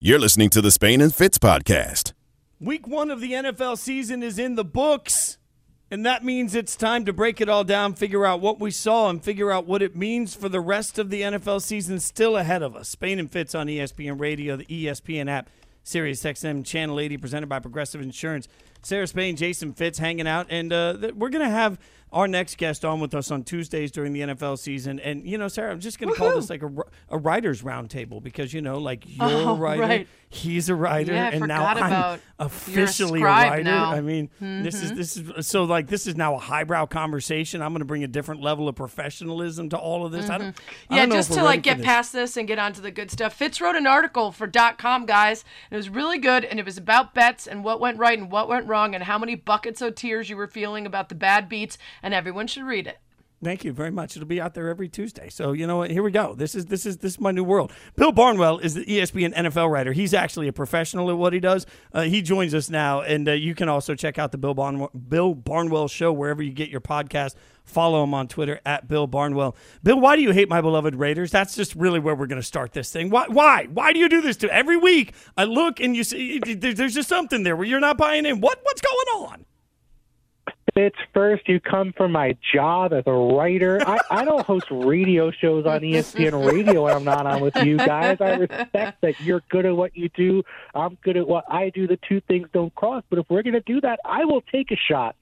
You're 0.00 0.20
listening 0.20 0.48
to 0.50 0.60
the 0.60 0.70
Spain 0.70 1.00
and 1.00 1.12
Fitz 1.12 1.38
podcast. 1.38 2.12
Week 2.60 2.86
one 2.86 3.10
of 3.10 3.20
the 3.20 3.32
NFL 3.32 3.76
season 3.78 4.22
is 4.22 4.38
in 4.38 4.54
the 4.54 4.64
books, 4.64 5.38
and 5.90 6.06
that 6.06 6.22
means 6.24 6.54
it's 6.54 6.76
time 6.76 7.04
to 7.04 7.12
break 7.12 7.40
it 7.40 7.48
all 7.48 7.64
down, 7.64 7.94
figure 7.94 8.24
out 8.24 8.40
what 8.40 8.60
we 8.60 8.70
saw, 8.70 9.10
and 9.10 9.24
figure 9.24 9.50
out 9.50 9.66
what 9.66 9.82
it 9.82 9.96
means 9.96 10.36
for 10.36 10.48
the 10.48 10.60
rest 10.60 11.00
of 11.00 11.10
the 11.10 11.22
NFL 11.22 11.62
season 11.62 11.98
still 11.98 12.36
ahead 12.36 12.62
of 12.62 12.76
us. 12.76 12.88
Spain 12.88 13.18
and 13.18 13.28
Fitz 13.28 13.56
on 13.56 13.66
ESPN 13.66 14.20
Radio, 14.20 14.54
the 14.54 14.66
ESPN 14.66 15.28
app, 15.28 15.50
Sirius 15.82 16.22
XM 16.22 16.64
Channel 16.64 17.00
80, 17.00 17.16
presented 17.16 17.48
by 17.48 17.58
Progressive 17.58 18.00
Insurance. 18.00 18.46
Sarah 18.82 19.08
Spain, 19.08 19.34
Jason 19.34 19.72
Fitz 19.72 19.98
hanging 19.98 20.28
out, 20.28 20.46
and 20.48 20.72
uh, 20.72 21.10
we're 21.16 21.28
going 21.28 21.44
to 21.44 21.50
have 21.50 21.76
our 22.12 22.26
next 22.28 22.56
guest 22.58 22.84
on 22.84 23.00
with 23.00 23.14
us 23.14 23.30
on 23.30 23.44
Tuesdays 23.44 23.90
during 23.90 24.12
the 24.12 24.20
NFL 24.20 24.58
season. 24.58 24.98
And, 25.00 25.26
you 25.26 25.36
know, 25.38 25.48
Sarah, 25.48 25.72
I'm 25.72 25.80
just 25.80 25.98
going 25.98 26.12
to 26.12 26.18
call 26.18 26.34
this 26.34 26.48
like 26.50 26.62
a, 26.62 26.70
a 27.10 27.18
writer's 27.18 27.62
roundtable 27.62 28.22
because, 28.22 28.52
you 28.54 28.62
know, 28.62 28.78
like 28.78 29.04
you're 29.06 29.28
Oh, 29.28 29.50
a 29.50 29.54
writer, 29.54 29.82
right. 29.82 30.08
he's 30.28 30.68
a 30.68 30.74
writer, 30.74 31.12
Yeah, 31.12 31.30
and 31.32 31.46
now 31.46 31.66
I'm 31.66 32.20
officially 32.38 33.20
a 33.20 33.24
a, 33.24 33.26
writer. 33.26 33.62
now. 33.64 33.92
Mm-hmm. 33.92 33.94
I 33.94 34.00
mean, 34.00 34.30
this 34.62 34.82
is 34.82 34.92
this 34.94 35.16
is 35.16 35.46
so 35.46 35.64
like 35.64 35.86
this 35.88 36.06
is 36.06 36.16
now 36.16 36.34
a 36.34 36.38
highbrow 36.38 36.86
conversation. 36.86 37.60
I'm 37.62 37.72
going 37.72 37.80
to 37.80 37.84
bring 37.86 38.04
a 38.04 38.08
different 38.08 38.40
level 38.42 38.68
of 38.68 38.74
professionalism 38.76 39.68
to 39.70 39.76
all 39.78 40.04
of 40.06 40.12
this. 40.12 40.28
I 40.30 40.38
don't. 40.38 40.48
I 40.48 40.48
Mm-hmm. 40.48 40.94
Yeah, 40.94 41.06
don't 41.06 41.16
just 41.16 41.32
to 41.34 41.42
like 41.42 41.62
get 41.62 41.78
this. 41.78 41.86
past 41.86 42.12
this 42.12 42.36
and 42.36 42.48
get 42.48 42.58
on 42.58 42.72
to 42.72 42.80
the 42.80 42.90
good 42.90 43.10
stuff. 43.10 43.34
Fitz 43.34 43.60
wrote 43.60 43.76
an 43.76 43.86
article 43.86 44.32
for 44.32 44.48
.com, 44.78 45.06
guys. 45.06 45.44
It 45.70 45.76
was 45.76 45.88
really 45.90 46.18
good, 46.18 46.44
and 46.44 46.58
it 46.58 46.64
was 46.64 46.78
about 46.78 47.14
bets 47.14 47.46
and 47.46 47.62
what 47.64 47.80
went 47.80 47.98
right 47.98 48.18
and 48.18 48.30
what 48.30 48.48
went 48.48 48.66
wrong 48.66 48.94
and 48.94 49.04
how 49.04 49.18
many 49.18 49.34
buckets 49.34 49.80
of 49.82 49.94
tears 49.94 50.30
you 50.30 50.36
were 50.36 50.46
feeling 50.46 50.86
about 50.86 51.08
the 51.10 51.14
bad 51.14 51.48
beats, 51.48 51.76
and 52.02 52.14
everyone 52.14 52.46
should 52.46 52.64
read 52.64 52.86
it. 52.86 52.98
Thank 53.42 53.64
you 53.64 53.72
very 53.72 53.92
much. 53.92 54.16
It'll 54.16 54.26
be 54.26 54.40
out 54.40 54.54
there 54.54 54.68
every 54.68 54.88
Tuesday. 54.88 55.28
So 55.28 55.52
you 55.52 55.66
know 55.66 55.76
what? 55.76 55.92
Here 55.92 56.02
we 56.02 56.10
go. 56.10 56.34
This 56.34 56.56
is 56.56 56.66
this 56.66 56.84
is 56.84 56.98
this 56.98 57.12
is 57.12 57.20
my 57.20 57.30
new 57.30 57.44
world. 57.44 57.72
Bill 57.94 58.10
Barnwell 58.10 58.58
is 58.58 58.74
the 58.74 58.84
ESPN 58.84 59.32
NFL 59.32 59.70
writer. 59.70 59.92
He's 59.92 60.12
actually 60.12 60.48
a 60.48 60.52
professional 60.52 61.08
at 61.08 61.16
what 61.16 61.32
he 61.32 61.38
does. 61.38 61.64
Uh, 61.92 62.02
he 62.02 62.20
joins 62.20 62.52
us 62.52 62.68
now, 62.68 63.00
and 63.02 63.28
uh, 63.28 63.32
you 63.32 63.54
can 63.54 63.68
also 63.68 63.94
check 63.94 64.18
out 64.18 64.32
the 64.32 64.38
Bill 64.38 64.54
Barnwell, 64.54 64.90
Bill 64.90 65.34
Barnwell 65.34 65.86
Show 65.86 66.12
wherever 66.12 66.42
you 66.42 66.52
get 66.52 66.68
your 66.68 66.80
podcast. 66.80 67.36
Follow 67.62 68.02
him 68.02 68.12
on 68.12 68.26
Twitter 68.26 68.60
at 68.66 68.88
Bill 68.88 69.06
Barnwell. 69.06 69.54
Bill, 69.84 70.00
why 70.00 70.16
do 70.16 70.22
you 70.22 70.32
hate 70.32 70.48
my 70.48 70.60
beloved 70.60 70.96
Raiders? 70.96 71.30
That's 71.30 71.54
just 71.54 71.76
really 71.76 72.00
where 72.00 72.16
we're 72.16 72.26
going 72.26 72.40
to 72.40 72.46
start 72.46 72.72
this 72.72 72.90
thing. 72.90 73.08
Why? 73.08 73.26
Why? 73.28 73.66
Why 73.66 73.92
do 73.92 74.00
you 74.00 74.08
do 74.08 74.20
this 74.20 74.36
to 74.38 74.52
every 74.52 74.76
week? 74.76 75.14
I 75.36 75.44
look 75.44 75.78
and 75.78 75.94
you 75.94 76.02
see 76.02 76.40
there's 76.40 76.94
just 76.94 77.08
something 77.08 77.44
there 77.44 77.54
where 77.54 77.66
you're 77.66 77.78
not 77.78 77.98
buying 77.98 78.26
in. 78.26 78.40
What 78.40 78.58
what's 78.64 78.80
going 78.80 79.28
on? 79.28 79.44
Fitz, 80.78 80.96
first 81.12 81.48
you 81.48 81.58
come 81.58 81.92
from 81.92 82.12
my 82.12 82.36
job 82.54 82.92
as 82.92 83.02
a 83.04 83.12
writer. 83.12 83.80
I, 83.84 83.98
I 84.12 84.24
don't 84.24 84.46
host 84.46 84.66
radio 84.70 85.32
shows 85.32 85.66
on 85.66 85.80
ESPN 85.80 86.46
Radio 86.48 86.84
when 86.84 86.94
I'm 86.94 87.02
not 87.02 87.26
on 87.26 87.40
with 87.40 87.56
you 87.56 87.78
guys. 87.78 88.18
I 88.20 88.34
respect 88.34 89.00
that 89.00 89.20
you're 89.20 89.42
good 89.48 89.66
at 89.66 89.76
what 89.76 89.96
you 89.96 90.08
do. 90.10 90.44
I'm 90.76 90.96
good 91.02 91.16
at 91.16 91.26
what 91.26 91.46
I 91.48 91.70
do. 91.70 91.88
The 91.88 91.98
two 92.08 92.20
things 92.20 92.46
don't 92.52 92.72
cross. 92.76 93.02
But 93.10 93.18
if 93.18 93.26
we're 93.28 93.42
going 93.42 93.54
to 93.54 93.60
do 93.60 93.80
that, 93.80 93.98
I 94.04 94.24
will 94.24 94.40
take 94.40 94.70
a 94.70 94.76
shot 94.76 95.16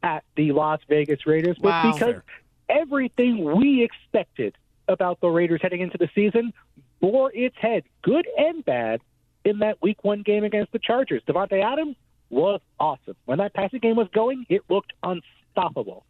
at 0.00 0.22
the 0.36 0.52
Las 0.52 0.78
Vegas 0.88 1.26
Raiders. 1.26 1.56
But 1.60 1.70
Wow. 1.70 1.92
because 1.92 2.22
everything 2.68 3.42
we 3.56 3.82
expected 3.82 4.54
about 4.86 5.20
the 5.20 5.28
Raiders 5.28 5.58
heading 5.60 5.80
into 5.80 5.98
the 5.98 6.08
season 6.14 6.52
bore 7.00 7.32
its 7.34 7.56
head, 7.58 7.82
good 8.02 8.28
and 8.38 8.64
bad, 8.64 9.00
in 9.44 9.58
that 9.58 9.82
Week 9.82 10.04
One 10.04 10.22
game 10.22 10.44
against 10.44 10.70
the 10.70 10.78
Chargers. 10.78 11.22
Davante 11.26 11.60
Adams 11.64 11.96
was 12.30 12.60
awesome. 12.78 13.16
When 13.26 13.38
that 13.38 13.54
passing 13.54 13.80
game 13.80 13.96
was 13.96 14.08
going, 14.14 14.46
it 14.48 14.62
looked 14.68 14.92
unstoppable. 15.02 16.04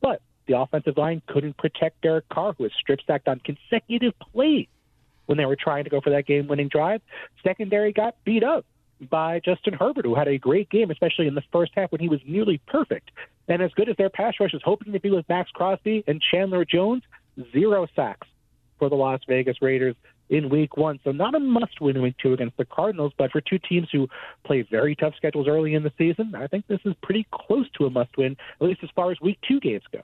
But 0.00 0.20
the 0.46 0.58
offensive 0.58 0.96
line 0.96 1.22
couldn't 1.26 1.56
protect 1.56 2.00
Derek 2.02 2.28
Carr, 2.28 2.54
who 2.56 2.64
was 2.64 2.72
strip 2.78 3.00
sacked 3.06 3.28
on 3.28 3.40
consecutive 3.40 4.12
plays 4.18 4.68
when 5.26 5.38
they 5.38 5.46
were 5.46 5.56
trying 5.56 5.84
to 5.84 5.90
go 5.90 6.00
for 6.00 6.10
that 6.10 6.26
game 6.26 6.48
winning 6.48 6.68
drive. 6.68 7.00
Secondary 7.42 7.92
got 7.92 8.16
beat 8.24 8.44
up 8.44 8.66
by 9.10 9.40
Justin 9.40 9.74
Herbert, 9.74 10.04
who 10.04 10.14
had 10.14 10.28
a 10.28 10.38
great 10.38 10.70
game, 10.70 10.90
especially 10.90 11.26
in 11.26 11.34
the 11.34 11.42
first 11.52 11.72
half 11.74 11.90
when 11.90 12.00
he 12.00 12.08
was 12.08 12.20
nearly 12.26 12.60
perfect. 12.66 13.10
And 13.48 13.62
as 13.62 13.72
good 13.72 13.88
as 13.88 13.96
their 13.96 14.10
pass 14.10 14.34
rush 14.38 14.52
was 14.52 14.62
hoping 14.64 14.92
to 14.92 15.00
be 15.00 15.10
with 15.10 15.28
Maxx 15.28 15.50
Crosby 15.50 16.04
and 16.06 16.20
Chandler 16.20 16.64
Jones, 16.64 17.02
zero 17.52 17.86
sacks 17.96 18.28
for 18.78 18.88
the 18.88 18.94
Las 18.94 19.20
Vegas 19.28 19.56
Raiders 19.60 19.96
in 20.28 20.48
week 20.48 20.76
one. 20.76 20.98
So 21.04 21.12
not 21.12 21.34
a 21.34 21.40
must 21.40 21.80
win 21.80 21.96
in 21.96 22.02
week 22.02 22.16
two 22.22 22.32
against 22.32 22.56
the 22.56 22.64
Cardinals, 22.64 23.12
but 23.18 23.30
for 23.30 23.40
two 23.40 23.58
teams 23.58 23.88
who 23.92 24.08
play 24.44 24.62
very 24.62 24.94
tough 24.96 25.14
schedules 25.16 25.48
early 25.48 25.74
in 25.74 25.82
the 25.82 25.92
season, 25.98 26.34
I 26.34 26.46
think 26.46 26.66
this 26.66 26.80
is 26.84 26.94
pretty 27.02 27.26
close 27.32 27.66
to 27.78 27.86
a 27.86 27.90
must 27.90 28.16
win, 28.16 28.36
at 28.60 28.66
least 28.66 28.82
as 28.82 28.90
far 28.94 29.10
as 29.10 29.20
week 29.20 29.38
two 29.46 29.60
games 29.60 29.82
go. 29.92 30.02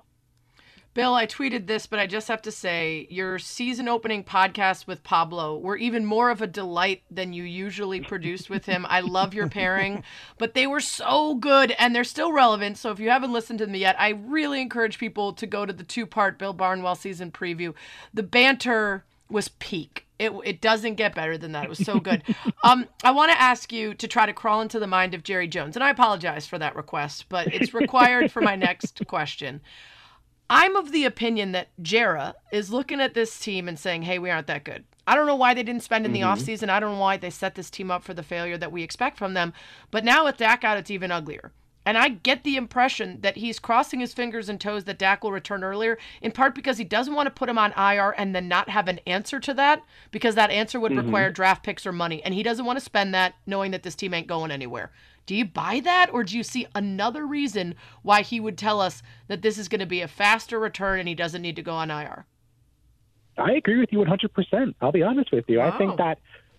Bill, 0.99 1.15
I 1.15 1.29
tweeted 1.29 1.69
this, 1.69 1.87
but 1.87 2.01
I 2.01 2.09
just 2.09 2.27
have 2.27 2.43
to 2.43 2.51
say 2.51 3.06
your 3.09 3.39
season 3.39 3.87
opening 3.87 4.25
podcast 4.25 4.89
with 4.89 5.05
Pablo 5.05 5.56
were 5.56 5.77
even 5.77 6.05
more 6.05 6.29
of 6.29 6.43
a 6.43 6.47
delight 6.49 7.05
than 7.09 7.33
you 7.33 7.45
usually 7.45 8.00
produced 8.00 8.50
with 8.50 8.67
him. 8.67 8.85
I 8.89 8.99
love 8.99 9.33
your 9.33 9.49
pairing, 9.49 10.03
but 10.39 10.55
they 10.55 10.67
were 10.67 10.81
so 10.81 11.37
good 11.37 11.71
and 11.79 11.95
they're 11.95 12.03
still 12.03 12.33
relevant. 12.33 12.79
So 12.79 12.91
if 12.91 12.99
you 12.99 13.11
haven't 13.11 13.33
listened 13.33 13.61
to 13.61 13.67
them 13.67 13.77
yet, 13.77 13.95
I 13.97 14.09
really 14.09 14.61
encourage 14.61 14.99
people 14.99 15.33
to 15.35 15.47
go 15.47 15.65
to 15.65 15.73
the 15.73 15.85
two 15.85 16.05
part 16.05 16.37
Bill 16.37 16.53
Barnwell 16.53 16.97
season 16.97 17.31
preview. 17.31 17.75
The 18.12 18.25
banter 18.25 19.05
was 19.31 19.50
peak. 19.61 20.08
It, 20.19 20.33
it 20.45 20.61
doesn't 20.61 20.95
get 20.95 21.15
better 21.15 21.39
than 21.39 21.53
that. 21.53 21.65
It 21.65 21.69
was 21.69 21.79
so 21.79 22.01
good. 22.01 22.23
um, 22.65 22.87
I 23.05 23.12
want 23.12 23.31
to 23.31 23.41
ask 23.41 23.73
you 23.73 23.95
to 23.95 24.09
try 24.09 24.27
to 24.27 24.33
crawl 24.33 24.61
into 24.61 24.81
the 24.81 24.87
mind 24.87 25.15
of 25.15 25.23
Jerry 25.23 25.47
Jones, 25.47 25.77
and 25.77 25.84
I 25.84 25.91
apologize 25.91 26.47
for 26.47 26.59
that 26.59 26.75
request, 26.77 27.27
but 27.29 27.53
it's 27.55 27.73
required 27.73 28.33
for 28.33 28.41
my 28.41 28.56
next 28.56 29.01
question. 29.06 29.61
I'm 30.51 30.77
of 30.77 30.93
the 30.93 31.05
opinion 31.05 31.53
that 31.53 31.69
Jerry 31.83 32.33
is 32.53 32.71
looking 32.71 33.01
at 33.01 33.15
this 33.15 33.39
team 33.39 33.69
and 33.69 33.79
saying, 33.79 34.03
hey, 34.03 34.19
we 34.19 34.31
aren't 34.31 34.47
that 34.47 34.65
good. 34.65 34.84
I 35.06 35.15
don't 35.15 35.27
know 35.27 35.37
why 35.37 35.55
they 35.55 35.62
didn't 35.62 35.83
spend 35.83 36.05
in 36.05 36.12
the 36.12 36.21
offseason. 36.21 36.69
I 36.69 36.81
don't 36.81 36.95
know 36.95 37.00
why 37.00 37.17
they 37.17 37.31
set 37.31 37.55
this 37.55 37.71
team 37.71 37.91
up 37.91 38.03
for 38.03 38.12
the 38.12 38.23
failure 38.23 38.59
that 38.59 38.73
we 38.73 38.83
expect 38.83 39.17
from 39.17 39.35
them. 39.35 39.55
But 39.91 40.05
now 40.05 40.25
with 40.25 40.37
Dak 40.37 40.65
out, 40.65 40.77
it's 40.77 40.91
even 40.91 41.11
uglier. 41.11 41.53
And 41.88 41.97
I 41.97 42.10
get 42.10 42.44
the 42.44 42.56
impression 42.56 43.22
that 43.22 43.38
he's 43.38 43.59
crossing 43.59 44.00
his 44.00 44.12
fingers 44.12 44.50
and 44.50 44.60
toes 44.60 44.84
that 44.84 44.99
Dak 44.99 45.25
will 45.25 45.32
return 45.32 45.65
earlier, 45.65 45.97
in 46.21 46.32
part 46.32 46.54
because 46.54 46.76
he 46.76 46.84
doesn't 46.84 47.15
want 47.15 47.28
to 47.28 47.31
put 47.31 47.49
him 47.49 47.56
on 47.56 47.72
IR 47.78 48.15
and 48.19 48.34
then 48.34 48.47
not 48.47 48.69
have 48.69 48.88
an 48.88 49.00
answer 49.06 49.41
to 49.41 49.54
that, 49.54 49.82
because 50.10 50.34
that 50.34 50.50
answer 50.50 50.78
would 50.78 50.93
mm-hmm. 50.93 51.06
require 51.06 51.31
draft 51.31 51.65
picks 51.65 51.87
or 51.87 51.93
money. 51.93 52.22
And 52.22 52.34
he 52.34 52.43
doesn't 52.43 52.66
want 52.66 52.78
to 52.78 52.84
spend 52.84 53.15
that 53.15 53.37
knowing 53.47 53.71
that 53.71 53.84
this 53.84 53.94
team 53.94 54.12
ain't 54.12 54.26
going 54.26 54.50
anywhere. 54.50 54.93
Do 55.25 55.34
you 55.34 55.47
buy 55.47 55.81
that, 55.81 56.12
or 56.12 56.25
do 56.25 56.37
you 56.37 56.43
see 56.43 56.66
another 56.75 57.26
reason 57.26 57.75
why 58.03 58.20
he 58.20 58.38
would 58.38 58.59
tell 58.59 58.82
us 58.82 59.03
that 59.28 59.41
this 59.41 59.56
is 59.56 59.66
going 59.66 59.81
to 59.81 59.87
be 59.87 60.03
a 60.03 60.09
faster 60.09 60.60
return 60.60 60.99
and 60.99 61.09
he 61.09 61.15
doesn't 61.15 61.41
need 61.41 61.56
to 61.56 61.62
go 61.62 61.72
on 61.72 61.91
IR? 61.91 62.26
I 63.38 63.53
agree 63.53 63.78
with 63.78 63.93
you 63.93 64.00
100%. 64.00 64.75
I'll 64.82 64.93
be 64.93 65.03
honest 65.03 65.32
with 65.32 65.47
you. 65.49 65.62
I 65.62 65.70
think 65.78 65.97
that, 65.97 66.19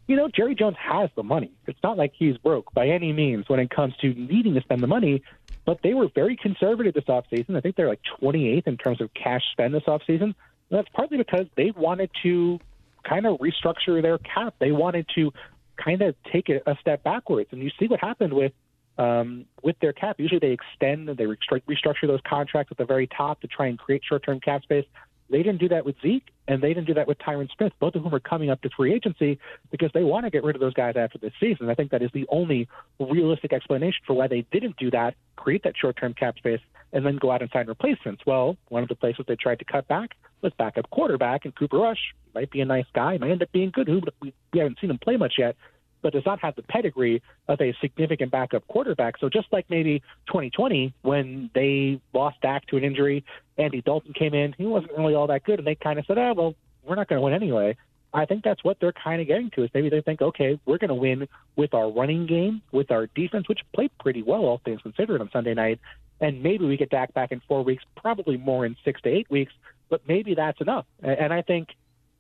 you 0.10 0.16
know, 0.16 0.28
Jerry 0.28 0.56
Jones 0.56 0.76
has 0.80 1.12
the 1.16 1.22
money. 1.22 1.52
It's 1.68 1.78
not 1.84 1.96
like 1.96 2.14
he's 2.18 2.36
broke 2.38 2.74
by 2.74 2.88
any 2.88 3.14
means 3.14 3.48
when 3.48 3.60
it 3.60 3.70
comes 3.70 3.96
to 3.98 4.12
needing 4.16 4.56
to 4.56 4.62
spend 4.62 4.82
the 4.82 4.88
money, 4.88 5.22
but 5.66 5.82
they 5.84 5.94
were 5.94 6.08
very 6.16 6.36
conservative 6.36 6.96
this 6.96 7.04
offseason. 7.04 7.56
I 7.56 7.62
think 7.62 7.76
they're 7.76 7.88
like 7.88 8.02
28th 8.20 8.66
in 8.66 8.78
terms 8.78 9.02
of 9.02 9.14
cash 9.14 9.44
spend 9.52 9.76
this 9.76 9.84
offseason. 9.84 10.34
That's 10.72 10.90
partly 10.96 11.20
because 11.20 11.46
they 11.56 11.70
wanted 11.76 12.10
to 12.24 12.60
kind 13.08 13.28
of 13.28 13.38
restructure 13.38 14.02
their 14.02 14.18
cap. 14.18 14.56
They 14.58 14.72
wanted 14.72 15.06
to 15.14 15.32
kind 15.78 16.02
of 16.02 16.16
take 16.34 16.50
a, 16.50 16.60
a 16.66 16.76
step 16.82 17.04
backwards. 17.04 17.50
And 17.52 17.62
you 17.62 17.70
see 17.80 17.86
what 17.86 18.00
happened 18.00 18.34
with 18.34 18.54
um, 18.98 19.46
with 19.62 19.78
their 19.80 19.94
cap. 19.94 20.16
Usually 20.20 20.40
they 20.40 20.52
extend 20.52 21.08
and 21.08 21.18
they 21.20 21.26
restructure 21.26 22.08
those 22.08 22.20
contracts 22.28 22.72
at 22.72 22.78
the 22.80 22.86
very 22.86 23.06
top 23.06 23.42
to 23.42 23.48
try 23.48 23.68
and 23.68 23.78
create 23.78 24.02
short-term 24.04 24.40
cap 24.40 24.64
space. 24.64 24.86
They 25.30 25.44
didn't 25.44 25.60
do 25.60 25.70
that 25.70 25.86
with 25.86 25.96
Zeke, 26.02 26.28
and 26.48 26.62
they 26.62 26.70
didn't 26.70 26.88
do 26.88 26.96
that 26.96 27.08
with 27.08 27.20
Tyron 27.20 27.48
Smith, 27.56 27.74
both 27.80 27.96
of 27.96 28.02
whom 28.04 28.16
are 28.16 28.20
coming 28.20 28.50
up 28.50 28.62
to 28.64 28.70
free 28.76 28.94
agency 28.94 29.40
because 29.70 29.92
they 29.94 30.04
want 30.04 30.26
to 30.26 30.32
get 30.32 30.44
rid 30.44 30.56
of 30.56 30.60
those 30.60 30.74
guys 30.74 30.96
after 30.98 31.20
this 31.20 31.34
season. 31.40 31.70
I 31.70 31.76
think 31.76 31.92
that 31.92 32.02
is 32.02 32.10
the 32.14 32.26
only 32.30 32.68
realistic 33.00 33.54
explanation 33.54 34.02
for 34.08 34.14
why 34.14 34.28
they 34.28 34.46
didn't 34.52 34.78
do 34.78 34.90
that, 34.92 35.14
create 35.36 35.64
that 35.64 35.78
short-term 35.80 36.16
cap 36.16 36.38
space, 36.38 36.62
and 36.94 37.06
then 37.06 37.18
go 37.18 37.32
out 37.32 37.44
and 37.44 37.52
sign 37.52 37.68
replacements. 37.68 38.24
Well, 38.26 38.58
one 38.70 38.82
of 38.82 38.90
the 38.90 38.96
places 38.96 39.26
they 39.28 39.36
tried 39.36 39.60
to 39.60 39.66
cut 39.66 39.88
back 39.88 40.16
was 40.42 40.52
backup 40.58 40.90
quarterback, 40.90 41.46
and 41.46 41.56
Cooper 41.56 41.78
Rush 41.78 42.16
might 42.34 42.50
be 42.50 42.62
a 42.62 42.66
nice 42.66 42.88
guy, 42.94 43.18
might 43.18 43.30
end 43.30 43.44
up 43.44 43.52
being 43.52 43.70
good. 43.70 43.88
Who 43.88 44.02
we 44.22 44.34
haven't 44.56 44.80
seen 44.82 44.90
him 44.90 44.98
play 44.98 45.18
much 45.18 45.36
yet, 45.38 45.56
but 46.02 46.14
does 46.14 46.26
not 46.26 46.40
have 46.40 46.56
the 46.56 46.64
pedigree 46.64 47.22
of 47.48 47.60
a 47.62 47.74
significant 47.82 48.32
backup 48.32 48.68
quarterback. 48.68 49.18
So 49.20 49.30
just 49.30 49.48
like 49.52 49.66
maybe 49.70 50.00
2020 50.28 50.94
when 51.02 51.50
they 51.54 52.00
lost 52.14 52.42
Dak 52.42 52.66
to 52.68 52.78
an 52.78 52.84
injury, 52.84 53.24
Andy 53.58 53.82
Dalton 53.82 54.14
came 54.14 54.34
in, 54.34 54.54
he 54.58 54.66
wasn't 54.66 54.94
really 54.98 55.16
all 55.16 55.28
that 55.28 55.44
good, 55.44 55.60
and 55.60 55.68
they 55.68 55.76
kind 55.76 56.00
of 56.00 56.06
said, 56.06 56.18
"Oh 56.18 56.34
well, 56.34 56.56
we're 56.84 56.96
not 56.96 57.08
going 57.08 57.20
to 57.20 57.24
win 57.24 57.34
anyway." 57.34 57.76
I 58.14 58.26
think 58.26 58.44
that's 58.44 58.64
what 58.64 58.80
they're 58.80 58.92
kind 58.92 59.22
of 59.22 59.28
getting 59.28 59.52
to 59.52 59.64
is 59.64 59.70
maybe 59.74 59.90
they 59.90 60.02
think, 60.02 60.22
okay, 60.22 60.60
we're 60.66 60.80
going 60.80 60.90
to 60.90 60.96
win 60.96 61.28
with 61.56 61.76
our 61.76 61.92
running 61.92 62.26
game, 62.26 62.62
with 62.72 62.90
our 62.90 63.06
defense, 63.08 63.48
which 63.48 63.60
played 63.74 63.92
pretty 64.00 64.24
well, 64.24 64.46
all 64.46 64.62
things 64.66 64.82
considered, 64.82 65.22
on 65.22 65.30
Sunday 65.32 65.54
night, 65.54 65.80
and 66.20 66.42
maybe 66.42 66.66
we 66.66 66.76
get 66.76 66.90
Dak 66.90 67.14
back 67.14 67.32
in 67.32 67.42
four 67.48 67.64
weeks, 67.64 67.84
probably 67.96 68.38
more 68.38 68.66
in 68.66 68.76
six 68.84 69.02
to 69.04 69.10
eight 69.10 69.30
weeks, 69.30 69.54
but 69.90 70.02
maybe 70.08 70.34
that's 70.34 70.60
enough. 70.60 70.86
And 71.02 71.32
I 71.32 71.42
think 71.42 71.70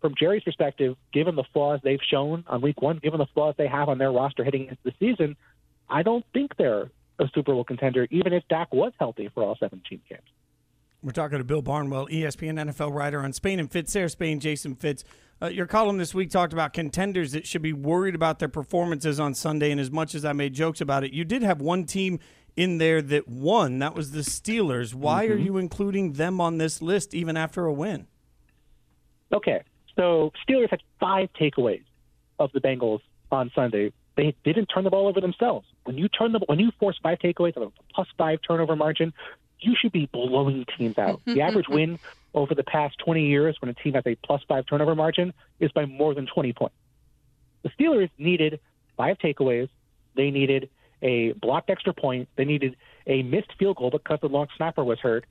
from 0.01 0.15
Jerry's 0.17 0.43
perspective, 0.43 0.95
given 1.13 1.35
the 1.35 1.43
flaws 1.53 1.79
they've 1.83 1.99
shown 2.09 2.43
on 2.47 2.61
week 2.61 2.81
one, 2.81 2.97
given 2.97 3.19
the 3.19 3.27
flaws 3.33 3.55
they 3.57 3.67
have 3.67 3.89
on 3.89 3.97
their 3.97 4.11
roster 4.11 4.43
heading 4.43 4.67
into 4.67 4.77
the 4.83 4.93
season, 4.99 5.35
I 5.89 6.03
don't 6.03 6.25
think 6.33 6.55
they're 6.57 6.89
a 7.19 7.29
Super 7.33 7.53
Bowl 7.53 7.63
contender, 7.63 8.07
even 8.11 8.33
if 8.33 8.43
Dak 8.47 8.73
was 8.73 8.93
healthy 8.97 9.29
for 9.33 9.43
all 9.43 9.57
17 9.59 10.01
games. 10.09 10.21
We're 11.01 11.11
talking 11.11 11.37
to 11.37 11.43
Bill 11.43 11.61
Barnwell, 11.61 12.07
ESPN 12.07 12.59
NFL 12.71 12.93
writer 12.93 13.21
on 13.21 13.31
Spain 13.31 13.59
and 13.59 13.71
Fitz. 13.71 13.93
Sarah 13.93 14.09
Spain, 14.09 14.39
Jason 14.39 14.75
Fitz. 14.75 15.05
Uh, 15.41 15.47
your 15.47 15.65
column 15.65 15.97
this 15.97 16.13
week 16.13 16.29
talked 16.29 16.51
about 16.51 16.73
contenders 16.73 17.31
that 17.31 17.47
should 17.47 17.61
be 17.61 17.71
worried 17.71 18.15
about 18.15 18.39
their 18.39 18.49
performances 18.49 19.17
on 19.17 19.33
Sunday. 19.33 19.71
And 19.71 19.79
as 19.79 19.89
much 19.89 20.13
as 20.13 20.25
I 20.25 20.33
made 20.33 20.53
jokes 20.53 20.81
about 20.81 21.05
it, 21.05 21.13
you 21.13 21.23
did 21.23 21.41
have 21.41 21.61
one 21.61 21.85
team 21.85 22.19
in 22.57 22.79
there 22.79 23.01
that 23.01 23.29
won. 23.29 23.79
That 23.79 23.95
was 23.95 24.11
the 24.11 24.19
Steelers. 24.19 24.93
Why 24.93 25.25
are 25.27 25.37
you 25.37 25.57
including 25.57 26.13
them 26.13 26.41
on 26.41 26.57
this 26.57 26.81
list 26.81 27.13
even 27.13 27.37
after 27.37 27.65
a 27.65 27.71
win? 27.71 28.07
Okay, 29.31 29.61
so 29.99 30.31
Steelers 30.47 30.69
had 30.69 30.81
five 30.97 31.27
takeaways 31.33 31.83
of 32.39 32.53
the 32.53 32.61
Bengals 32.61 33.01
on 33.33 33.51
Sunday. 33.53 33.91
They 34.15 34.33
didn't 34.45 34.67
turn 34.67 34.85
the 34.85 34.89
ball 34.89 35.07
over 35.07 35.19
themselves. 35.19 35.67
When 35.83 35.97
you 35.97 36.07
turn 36.07 36.31
the 36.31 36.39
when 36.45 36.57
you 36.57 36.71
force 36.79 36.97
five 37.03 37.19
takeaways 37.19 37.57
of 37.57 37.63
a 37.63 37.71
plus 37.93 38.07
five 38.17 38.39
turnover 38.47 38.77
margin, 38.77 39.13
you 39.59 39.75
should 39.77 39.91
be 39.91 40.05
blowing 40.05 40.65
teams 40.77 40.97
out. 40.97 41.19
the 41.25 41.41
average 41.41 41.67
win 41.67 41.99
over 42.33 42.55
the 42.55 42.63
past 42.63 42.97
20 42.99 43.25
years 43.25 43.57
when 43.59 43.69
a 43.69 43.73
team 43.73 43.93
has 43.93 44.03
a 44.05 44.15
plus 44.15 44.41
five 44.47 44.65
turnover 44.67 44.95
margin 44.95 45.33
is 45.59 45.69
by 45.73 45.85
more 45.85 46.13
than 46.13 46.27
20 46.27 46.53
points. 46.53 46.75
The 47.63 47.69
Steelers 47.69 48.09
needed 48.17 48.61
five 48.95 49.17
takeaways. 49.17 49.67
They 50.15 50.31
needed 50.31 50.69
a 51.01 51.33
blocked 51.33 51.69
extra 51.69 51.93
point. 51.93 52.29
They 52.37 52.45
needed 52.45 52.77
a 53.05 53.21
missed 53.23 53.51
field 53.59 53.75
goal 53.75 53.91
because 53.91 54.19
the 54.21 54.29
long 54.29 54.47
snapper 54.55 54.83
was 54.83 54.99
hurt, 54.99 55.25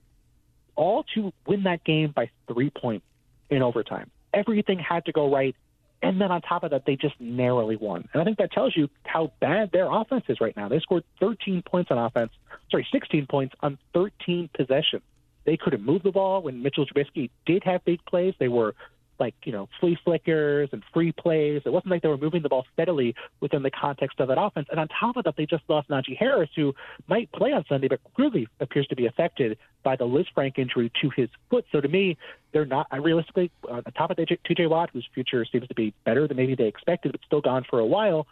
all 0.76 1.04
to 1.14 1.32
win 1.46 1.62
that 1.62 1.84
game 1.84 2.12
by 2.14 2.28
three 2.46 2.68
points 2.68 3.06
in 3.48 3.62
overtime. 3.62 4.10
Everything 4.32 4.78
had 4.78 5.04
to 5.06 5.12
go 5.12 5.32
right. 5.32 5.54
And 6.00 6.20
then 6.20 6.30
on 6.30 6.42
top 6.42 6.62
of 6.62 6.70
that, 6.70 6.84
they 6.86 6.96
just 6.96 7.20
narrowly 7.20 7.76
won. 7.76 8.08
And 8.12 8.22
I 8.22 8.24
think 8.24 8.38
that 8.38 8.52
tells 8.52 8.76
you 8.76 8.88
how 9.04 9.32
bad 9.40 9.72
their 9.72 9.90
offense 9.90 10.24
is 10.28 10.40
right 10.40 10.56
now. 10.56 10.68
They 10.68 10.78
scored 10.78 11.04
13 11.18 11.62
points 11.62 11.90
on 11.90 11.98
offense, 11.98 12.30
sorry, 12.70 12.86
16 12.92 13.26
points 13.26 13.54
on 13.60 13.78
13 13.94 14.48
possessions. 14.54 15.02
They 15.44 15.56
couldn't 15.56 15.82
move 15.84 16.02
the 16.02 16.12
ball 16.12 16.42
when 16.42 16.62
Mitchell 16.62 16.86
Trubisky 16.86 17.30
did 17.46 17.64
have 17.64 17.84
big 17.84 18.04
plays. 18.04 18.34
They 18.38 18.48
were 18.48 18.74
like, 19.18 19.34
you 19.44 19.52
know, 19.52 19.68
flea 19.80 19.98
flickers 20.04 20.68
and 20.72 20.82
free 20.92 21.12
plays. 21.12 21.62
It 21.64 21.72
wasn't 21.72 21.90
like 21.90 22.02
they 22.02 22.08
were 22.08 22.18
moving 22.18 22.42
the 22.42 22.48
ball 22.48 22.64
steadily 22.72 23.14
within 23.40 23.62
the 23.62 23.70
context 23.70 24.20
of 24.20 24.28
that 24.28 24.38
offense. 24.40 24.68
And 24.70 24.78
on 24.80 24.88
top 24.88 25.16
of 25.16 25.24
that, 25.24 25.36
they 25.36 25.46
just 25.46 25.64
lost 25.68 25.88
Najee 25.88 26.16
Harris, 26.16 26.50
who 26.54 26.74
might 27.06 27.30
play 27.32 27.52
on 27.52 27.64
Sunday, 27.68 27.88
but 27.88 28.00
really 28.16 28.48
appears 28.60 28.86
to 28.88 28.96
be 28.96 29.06
affected 29.06 29.58
by 29.82 29.96
the 29.96 30.04
Lisfranc 30.04 30.58
injury 30.58 30.90
to 31.00 31.10
his 31.16 31.28
foot. 31.50 31.64
So 31.72 31.80
to 31.80 31.88
me, 31.88 32.16
they're 32.52 32.66
not 32.66 32.86
realistically 32.92 33.50
on 33.68 33.82
top 33.96 34.10
of 34.10 34.16
TJ 34.16 34.68
Watt, 34.68 34.90
whose 34.92 35.08
future 35.14 35.44
seems 35.44 35.68
to 35.68 35.74
be 35.74 35.94
better 36.04 36.26
than 36.26 36.36
maybe 36.36 36.54
they 36.54 36.66
expected, 36.66 37.12
but 37.12 37.20
still 37.26 37.40
gone 37.40 37.64
for 37.68 37.78
a 37.78 37.86
while. 37.86 38.26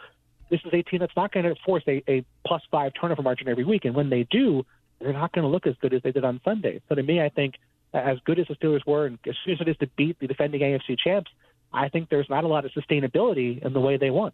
This 0.50 0.60
is 0.64 0.72
a 0.72 0.82
team 0.82 1.00
that's 1.00 1.16
not 1.16 1.32
going 1.32 1.44
to 1.44 1.54
force 1.64 1.82
a, 1.88 2.02
a 2.08 2.24
plus 2.46 2.62
five 2.70 2.92
turnover 2.98 3.22
margin 3.22 3.48
every 3.48 3.64
week. 3.64 3.84
And 3.84 3.94
when 3.94 4.10
they 4.10 4.26
do, 4.30 4.64
they're 5.00 5.12
not 5.12 5.32
going 5.32 5.42
to 5.42 5.48
look 5.48 5.66
as 5.66 5.74
good 5.80 5.92
as 5.92 6.02
they 6.02 6.12
did 6.12 6.24
on 6.24 6.40
Sunday. 6.44 6.80
So 6.88 6.94
to 6.94 7.02
me, 7.02 7.20
I 7.20 7.28
think 7.28 7.54
as 8.04 8.18
good 8.24 8.38
as 8.38 8.46
the 8.48 8.54
Steelers 8.56 8.86
were, 8.86 9.06
and 9.06 9.18
as 9.26 9.34
soon 9.44 9.54
as 9.54 9.60
it 9.60 9.68
is 9.68 9.76
to 9.78 9.86
beat 9.96 10.18
the 10.20 10.26
defending 10.26 10.60
AFC 10.60 10.98
champs, 10.98 11.30
I 11.72 11.88
think 11.88 12.08
there's 12.08 12.28
not 12.30 12.44
a 12.44 12.48
lot 12.48 12.64
of 12.64 12.72
sustainability 12.72 13.64
in 13.64 13.72
the 13.72 13.80
way 13.80 13.96
they 13.96 14.10
won. 14.10 14.32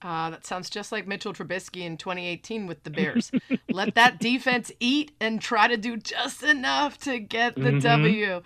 Uh, 0.00 0.30
that 0.30 0.46
sounds 0.46 0.70
just 0.70 0.92
like 0.92 1.08
Mitchell 1.08 1.32
Trubisky 1.32 1.82
in 1.82 1.96
2018 1.96 2.66
with 2.68 2.84
the 2.84 2.90
Bears. 2.90 3.32
Let 3.68 3.96
that 3.96 4.20
defense 4.20 4.70
eat 4.78 5.10
and 5.20 5.40
try 5.40 5.66
to 5.66 5.76
do 5.76 5.96
just 5.96 6.42
enough 6.44 6.98
to 6.98 7.18
get 7.18 7.56
the 7.56 7.62
Mm-hmm. 7.62 7.78
W. 7.80 8.42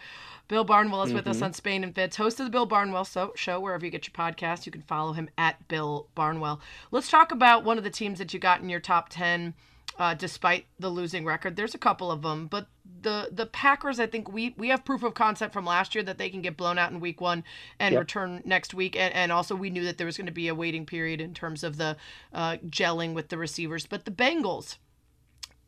Bill 0.49 0.65
Barnwell 0.65 1.05
is 1.05 1.12
with 1.15 1.26
us 1.26 1.41
on 1.41 1.55
Spain 1.55 1.82
and 1.82 1.94
Fitz, 1.94 2.17
host 2.17 2.38
of 2.38 2.44
the 2.44 2.50
Bill 2.50 2.67
Barnwell 2.67 3.06
Show, 3.35 3.61
wherever 3.61 3.85
you 3.85 3.91
get 3.91 4.06
your 4.06 4.12
podcast. 4.12 4.67
You 4.67 4.73
can 4.73 4.82
follow 4.82 5.12
him 5.12 5.31
at 5.38 5.67
Bill 5.69 6.08
Barnwell. 6.15 6.61
Let's 6.91 7.11
talk 7.11 7.32
about 7.32 7.65
one 7.65 7.79
of 7.79 7.85
the 7.85 7.91
teams 7.91 8.19
that 8.19 8.35
you 8.35 8.41
got 8.41 8.61
in 8.61 8.69
your 8.69 8.81
top 8.81 9.08
10 9.08 9.55
uh, 9.99 10.15
despite 10.15 10.67
the 10.79 10.89
losing 10.89 11.25
record. 11.25 11.56
There's 11.56 11.75
a 11.75 11.79
couple 11.79 12.11
of 12.11 12.23
them, 12.23 12.47
but 12.47 12.67
the 13.03 13.29
the 13.31 13.47
Packers, 13.47 14.00
I 14.00 14.06
think 14.06 14.33
we 14.33 14.55
we 14.56 14.69
have 14.69 14.85
proof 14.85 15.03
of 15.03 15.15
concept 15.15 15.53
from 15.53 15.65
last 15.65 15.94
year 15.94 16.05
that 16.05 16.19
they 16.19 16.31
can 16.31 16.43
get 16.43 16.56
blown 16.56 16.79
out 16.79 16.91
in 16.91 17.00
week 17.00 17.21
one 17.21 17.44
and 17.79 17.93
Yep. 17.93 18.00
return 18.00 18.43
next 18.44 18.75
week, 18.75 18.97
and, 18.97 19.12
and 19.15 19.33
also 19.33 19.55
we 19.55 19.71
knew 19.71 19.85
that 19.85 19.99
there 19.99 20.06
was 20.06 20.17
going 20.17 20.27
to 20.27 20.33
be 20.33 20.49
a 20.49 20.55
waiting 20.55 20.87
period 20.87 21.21
in 21.21 21.35
terms 21.35 21.62
of 21.62 21.77
the 21.77 21.97
uh, 22.33 22.56
gelling 22.67 23.15
with 23.15 23.29
the 23.29 23.37
receivers. 23.39 23.87
But 23.87 24.05
the 24.05 24.11
Bengals, 24.11 24.77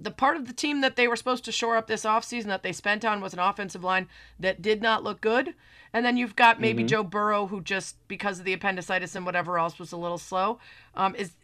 the 0.01 0.11
part 0.11 0.37
of 0.37 0.47
the 0.47 0.53
team 0.55 0.81
that 0.81 0.97
they 0.97 1.07
were 1.07 1.17
supposed 1.17 1.45
to 1.45 1.53
shore 1.53 1.77
up 1.77 1.87
this 1.87 2.05
offseason 2.05 2.47
that 2.47 2.63
they 2.63 2.73
spent 2.73 3.05
on 3.05 3.21
was 3.21 3.33
an 3.33 3.39
offensive 3.39 3.85
line 3.85 4.09
that 4.39 4.63
did 4.63 4.83
not 4.83 5.05
look 5.05 5.21
good. 5.21 5.55
And 5.93 6.05
then 6.05 6.17
you've 6.17 6.35
got 6.35 6.61
maybe 6.61 6.83
Joe 6.83 7.05
Burrow, 7.05 7.47
who 7.47 7.61
just 7.61 7.97
because 8.09 8.41
of 8.41 8.45
the 8.45 8.53
appendicitis 8.53 9.15
and 9.15 9.25
whatever 9.25 9.61
else 9.61 9.79
was 9.79 9.93
a 9.93 9.97
little 9.97 10.19
slow. 10.19 10.59
Um, 10.97 11.15
is 11.15 11.35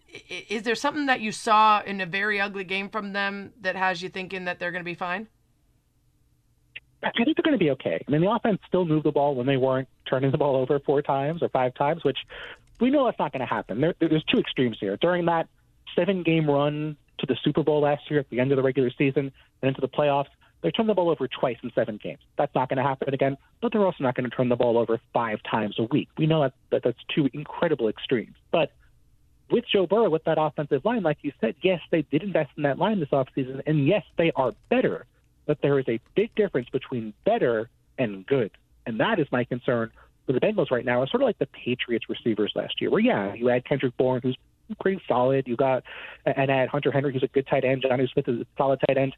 is 0.48 0.62
there 0.62 0.74
something 0.74 1.06
that 1.06 1.20
you 1.20 1.32
saw 1.32 1.82
in 1.82 2.00
a 2.00 2.06
very 2.06 2.40
ugly 2.40 2.64
game 2.64 2.88
from 2.88 3.12
them 3.12 3.52
that 3.60 3.76
has 3.76 4.02
you 4.02 4.08
thinking 4.08 4.44
that 4.46 4.58
they're 4.58 4.72
going 4.72 4.82
to 4.82 4.90
be 4.90 4.94
fine? 4.94 5.28
I 7.02 7.10
think 7.12 7.36
they're 7.36 7.42
going 7.42 7.58
to 7.58 7.64
be 7.64 7.70
okay. 7.70 8.04
I 8.06 8.10
mean, 8.10 8.20
the 8.20 8.30
offense 8.30 8.58
still 8.68 8.84
moved 8.84 9.06
the 9.06 9.12
ball 9.12 9.34
when 9.34 9.46
they 9.46 9.56
weren't 9.56 9.88
turning 10.08 10.30
the 10.30 10.38
ball 10.38 10.56
over 10.56 10.78
four 10.80 11.00
times 11.00 11.42
or 11.42 11.48
five 11.48 11.74
times, 11.74 12.04
which 12.04 12.18
we 12.78 12.90
know 12.90 13.06
that's 13.06 13.18
not 13.18 13.32
going 13.32 13.40
to 13.40 13.46
happen. 13.46 13.80
There, 13.80 13.94
there's 14.00 14.24
two 14.24 14.38
extremes 14.38 14.76
here. 14.80 14.98
During 14.98 15.24
that 15.26 15.48
seven 15.96 16.22
game 16.22 16.48
run 16.48 16.96
to 17.18 17.26
the 17.26 17.36
Super 17.42 17.62
Bowl 17.62 17.80
last 17.82 18.10
year 18.10 18.20
at 18.20 18.28
the 18.28 18.40
end 18.40 18.52
of 18.52 18.56
the 18.56 18.62
regular 18.62 18.90
season 18.96 19.32
and 19.62 19.68
into 19.68 19.80
the 19.80 19.88
playoffs, 19.88 20.28
they 20.62 20.70
turned 20.70 20.90
the 20.90 20.94
ball 20.94 21.08
over 21.08 21.26
twice 21.26 21.56
in 21.62 21.70
seven 21.74 21.98
games. 22.02 22.20
That's 22.36 22.54
not 22.54 22.68
going 22.68 22.76
to 22.76 22.82
happen 22.82 23.14
again, 23.14 23.38
but 23.62 23.72
they're 23.72 23.84
also 23.84 24.04
not 24.04 24.14
going 24.14 24.28
to 24.28 24.36
turn 24.36 24.50
the 24.50 24.56
ball 24.56 24.76
over 24.76 25.00
five 25.14 25.38
times 25.50 25.76
a 25.78 25.84
week. 25.84 26.08
We 26.18 26.26
know 26.26 26.42
that, 26.42 26.52
that 26.70 26.82
that's 26.84 26.98
two 27.14 27.30
incredible 27.32 27.88
extremes. 27.88 28.34
But 28.52 28.72
with 29.50 29.64
Joe 29.72 29.86
Burrow, 29.86 30.10
with 30.10 30.24
that 30.24 30.38
offensive 30.38 30.84
line, 30.84 31.02
like 31.02 31.18
you 31.22 31.32
said, 31.40 31.54
yes, 31.62 31.80
they 31.90 32.02
did 32.02 32.22
invest 32.22 32.50
in 32.56 32.62
that 32.64 32.78
line 32.78 33.00
this 33.00 33.08
offseason, 33.10 33.62
and 33.66 33.86
yes, 33.86 34.04
they 34.16 34.32
are 34.36 34.52
better. 34.68 35.06
But 35.46 35.58
there 35.62 35.78
is 35.78 35.88
a 35.88 36.00
big 36.14 36.34
difference 36.34 36.68
between 36.68 37.12
better 37.24 37.68
and 37.98 38.26
good. 38.26 38.52
And 38.86 39.00
that 39.00 39.18
is 39.18 39.26
my 39.30 39.44
concern 39.44 39.90
for 40.26 40.32
the 40.32 40.40
Bengals 40.40 40.70
right 40.70 40.84
now. 40.84 41.02
It's 41.02 41.10
sort 41.10 41.22
of 41.22 41.26
like 41.26 41.38
the 41.38 41.46
Patriots 41.46 42.06
receivers 42.08 42.52
last 42.54 42.80
year, 42.80 42.90
where, 42.90 43.00
yeah, 43.00 43.34
you 43.34 43.48
had 43.48 43.64
Kendrick 43.64 43.96
Bourne, 43.96 44.20
who's 44.22 44.36
pretty 44.80 45.02
solid. 45.08 45.48
You 45.48 45.56
got, 45.56 45.82
and 46.24 46.50
add 46.50 46.68
Hunter 46.68 46.92
Henry, 46.92 47.12
who's 47.12 47.22
a 47.22 47.28
good 47.28 47.46
tight 47.46 47.64
end. 47.64 47.82
Jonnu 47.82 48.08
Smith 48.12 48.28
is 48.28 48.40
a 48.40 48.46
solid 48.56 48.80
tight 48.86 48.96
end. 48.96 49.16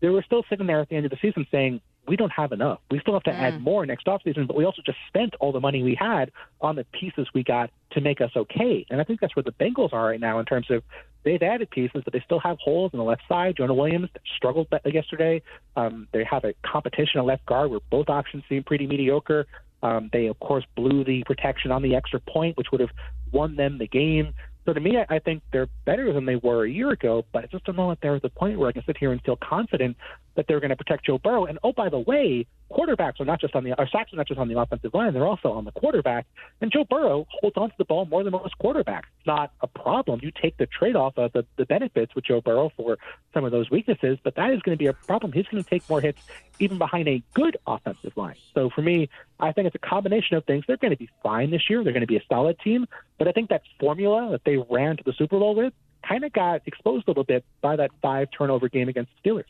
They 0.00 0.08
were 0.08 0.22
still 0.22 0.44
sitting 0.48 0.66
there 0.66 0.80
at 0.80 0.88
the 0.88 0.96
end 0.96 1.06
of 1.06 1.10
the 1.10 1.18
season 1.20 1.46
saying, 1.50 1.80
we 2.08 2.16
don't 2.16 2.32
have 2.32 2.52
enough. 2.52 2.80
We 2.90 2.98
still 3.00 3.14
have 3.14 3.22
to 3.24 3.32
add 3.32 3.60
more 3.60 3.84
next 3.84 4.06
offseason, 4.06 4.46
but 4.46 4.56
we 4.56 4.64
also 4.64 4.82
just 4.84 4.98
spent 5.08 5.34
all 5.40 5.52
the 5.52 5.60
money 5.60 5.82
we 5.82 5.94
had 5.94 6.32
on 6.60 6.76
the 6.76 6.84
pieces 6.84 7.28
we 7.34 7.44
got 7.44 7.70
to 7.92 8.00
make 8.00 8.20
us 8.20 8.30
okay. 8.34 8.86
And 8.90 9.00
I 9.00 9.04
think 9.04 9.20
that's 9.20 9.36
where 9.36 9.42
the 9.42 9.52
Bengals 9.52 9.92
are 9.92 10.06
right 10.06 10.20
now 10.20 10.38
in 10.38 10.46
terms 10.46 10.70
of 10.70 10.82
they've 11.24 11.42
added 11.42 11.70
pieces, 11.70 12.02
but 12.04 12.12
they 12.12 12.22
still 12.24 12.40
have 12.40 12.58
holes 12.58 12.90
on 12.94 12.98
the 12.98 13.04
left 13.04 13.22
side. 13.28 13.56
Jonah 13.56 13.74
Williams 13.74 14.08
struggled 14.36 14.68
yesterday. 14.84 15.42
Um, 15.76 16.08
they 16.12 16.24
have 16.24 16.44
a 16.44 16.54
competition 16.64 17.20
at 17.20 17.26
left 17.26 17.44
guard 17.46 17.70
where 17.70 17.80
both 17.90 18.08
options 18.08 18.44
seem 18.48 18.64
pretty 18.64 18.86
mediocre. 18.86 19.46
Um, 19.82 20.10
they, 20.12 20.26
of 20.26 20.40
course, 20.40 20.64
blew 20.74 21.04
the 21.04 21.22
protection 21.24 21.70
on 21.70 21.82
the 21.82 21.94
extra 21.94 22.20
point, 22.20 22.56
which 22.56 22.68
would 22.72 22.80
have 22.80 22.90
won 23.30 23.56
them 23.56 23.78
the 23.78 23.86
game. 23.86 24.34
So 24.68 24.74
to 24.74 24.80
me, 24.80 24.98
I, 24.98 25.14
I 25.14 25.18
think 25.18 25.42
they're 25.50 25.70
better 25.86 26.12
than 26.12 26.26
they 26.26 26.36
were 26.36 26.66
a 26.66 26.70
year 26.70 26.90
ago, 26.90 27.24
but 27.32 27.42
I 27.42 27.46
just 27.46 27.64
don't 27.64 27.76
know 27.76 27.90
if 27.90 27.98
they're 28.00 28.16
at 28.16 28.20
the 28.20 28.28
point 28.28 28.58
where 28.58 28.68
I 28.68 28.72
can 28.72 28.82
sit 28.84 28.98
here 28.98 29.12
and 29.12 29.22
feel 29.22 29.36
confident 29.36 29.96
that 30.36 30.44
they're 30.46 30.60
going 30.60 30.68
to 30.68 30.76
protect 30.76 31.06
Joe 31.06 31.16
Burrow. 31.16 31.46
And 31.46 31.58
oh, 31.64 31.72
by 31.72 31.88
the 31.88 32.00
way, 32.00 32.46
quarterbacks 32.70 33.20
are 33.20 33.24
not 33.24 33.40
just 33.40 33.54
on 33.54 33.64
the 33.64 33.78
or 33.78 33.88
sacks 33.88 34.12
are 34.12 34.16
not 34.16 34.26
just 34.26 34.38
on 34.38 34.48
the 34.48 34.58
offensive 34.58 34.92
line; 34.94 35.12
they're 35.14 35.26
also 35.26 35.52
on 35.52 35.64
the 35.64 35.72
quarterback. 35.72 36.26
And 36.60 36.70
Joe 36.72 36.84
Burrow 36.84 37.26
holds 37.40 37.56
onto 37.56 37.74
the 37.78 37.84
ball 37.84 38.06
more 38.06 38.22
than 38.22 38.32
most 38.32 38.58
quarterbacks. 38.58 39.04
It's 39.18 39.26
not 39.26 39.52
a 39.60 39.66
problem. 39.66 40.20
You 40.22 40.30
take 40.30 40.56
the 40.56 40.66
trade 40.66 40.96
off 40.96 41.16
of 41.16 41.32
the, 41.32 41.44
the 41.56 41.66
benefits 41.66 42.14
with 42.14 42.24
Joe 42.24 42.40
Burrow 42.40 42.70
for 42.76 42.98
some 43.34 43.44
of 43.44 43.52
those 43.52 43.70
weaknesses, 43.70 44.18
but 44.22 44.34
that 44.36 44.50
is 44.52 44.60
going 44.62 44.76
to 44.76 44.78
be 44.78 44.86
a 44.86 44.92
problem. 44.92 45.32
He's 45.32 45.46
going 45.46 45.62
to 45.62 45.68
take 45.68 45.88
more 45.88 46.00
hits 46.00 46.20
even 46.58 46.78
behind 46.78 47.08
a 47.08 47.22
good 47.34 47.56
offensive 47.66 48.16
line. 48.16 48.36
So 48.54 48.70
for 48.70 48.82
me, 48.82 49.08
I 49.40 49.52
think 49.52 49.66
it's 49.66 49.76
a 49.76 49.78
combination 49.78 50.36
of 50.36 50.44
things. 50.44 50.64
They're 50.66 50.76
going 50.76 50.90
to 50.90 50.96
be 50.96 51.08
fine 51.22 51.50
this 51.50 51.70
year. 51.70 51.84
They're 51.84 51.92
going 51.92 52.00
to 52.00 52.06
be 52.06 52.16
a 52.16 52.24
solid 52.28 52.58
team, 52.60 52.86
but 53.18 53.28
I 53.28 53.32
think 53.32 53.50
that 53.50 53.62
formula 53.78 54.30
that 54.32 54.44
they 54.44 54.56
ran 54.56 54.96
to 54.96 55.04
the 55.04 55.12
Super 55.12 55.38
Bowl 55.38 55.54
with 55.54 55.72
kind 56.06 56.24
of 56.24 56.32
got 56.32 56.62
exposed 56.66 57.06
a 57.06 57.10
little 57.10 57.24
bit 57.24 57.44
by 57.60 57.76
that 57.76 57.90
five 58.02 58.28
turnover 58.36 58.68
game 58.68 58.88
against 58.88 59.10
the 59.22 59.30
Steelers. 59.30 59.44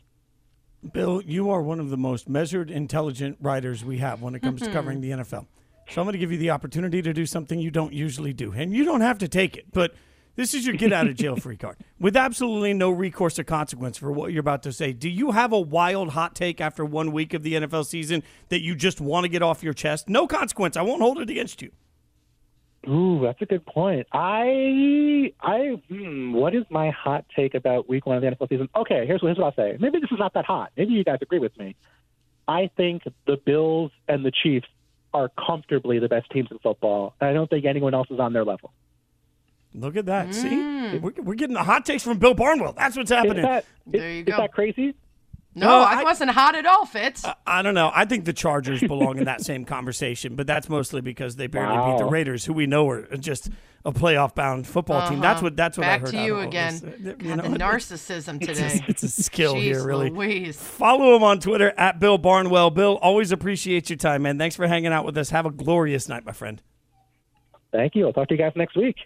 Bill, 0.93 1.21
you 1.21 1.49
are 1.49 1.61
one 1.61 1.79
of 1.79 1.89
the 1.89 1.97
most 1.97 2.29
measured, 2.29 2.71
intelligent 2.71 3.37
writers 3.41 3.83
we 3.83 3.97
have 3.97 4.21
when 4.21 4.35
it 4.35 4.41
comes 4.41 4.61
to 4.61 4.67
mm-hmm. 4.67 4.73
covering 4.73 5.01
the 5.01 5.11
NFL. 5.11 5.45
So 5.89 6.01
I'm 6.01 6.05
going 6.05 6.13
to 6.13 6.19
give 6.19 6.31
you 6.31 6.37
the 6.37 6.51
opportunity 6.51 7.01
to 7.01 7.13
do 7.13 7.25
something 7.25 7.59
you 7.59 7.71
don't 7.71 7.93
usually 7.93 8.31
do. 8.31 8.53
And 8.53 8.73
you 8.73 8.85
don't 8.85 9.01
have 9.01 9.17
to 9.19 9.27
take 9.27 9.57
it, 9.57 9.65
but 9.73 9.93
this 10.35 10.53
is 10.53 10.65
your 10.65 10.75
get 10.75 10.93
out 10.93 11.07
of 11.07 11.15
jail 11.15 11.35
free 11.35 11.57
card 11.57 11.77
with 11.99 12.15
absolutely 12.15 12.73
no 12.73 12.91
recourse 12.91 13.37
or 13.39 13.43
consequence 13.43 13.97
for 13.97 14.11
what 14.11 14.31
you're 14.31 14.39
about 14.39 14.63
to 14.63 14.71
say. 14.71 14.93
Do 14.93 15.09
you 15.09 15.31
have 15.31 15.51
a 15.51 15.59
wild 15.59 16.11
hot 16.11 16.35
take 16.35 16.61
after 16.61 16.85
one 16.85 17.11
week 17.11 17.33
of 17.33 17.43
the 17.43 17.55
NFL 17.55 17.85
season 17.85 18.23
that 18.47 18.61
you 18.61 18.75
just 18.75 19.01
want 19.01 19.25
to 19.25 19.29
get 19.29 19.41
off 19.41 19.63
your 19.63 19.73
chest? 19.73 20.07
No 20.07 20.27
consequence. 20.27 20.77
I 20.77 20.81
won't 20.83 21.01
hold 21.01 21.19
it 21.19 21.29
against 21.29 21.61
you. 21.61 21.71
Ooh, 23.19 23.23
that's 23.23 23.41
a 23.41 23.45
good 23.45 23.65
point. 23.65 24.07
I, 24.11 25.33
I, 25.41 25.81
hmm, 25.87 26.33
what 26.33 26.55
is 26.55 26.63
my 26.69 26.91
hot 26.91 27.25
take 27.35 27.53
about 27.53 27.89
Week 27.89 28.05
One 28.05 28.15
of 28.17 28.21
the 28.21 28.29
NFL 28.29 28.49
season? 28.49 28.69
Okay, 28.75 29.05
here's 29.05 29.21
what, 29.21 29.29
here's 29.29 29.37
what 29.37 29.45
I'll 29.47 29.55
say. 29.55 29.77
Maybe 29.79 29.99
this 29.99 30.11
is 30.11 30.19
not 30.19 30.33
that 30.33 30.45
hot. 30.45 30.71
Maybe 30.77 30.93
you 30.93 31.03
guys 31.03 31.19
agree 31.21 31.39
with 31.39 31.57
me. 31.57 31.75
I 32.47 32.69
think 32.75 33.03
the 33.27 33.37
Bills 33.37 33.91
and 34.07 34.25
the 34.25 34.31
Chiefs 34.31 34.67
are 35.13 35.29
comfortably 35.29 35.99
the 35.99 36.07
best 36.07 36.29
teams 36.31 36.49
in 36.51 36.59
football. 36.59 37.13
I 37.19 37.33
don't 37.33 37.49
think 37.49 37.65
anyone 37.65 37.93
else 37.93 38.07
is 38.09 38.19
on 38.19 38.33
their 38.33 38.45
level. 38.45 38.71
Look 39.73 39.95
at 39.97 40.05
that. 40.07 40.33
See? 40.33 40.97
We're, 40.97 41.11
we're 41.21 41.35
getting 41.35 41.53
the 41.53 41.63
hot 41.63 41.85
takes 41.85 42.03
from 42.03 42.17
Bill 42.17 42.33
Barnwell. 42.33 42.73
That's 42.73 42.97
what's 42.97 43.11
Is 43.11 43.17
happening. 43.17 43.43
that, 43.43 43.65
is, 43.93 43.99
There 43.99 44.11
you 44.11 44.23
go. 44.23 44.33
is 44.33 44.37
that 44.37 44.51
crazy? 44.53 44.95
No, 45.55 45.67
No, 45.67 45.79
I, 45.81 46.01
I- 46.01 46.03
wasn't 46.03 46.31
hot 46.31 46.55
at 46.55 46.65
all, 46.65 46.85
Fitz. 46.85 47.25
I 47.47 47.61
don't 47.61 47.73
know. 47.73 47.91
I 47.93 48.05
think 48.05 48.25
the 48.25 48.33
Chargers 48.33 48.81
belong 48.81 49.17
in 49.17 49.25
that 49.25 49.41
same 49.41 49.65
conversation, 49.65 50.35
but 50.35 50.45
that's 50.47 50.69
mostly 50.69 51.01
because 51.01 51.35
they 51.37 51.47
barely 51.47 51.75
beat 51.91 51.97
the 51.97 52.05
Raiders, 52.09 52.45
who 52.45 52.53
we 52.53 52.67
know 52.67 52.87
are 52.89 53.01
just 53.17 53.49
a 53.83 53.91
playoff 53.91 54.35
bound 54.35 54.67
football 54.67 55.07
team. 55.09 55.19
That's 55.21 55.41
what 55.41 55.55
that's 55.55 55.77
what 55.77 55.87
I 55.87 55.97
Back 55.97 56.01
heard. 56.01 56.11
to 56.11 56.23
you 56.23 56.39
again. 56.39 56.73
this. 56.73 56.83
Uh, 56.83 57.13
God, 57.13 57.21
you 57.23 57.35
know, 57.35 57.43
the 57.49 57.57
narcissism 57.59 58.37
it's 58.41 58.59
today. 58.59 58.79
a, 58.85 58.89
it's 58.89 59.03
a 59.03 59.07
skill 59.09 59.55
Jeez 59.55 59.61
here, 59.61 59.83
really. 59.85 60.09
Louise. 60.11 60.55
Follow 60.57 61.15
him 61.15 61.23
on 61.23 61.39
Twitter 61.39 61.73
at 61.77 61.99
Bill 61.99 62.17
Barnwell. 62.19 62.69
Bill, 62.69 62.97
always 63.01 63.31
appreciate 63.31 63.89
your 63.89 63.97
time, 63.97 64.21
man. 64.23 64.37
Thanks 64.37 64.55
for 64.55 64.67
hanging 64.67 64.91
out 64.93 65.05
with 65.05 65.17
us. 65.17 65.29
Have 65.31 65.45
a 65.45 65.51
glorious 65.51 66.07
night, 66.07 66.25
my 66.25 66.31
friend. 66.33 66.61
Thank 67.71 67.95
you. 67.95 68.05
I'll 68.05 68.13
talk 68.13 68.27
to 68.27 68.33
you 68.35 68.37
guys 68.39 68.53
next 68.55 68.75
week. 68.75 68.97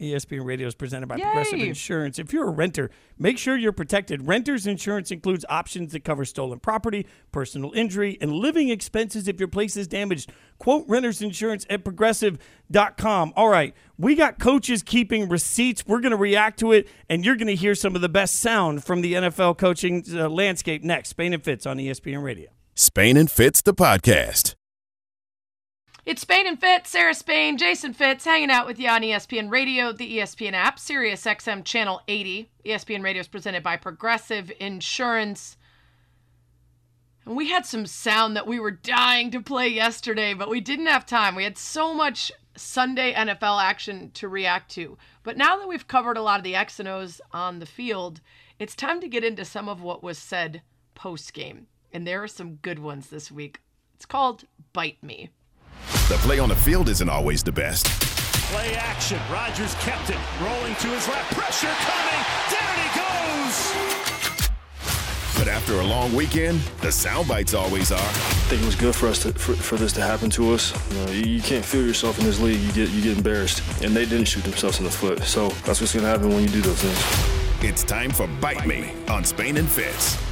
ESPN 0.00 0.44
Radio 0.44 0.66
is 0.66 0.74
presented 0.74 1.06
by 1.06 1.16
Yay! 1.16 1.22
Progressive 1.24 1.60
Insurance. 1.60 2.18
If 2.18 2.32
you're 2.32 2.48
a 2.48 2.50
renter, 2.50 2.90
make 3.18 3.38
sure 3.38 3.56
you're 3.56 3.72
protected. 3.72 4.26
Renter's 4.26 4.66
insurance 4.66 5.10
includes 5.10 5.44
options 5.48 5.92
that 5.92 6.04
cover 6.04 6.24
stolen 6.24 6.60
property, 6.60 7.06
personal 7.32 7.72
injury, 7.72 8.16
and 8.20 8.32
living 8.32 8.68
expenses 8.68 9.28
if 9.28 9.40
your 9.40 9.48
place 9.48 9.76
is 9.76 9.88
damaged. 9.88 10.30
Quote 10.58 10.84
renter's 10.88 11.20
insurance 11.20 11.66
at 11.68 11.84
progressive.com. 11.84 13.32
All 13.36 13.48
right, 13.48 13.74
we 13.96 14.14
got 14.14 14.38
coaches 14.38 14.82
keeping 14.82 15.28
receipts. 15.28 15.84
We're 15.86 16.00
going 16.00 16.12
to 16.12 16.16
react 16.16 16.60
to 16.60 16.72
it, 16.72 16.88
and 17.08 17.24
you're 17.24 17.36
going 17.36 17.48
to 17.48 17.56
hear 17.56 17.74
some 17.74 17.96
of 17.96 18.00
the 18.00 18.08
best 18.08 18.36
sound 18.40 18.84
from 18.84 19.00
the 19.00 19.14
NFL 19.14 19.58
coaching 19.58 20.04
uh, 20.12 20.28
landscape 20.28 20.84
next. 20.84 21.10
Spain 21.10 21.34
and 21.34 21.42
Fitz 21.42 21.66
on 21.66 21.78
ESPN 21.78 22.22
Radio. 22.22 22.50
Spain 22.74 23.16
and 23.16 23.30
Fitz, 23.30 23.62
the 23.62 23.74
podcast. 23.74 24.54
It's 26.08 26.22
Spain 26.22 26.46
and 26.46 26.58
Fitz, 26.58 26.88
Sarah 26.88 27.12
Spain, 27.12 27.58
Jason 27.58 27.92
Fitz, 27.92 28.24
hanging 28.24 28.50
out 28.50 28.66
with 28.66 28.80
you 28.80 28.88
on 28.88 29.02
ESPN 29.02 29.50
Radio, 29.50 29.92
the 29.92 30.16
ESPN 30.16 30.54
app, 30.54 30.78
Sirius 30.78 31.26
XM 31.26 31.62
Channel 31.66 32.00
80. 32.08 32.48
ESPN 32.64 33.02
Radio 33.02 33.20
is 33.20 33.28
presented 33.28 33.62
by 33.62 33.76
Progressive 33.76 34.50
Insurance. 34.58 35.58
And 37.26 37.36
we 37.36 37.50
had 37.50 37.66
some 37.66 37.84
sound 37.84 38.34
that 38.36 38.46
we 38.46 38.58
were 38.58 38.70
dying 38.70 39.30
to 39.32 39.42
play 39.42 39.68
yesterday, 39.68 40.32
but 40.32 40.48
we 40.48 40.62
didn't 40.62 40.86
have 40.86 41.04
time. 41.04 41.34
We 41.34 41.44
had 41.44 41.58
so 41.58 41.92
much 41.92 42.32
Sunday 42.56 43.12
NFL 43.12 43.62
action 43.62 44.10
to 44.12 44.28
react 44.28 44.70
to. 44.70 44.96
But 45.22 45.36
now 45.36 45.58
that 45.58 45.68
we've 45.68 45.88
covered 45.88 46.16
a 46.16 46.22
lot 46.22 46.40
of 46.40 46.44
the 46.44 46.56
X 46.56 46.80
and 46.80 46.88
O's 46.88 47.20
on 47.34 47.58
the 47.58 47.66
field, 47.66 48.22
it's 48.58 48.74
time 48.74 49.02
to 49.02 49.08
get 49.08 49.24
into 49.24 49.44
some 49.44 49.68
of 49.68 49.82
what 49.82 50.02
was 50.02 50.16
said 50.16 50.62
post 50.94 51.34
game. 51.34 51.66
And 51.92 52.06
there 52.06 52.22
are 52.22 52.28
some 52.28 52.54
good 52.62 52.78
ones 52.78 53.10
this 53.10 53.30
week. 53.30 53.60
It's 53.94 54.06
called 54.06 54.44
Bite 54.72 55.02
Me. 55.02 55.28
The 56.08 56.16
play 56.24 56.38
on 56.38 56.48
the 56.48 56.56
field 56.56 56.88
isn't 56.88 57.08
always 57.08 57.42
the 57.42 57.52
best, 57.52 57.86
Play 58.50 58.74
action. 58.76 59.20
Rodgers 59.30 59.74
kept 59.74 60.08
it. 60.08 60.16
Rolling 60.40 60.74
to 60.76 60.86
his 60.86 61.06
left. 61.06 61.34
Pressure 61.34 61.66
coming. 61.66 62.24
Down 62.50 62.78
he 62.80 62.88
goes. 63.44 64.58
but 65.36 65.48
after 65.48 65.74
a 65.74 65.84
long 65.84 66.14
weekend, 66.14 66.60
the 66.80 66.90
sound 66.90 67.28
bites 67.28 67.52
always 67.52 67.92
are. 67.92 67.98
I 67.98 68.48
think 68.48 68.62
it 68.62 68.64
was 68.64 68.74
good 68.74 68.96
for 68.96 69.06
us 69.06 69.18
to, 69.24 69.34
for, 69.34 69.52
for 69.52 69.76
this 69.76 69.92
to 69.92 70.00
happen 70.00 70.30
to 70.30 70.54
us. 70.54 70.72
You, 70.90 70.96
know, 71.04 71.12
you, 71.12 71.24
you 71.34 71.42
can't 71.42 71.62
feel 71.62 71.86
yourself 71.86 72.18
in 72.18 72.24
this 72.24 72.40
league. 72.40 72.58
You 72.58 72.72
get 72.72 72.88
you 72.88 73.02
get 73.02 73.18
embarrassed, 73.18 73.62
and 73.82 73.94
they 73.94 74.06
didn't 74.06 74.24
shoot 74.24 74.44
themselves 74.44 74.78
in 74.78 74.86
the 74.86 74.90
foot. 74.90 75.22
So 75.24 75.50
that's 75.66 75.82
what's 75.82 75.94
gonna 75.94 76.08
happen 76.08 76.30
when 76.30 76.42
you 76.42 76.48
do 76.48 76.62
those 76.62 76.80
things. 76.80 77.62
It's 77.62 77.84
time 77.84 78.10
for 78.10 78.26
Bite 78.40 78.66
Me 78.66 78.94
on 79.08 79.24
Spain 79.24 79.58
and 79.58 79.68
Fitz. 79.68 80.27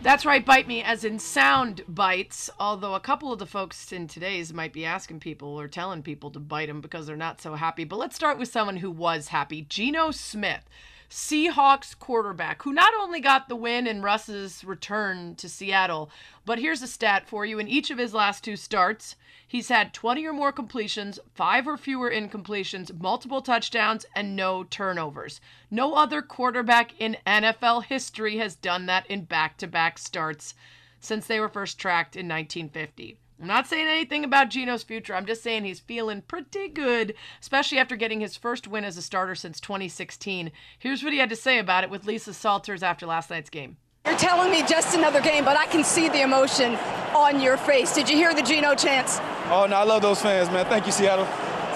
That's 0.00 0.24
right, 0.24 0.46
bite 0.46 0.68
me, 0.68 0.80
as 0.80 1.02
in 1.02 1.18
sound 1.18 1.82
bites. 1.88 2.48
Although 2.60 2.94
a 2.94 3.00
couple 3.00 3.32
of 3.32 3.40
the 3.40 3.46
folks 3.46 3.90
in 3.92 4.06
today's 4.06 4.52
might 4.52 4.72
be 4.72 4.84
asking 4.84 5.18
people 5.18 5.58
or 5.58 5.66
telling 5.66 6.04
people 6.04 6.30
to 6.30 6.38
bite 6.38 6.68
them 6.68 6.80
because 6.80 7.08
they're 7.08 7.16
not 7.16 7.40
so 7.40 7.56
happy. 7.56 7.82
But 7.82 7.98
let's 7.98 8.14
start 8.14 8.38
with 8.38 8.48
someone 8.48 8.76
who 8.76 8.92
was 8.92 9.28
happy 9.28 9.62
Geno 9.62 10.12
Smith, 10.12 10.68
Seahawks 11.10 11.98
quarterback, 11.98 12.62
who 12.62 12.72
not 12.72 12.92
only 12.92 13.18
got 13.18 13.48
the 13.48 13.56
win 13.56 13.86
in 13.86 14.02
Russ's 14.02 14.62
return 14.62 15.34
to 15.36 15.48
Seattle, 15.48 16.10
but 16.44 16.58
here's 16.58 16.82
a 16.82 16.86
stat 16.86 17.26
for 17.26 17.46
you. 17.46 17.58
In 17.58 17.66
each 17.66 17.90
of 17.90 17.96
his 17.96 18.12
last 18.12 18.44
two 18.44 18.56
starts, 18.56 19.16
he's 19.46 19.70
had 19.70 19.94
20 19.94 20.26
or 20.26 20.34
more 20.34 20.52
completions, 20.52 21.18
five 21.34 21.66
or 21.66 21.78
fewer 21.78 22.10
incompletions, 22.10 22.92
multiple 23.00 23.40
touchdowns, 23.40 24.04
and 24.14 24.36
no 24.36 24.64
turnovers. 24.64 25.40
No 25.70 25.94
other 25.94 26.20
quarterback 26.20 26.92
in 27.00 27.16
NFL 27.26 27.84
history 27.84 28.36
has 28.36 28.54
done 28.54 28.84
that 28.84 29.06
in 29.06 29.24
back 29.24 29.56
to 29.58 29.66
back 29.66 29.96
starts 29.96 30.54
since 31.00 31.26
they 31.26 31.40
were 31.40 31.48
first 31.48 31.78
tracked 31.78 32.16
in 32.16 32.28
1950. 32.28 33.16
I'm 33.40 33.46
not 33.46 33.68
saying 33.68 33.86
anything 33.86 34.24
about 34.24 34.50
Geno's 34.50 34.82
future. 34.82 35.14
I'm 35.14 35.26
just 35.26 35.44
saying 35.44 35.64
he's 35.64 35.78
feeling 35.78 36.22
pretty 36.22 36.66
good, 36.66 37.14
especially 37.40 37.78
after 37.78 37.94
getting 37.94 38.18
his 38.18 38.36
first 38.36 38.66
win 38.66 38.82
as 38.82 38.96
a 38.96 39.02
starter 39.02 39.36
since 39.36 39.60
2016. 39.60 40.50
Here's 40.76 41.04
what 41.04 41.12
he 41.12 41.20
had 41.20 41.28
to 41.30 41.36
say 41.36 41.60
about 41.60 41.84
it 41.84 41.90
with 41.90 42.04
Lisa 42.04 42.34
Salters 42.34 42.82
after 42.82 43.06
last 43.06 43.30
night's 43.30 43.48
game. 43.48 43.76
You're 44.06 44.18
telling 44.18 44.50
me 44.50 44.64
just 44.66 44.96
another 44.96 45.20
game, 45.20 45.44
but 45.44 45.56
I 45.56 45.66
can 45.66 45.84
see 45.84 46.08
the 46.08 46.22
emotion 46.22 46.74
on 47.14 47.40
your 47.40 47.56
face. 47.56 47.94
Did 47.94 48.08
you 48.08 48.16
hear 48.16 48.34
the 48.34 48.42
Geno 48.42 48.74
chants? 48.74 49.18
Oh, 49.50 49.66
no, 49.70 49.76
I 49.76 49.84
love 49.84 50.02
those 50.02 50.20
fans, 50.20 50.50
man. 50.50 50.66
Thank 50.66 50.86
you, 50.86 50.92
Seattle. 50.92 51.26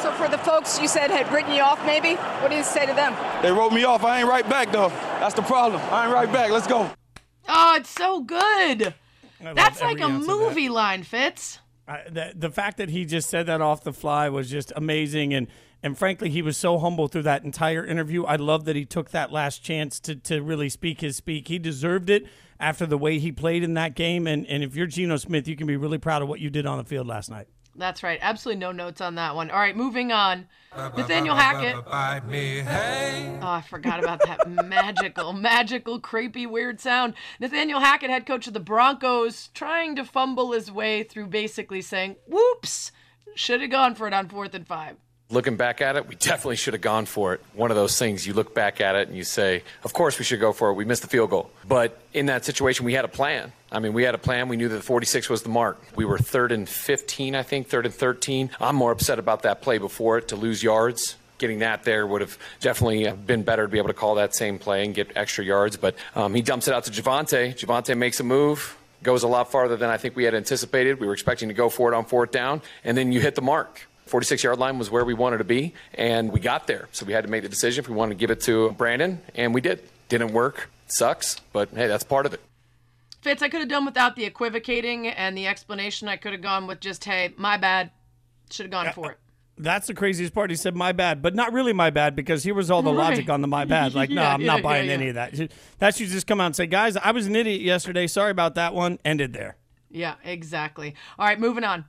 So 0.00 0.10
for 0.12 0.28
the 0.28 0.38
folks 0.38 0.80
you 0.80 0.88
said 0.88 1.12
had 1.12 1.30
written 1.32 1.52
you 1.54 1.62
off, 1.62 1.84
maybe, 1.86 2.14
what 2.40 2.50
do 2.50 2.56
you 2.56 2.64
say 2.64 2.86
to 2.86 2.92
them? 2.92 3.14
They 3.40 3.52
wrote 3.52 3.72
me 3.72 3.84
off. 3.84 4.02
I 4.02 4.18
ain't 4.18 4.28
right 4.28 4.48
back, 4.48 4.72
though. 4.72 4.88
That's 5.20 5.34
the 5.34 5.42
problem. 5.42 5.80
I 5.92 6.06
ain't 6.06 6.12
right 6.12 6.32
back. 6.32 6.50
Let's 6.50 6.66
go. 6.66 6.90
Oh, 7.48 7.76
it's 7.76 7.90
so 7.90 8.20
good. 8.20 8.94
I 9.44 9.52
That's 9.52 9.80
like 9.80 10.00
a 10.00 10.04
ounce 10.04 10.26
of 10.26 10.26
that. 10.26 10.44
movie 10.44 10.68
line, 10.68 11.02
Fitz. 11.02 11.58
I, 11.86 12.02
the, 12.08 12.32
the 12.34 12.50
fact 12.50 12.76
that 12.76 12.90
he 12.90 13.04
just 13.04 13.28
said 13.28 13.46
that 13.46 13.60
off 13.60 13.82
the 13.82 13.92
fly 13.92 14.28
was 14.28 14.48
just 14.48 14.72
amazing 14.76 15.34
and 15.34 15.48
and 15.82 15.98
frankly 15.98 16.30
he 16.30 16.40
was 16.40 16.56
so 16.56 16.78
humble 16.78 17.08
through 17.08 17.22
that 17.22 17.42
entire 17.42 17.84
interview 17.84 18.24
i 18.24 18.36
love 18.36 18.66
that 18.66 18.76
he 18.76 18.84
took 18.84 19.10
that 19.10 19.32
last 19.32 19.64
chance 19.64 19.98
to, 19.98 20.14
to 20.14 20.40
really 20.40 20.68
speak 20.68 21.00
his 21.00 21.16
speak 21.16 21.48
he 21.48 21.58
deserved 21.58 22.08
it 22.08 22.24
after 22.60 22.86
the 22.86 22.96
way 22.96 23.18
he 23.18 23.32
played 23.32 23.64
in 23.64 23.74
that 23.74 23.96
game 23.96 24.28
and, 24.28 24.46
and 24.46 24.62
if 24.62 24.76
you're 24.76 24.86
Geno 24.86 25.16
smith 25.16 25.48
you 25.48 25.56
can 25.56 25.66
be 25.66 25.76
really 25.76 25.98
proud 25.98 26.22
of 26.22 26.28
what 26.28 26.38
you 26.38 26.50
did 26.50 26.66
on 26.66 26.78
the 26.78 26.84
field 26.84 27.08
last 27.08 27.28
night 27.28 27.48
That's 27.74 28.02
right. 28.02 28.18
Absolutely 28.20 28.60
no 28.60 28.70
notes 28.72 29.00
on 29.00 29.14
that 29.14 29.34
one. 29.34 29.50
All 29.50 29.58
right, 29.58 29.76
moving 29.76 30.12
on. 30.12 30.46
Nathaniel 30.96 31.34
Hackett. 31.34 31.76
Hey. 32.62 33.38
Oh, 33.40 33.48
I 33.48 33.60
forgot 33.62 34.02
about 34.02 34.20
that 34.26 34.48
magical, 34.48 35.32
magical, 35.32 35.98
creepy, 35.98 36.46
weird 36.46 36.80
sound. 36.80 37.14
Nathaniel 37.40 37.80
Hackett, 37.80 38.10
head 38.10 38.26
coach 38.26 38.46
of 38.46 38.52
the 38.52 38.60
Broncos, 38.60 39.48
trying 39.54 39.96
to 39.96 40.04
fumble 40.04 40.52
his 40.52 40.70
way 40.70 41.02
through 41.02 41.26
basically 41.28 41.80
saying, 41.82 42.16
whoops, 42.26 42.92
should 43.34 43.60
have 43.62 43.70
gone 43.70 43.94
for 43.94 44.06
it 44.06 44.14
on 44.14 44.28
fourth 44.28 44.54
and 44.54 44.66
five. 44.66 44.96
Looking 45.32 45.56
back 45.56 45.80
at 45.80 45.96
it, 45.96 46.06
we 46.06 46.14
definitely 46.30 46.56
should 46.56 46.74
have 46.74 46.82
gone 46.82 47.06
for 47.06 47.32
it. 47.32 47.40
One 47.54 47.70
of 47.70 47.76
those 47.76 47.98
things 47.98 48.26
you 48.26 48.34
look 48.34 48.54
back 48.54 48.82
at 48.82 48.94
it 48.94 49.08
and 49.08 49.16
you 49.16 49.24
say, 49.24 49.62
of 49.82 49.94
course 49.94 50.18
we 50.18 50.24
should 50.24 50.40
go 50.40 50.52
for 50.52 50.70
it. 50.70 50.74
We 50.74 50.84
missed 50.84 51.00
the 51.00 51.08
field 51.08 51.30
goal. 51.30 51.50
But 51.66 51.98
in 52.12 52.26
that 52.26 52.44
situation, 52.44 52.84
we 52.84 52.92
had 52.92 53.06
a 53.06 53.08
plan. 53.08 53.50
I 53.72 53.78
mean, 53.78 53.94
we 53.94 54.02
had 54.02 54.14
a 54.14 54.18
plan. 54.18 54.48
We 54.48 54.58
knew 54.58 54.68
that 54.68 54.82
46 54.82 55.30
was 55.30 55.42
the 55.42 55.48
mark. 55.48 55.82
We 55.96 56.04
were 56.04 56.18
third 56.18 56.52
and 56.52 56.68
15, 56.68 57.34
I 57.34 57.42
think, 57.42 57.68
third 57.68 57.86
and 57.86 57.94
13. 57.94 58.50
I'm 58.60 58.76
more 58.76 58.92
upset 58.92 59.18
about 59.18 59.42
that 59.44 59.62
play 59.62 59.78
before 59.78 60.18
it 60.18 60.28
to 60.28 60.36
lose 60.36 60.62
yards. 60.62 61.16
Getting 61.38 61.60
that 61.60 61.82
there 61.84 62.06
would 62.06 62.20
have 62.20 62.38
definitely 62.60 63.10
been 63.10 63.42
better 63.42 63.62
to 63.62 63.68
be 63.68 63.78
able 63.78 63.88
to 63.88 63.94
call 63.94 64.16
that 64.16 64.34
same 64.34 64.58
play 64.58 64.84
and 64.84 64.94
get 64.94 65.16
extra 65.16 65.42
yards. 65.42 65.78
But 65.78 65.96
um, 66.14 66.34
he 66.34 66.42
dumps 66.42 66.68
it 66.68 66.74
out 66.74 66.84
to 66.84 66.90
Javonte. 66.90 67.58
Javonte 67.58 67.96
makes 67.96 68.20
a 68.20 68.24
move, 68.24 68.76
goes 69.02 69.22
a 69.22 69.28
lot 69.28 69.50
farther 69.50 69.76
than 69.76 69.88
I 69.88 69.96
think 69.96 70.14
we 70.14 70.24
had 70.24 70.34
anticipated. 70.34 71.00
We 71.00 71.06
were 71.06 71.14
expecting 71.14 71.48
to 71.48 71.54
go 71.54 71.70
for 71.70 71.90
it 71.90 71.96
on 71.96 72.04
fourth 72.04 72.30
down, 72.30 72.60
and 72.84 72.96
then 72.96 73.10
you 73.10 73.20
hit 73.20 73.34
the 73.34 73.42
mark. 73.42 73.88
46 74.12 74.44
yard 74.44 74.58
line 74.58 74.78
was 74.78 74.90
where 74.90 75.06
we 75.06 75.14
wanted 75.14 75.38
to 75.38 75.44
be, 75.44 75.72
and 75.94 76.30
we 76.30 76.38
got 76.38 76.66
there. 76.66 76.86
So 76.92 77.06
we 77.06 77.14
had 77.14 77.24
to 77.24 77.30
make 77.30 77.42
the 77.44 77.48
decision 77.48 77.82
if 77.82 77.88
we 77.88 77.94
wanted 77.96 78.10
to 78.10 78.18
give 78.18 78.30
it 78.30 78.42
to 78.42 78.72
Brandon, 78.72 79.22
and 79.34 79.54
we 79.54 79.62
did. 79.62 79.82
Didn't 80.10 80.34
work. 80.34 80.68
Sucks, 80.86 81.40
but 81.54 81.70
hey, 81.70 81.86
that's 81.86 82.04
part 82.04 82.26
of 82.26 82.34
it. 82.34 82.42
Fitz, 83.22 83.40
I 83.40 83.48
could 83.48 83.60
have 83.60 83.70
done 83.70 83.86
without 83.86 84.14
the 84.14 84.26
equivocating 84.26 85.06
and 85.08 85.34
the 85.34 85.46
explanation. 85.46 86.08
I 86.08 86.16
could 86.18 86.32
have 86.32 86.42
gone 86.42 86.66
with 86.66 86.80
just, 86.80 87.04
hey, 87.06 87.32
my 87.38 87.56
bad. 87.56 87.90
Should 88.50 88.66
have 88.66 88.70
gone 88.70 88.92
for 88.92 89.12
it. 89.12 89.14
Uh, 89.14 89.18
that's 89.56 89.86
the 89.86 89.94
craziest 89.94 90.34
part 90.34 90.50
he 90.50 90.56
said 90.56 90.74
my 90.74 90.92
bad 90.92 91.20
but 91.22 91.34
not 91.34 91.52
really 91.52 91.72
my 91.74 91.88
bad 91.90 92.16
because 92.16 92.42
here 92.42 92.54
was 92.54 92.70
all 92.70 92.82
the 92.82 92.90
Right. 92.92 93.10
logic 93.10 93.28
on 93.30 93.40
the 93.42 93.46
my 93.48 93.64
bad 93.66 93.94
like 93.94 94.08
no 94.18 94.22
Yeah, 94.22 94.34
i'm 94.34 94.40
yeah, 94.40 94.46
not 94.46 94.62
buying 94.62 94.86
yeah, 94.88 94.92
any 94.94 95.08
of 95.08 95.14
that 95.14 95.50
that 95.78 95.94
should 95.94 96.08
just 96.08 96.26
come 96.26 96.40
out 96.40 96.46
and 96.46 96.56
say 96.56 96.66
guys 96.66 96.96
i 96.96 97.10
was 97.12 97.26
an 97.26 97.36
idiot 97.36 97.60
yesterday 97.60 98.06
sorry 98.06 98.30
about 98.30 98.54
that 98.54 98.72
one 98.74 98.98
ended 99.04 99.34
there 99.34 99.56
Yeah, 99.90 100.14
exactly. 100.24 100.94
All 101.18 101.26
right, 101.26 101.38
moving 101.38 101.64
on. 101.64 101.84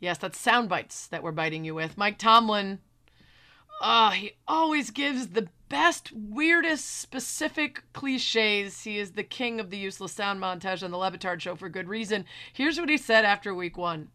Yes, 0.00 0.16
that's 0.16 0.38
sound 0.38 0.70
bites 0.70 1.06
that 1.08 1.22
we're 1.22 1.32
biting 1.32 1.64
you 1.64 1.74
with. 1.74 1.98
Mike 1.98 2.16
Tomlin, 2.18 2.78
uh, 3.82 4.12
he 4.12 4.32
always 4.46 4.90
gives 4.90 5.28
the 5.28 5.48
best, 5.68 6.12
weirdest, 6.12 6.98
specific 6.98 7.82
cliches. 7.92 8.84
He 8.84 8.98
is 8.98 9.12
the 9.12 9.22
king 9.22 9.60
of 9.60 9.68
the 9.68 9.76
useless 9.76 10.12
sound 10.12 10.40
montage 10.40 10.82
on 10.82 10.90
the 10.90 10.96
Le 10.96 11.10
Batard 11.10 11.40
show 11.40 11.56
for 11.56 11.68
good 11.68 11.88
reason. 11.88 12.24
Here's 12.54 12.80
what 12.80 12.88
he 12.88 12.96
said 12.96 13.26
after 13.26 13.54
week 13.54 13.76
one. 13.76 14.08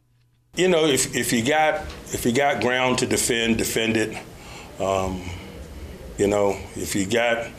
You 0.55 0.67
know, 0.67 0.85
if, 0.85 1.15
if 1.15 1.31
you 1.31 1.45
got 1.45 1.81
if 2.11 2.25
you 2.25 2.31
got 2.31 2.59
ground 2.61 2.97
to 2.99 3.05
defend, 3.05 3.59
defend 3.59 3.97
it. 3.97 4.17
Um, 4.79 5.21
you 6.17 6.27
know, 6.27 6.57
if 6.75 6.95
you 6.95 7.05
got 7.05 7.51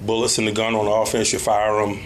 bullets 0.00 0.38
in 0.38 0.44
the 0.44 0.52
gun 0.52 0.76
on 0.76 0.86
offense, 0.86 1.32
you 1.32 1.40
fire 1.40 1.84
them. 1.84 2.00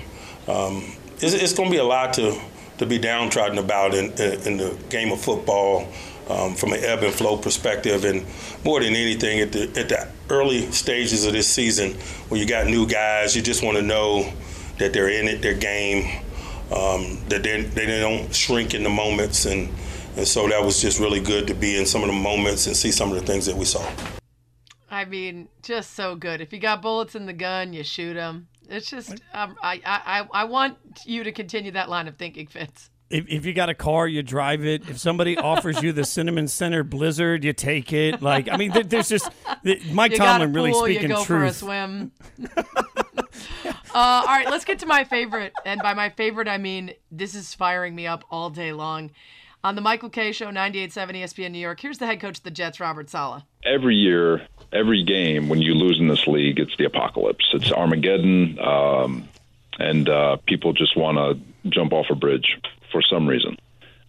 Um, 0.49 0.97
it's 1.17 1.35
it's 1.35 1.53
going 1.53 1.69
to 1.69 1.73
be 1.73 1.79
a 1.79 1.85
lot 1.85 2.15
to 2.15 2.41
to 2.79 2.87
be 2.87 2.99
downtrodden 2.99 3.59
about 3.59 3.95
in, 3.95 4.07
in, 4.13 4.57
the 4.57 4.77
game 4.89 5.13
of 5.13 5.21
football. 5.21 5.87
um, 6.29 6.55
from 6.55 6.73
an 6.73 6.81
ebb 6.83 7.03
and 7.03 7.13
flow 7.13 7.37
perspective. 7.37 8.05
And 8.05 8.25
more 8.65 8.81
than 8.81 8.95
anything, 8.95 9.41
at 9.41 9.53
the, 9.53 9.63
at 9.79 9.89
the 9.89 10.09
early 10.31 10.71
stages 10.73 11.25
of 11.27 11.33
this 11.33 11.49
season, 11.49 11.93
when 12.29 12.41
you 12.41 12.47
got 12.47 12.67
new 12.67 12.87
guys, 12.87 13.37
you 13.37 13.43
just 13.43 13.63
want 13.63 13.77
to 13.77 13.83
know 13.83 14.33
that 14.79 14.93
they're 14.93 15.09
in 15.09 15.29
it, 15.29 15.43
their 15.43 15.55
game, 15.55 16.23
um, 16.73 17.19
that 17.29 17.43
they 17.43 17.63
they 17.63 18.01
don't 18.01 18.35
shrink 18.35 18.75
in 18.75 18.83
the 18.83 18.89
moments, 18.89 19.45
and 19.47 19.69
and 20.17 20.27
so 20.27 20.49
that 20.49 20.65
was 20.65 20.81
just 20.81 20.99
really 20.99 21.21
good 21.21 21.47
to 21.47 21.55
be 21.55 21.77
in 21.77 21.87
some 21.87 22.03
of 22.03 22.09
the 22.09 22.15
moments 22.15 22.67
and 22.67 22.77
see 22.77 22.91
some 22.91 23.13
of 23.13 23.21
the 23.21 23.27
things 23.27 23.47
that 23.47 23.57
we 23.57 23.65
saw. 23.65 23.87
I 24.91 25.05
mean, 25.05 25.49
just 25.63 25.95
so 25.95 26.15
good. 26.15 26.41
If 26.41 26.53
you 26.53 26.61
got 26.61 26.81
bullets 26.81 27.15
in 27.15 27.27
the 27.27 27.33
gun, 27.33 27.73
you 27.73 27.83
shoot 27.83 28.15
them. 28.15 28.49
It's 28.69 28.89
just, 28.89 29.21
um, 29.33 29.57
I, 29.63 29.81
I, 29.85 30.27
I 30.33 30.45
want 30.45 30.77
you 31.05 31.25
to 31.25 31.33
continue 31.33 31.73
that 31.73 31.89
line 31.89 32.09
of 32.09 32.17
thinking, 32.17 32.47
Fitz. 32.47 32.91
If, 33.11 33.27
if 33.29 33.47
you 33.47 33.53
got 33.53 33.69
a 33.69 33.75
car, 33.75 34.09
you 34.09 34.23
drive 34.23 34.65
it. 34.65 34.89
If 34.89 34.99
somebody 34.99 35.37
offers 35.39 35.83
you 35.83 35.93
the 35.93 36.05
Cinnamon 36.05 36.49
Center 36.49 36.83
Blizzard, 36.83 37.45
you 37.45 37.53
take 37.53 37.93
it. 37.93 38.23
Like, 38.23 38.49
I 38.49 38.57
mean, 38.57 38.73
there, 38.73 38.83
there's 38.83 39.09
just 39.09 39.31
Mike 39.91 40.13
you 40.13 40.19
Tomlin 40.19 40.53
got 40.53 40.57
really 40.57 40.73
pool, 40.73 40.85
speaking 40.85 41.03
you 41.03 41.09
go 41.09 41.25
truth. 41.25 41.27
for 41.27 41.45
a 41.45 41.53
swim. 41.53 42.13
uh, 42.57 42.63
all 43.95 44.25
right, 44.27 44.51
let's 44.51 44.65
get 44.65 44.79
to 44.81 44.87
my 44.87 45.05
favorite, 45.05 45.53
and 45.65 45.81
by 45.83 45.95
my 45.95 46.11
favorite, 46.11 46.49
I 46.49 46.59
mean 46.59 46.95
this 47.11 47.35
is 47.35 47.55
firing 47.55 47.95
me 47.95 48.07
up 48.07 48.25
all 48.31 48.51
day 48.51 48.73
long. 48.73 49.11
On 49.65 49.75
the 49.75 49.81
Michael 49.81 50.11
Kay 50.11 50.33
Show, 50.33 50.51
98.7 50.51 51.23
ESPN 51.23 51.53
New 51.53 51.59
York. 51.59 51.81
Here's 51.81 51.97
the 51.97 52.05
head 52.05 52.21
coach 52.21 52.37
of 52.37 52.45
the 52.45 52.51
Jets, 52.51 52.81
Robert 52.81 53.09
Saleh. 53.09 53.45
Every 53.65 53.95
year, 53.95 54.47
every 54.71 55.03
game, 55.03 55.49
when 55.49 55.63
you 55.63 55.73
lose 55.73 55.99
in 55.99 56.07
this 56.07 56.27
league, 56.27 56.61
it's 56.61 56.77
the 56.77 56.85
apocalypse. 56.85 57.47
It's 57.55 57.73
Armageddon, 57.73 58.59
um, 58.59 59.27
and 59.79 60.07
uh, 60.07 60.37
people 60.47 60.75
just 60.75 60.99
want 60.99 61.17
to 61.17 61.71
jump 61.71 61.95
off 61.95 62.11
a 62.11 62.15
bridge 62.15 62.61
for 62.93 63.01
some 63.01 63.27
reason. 63.27 63.57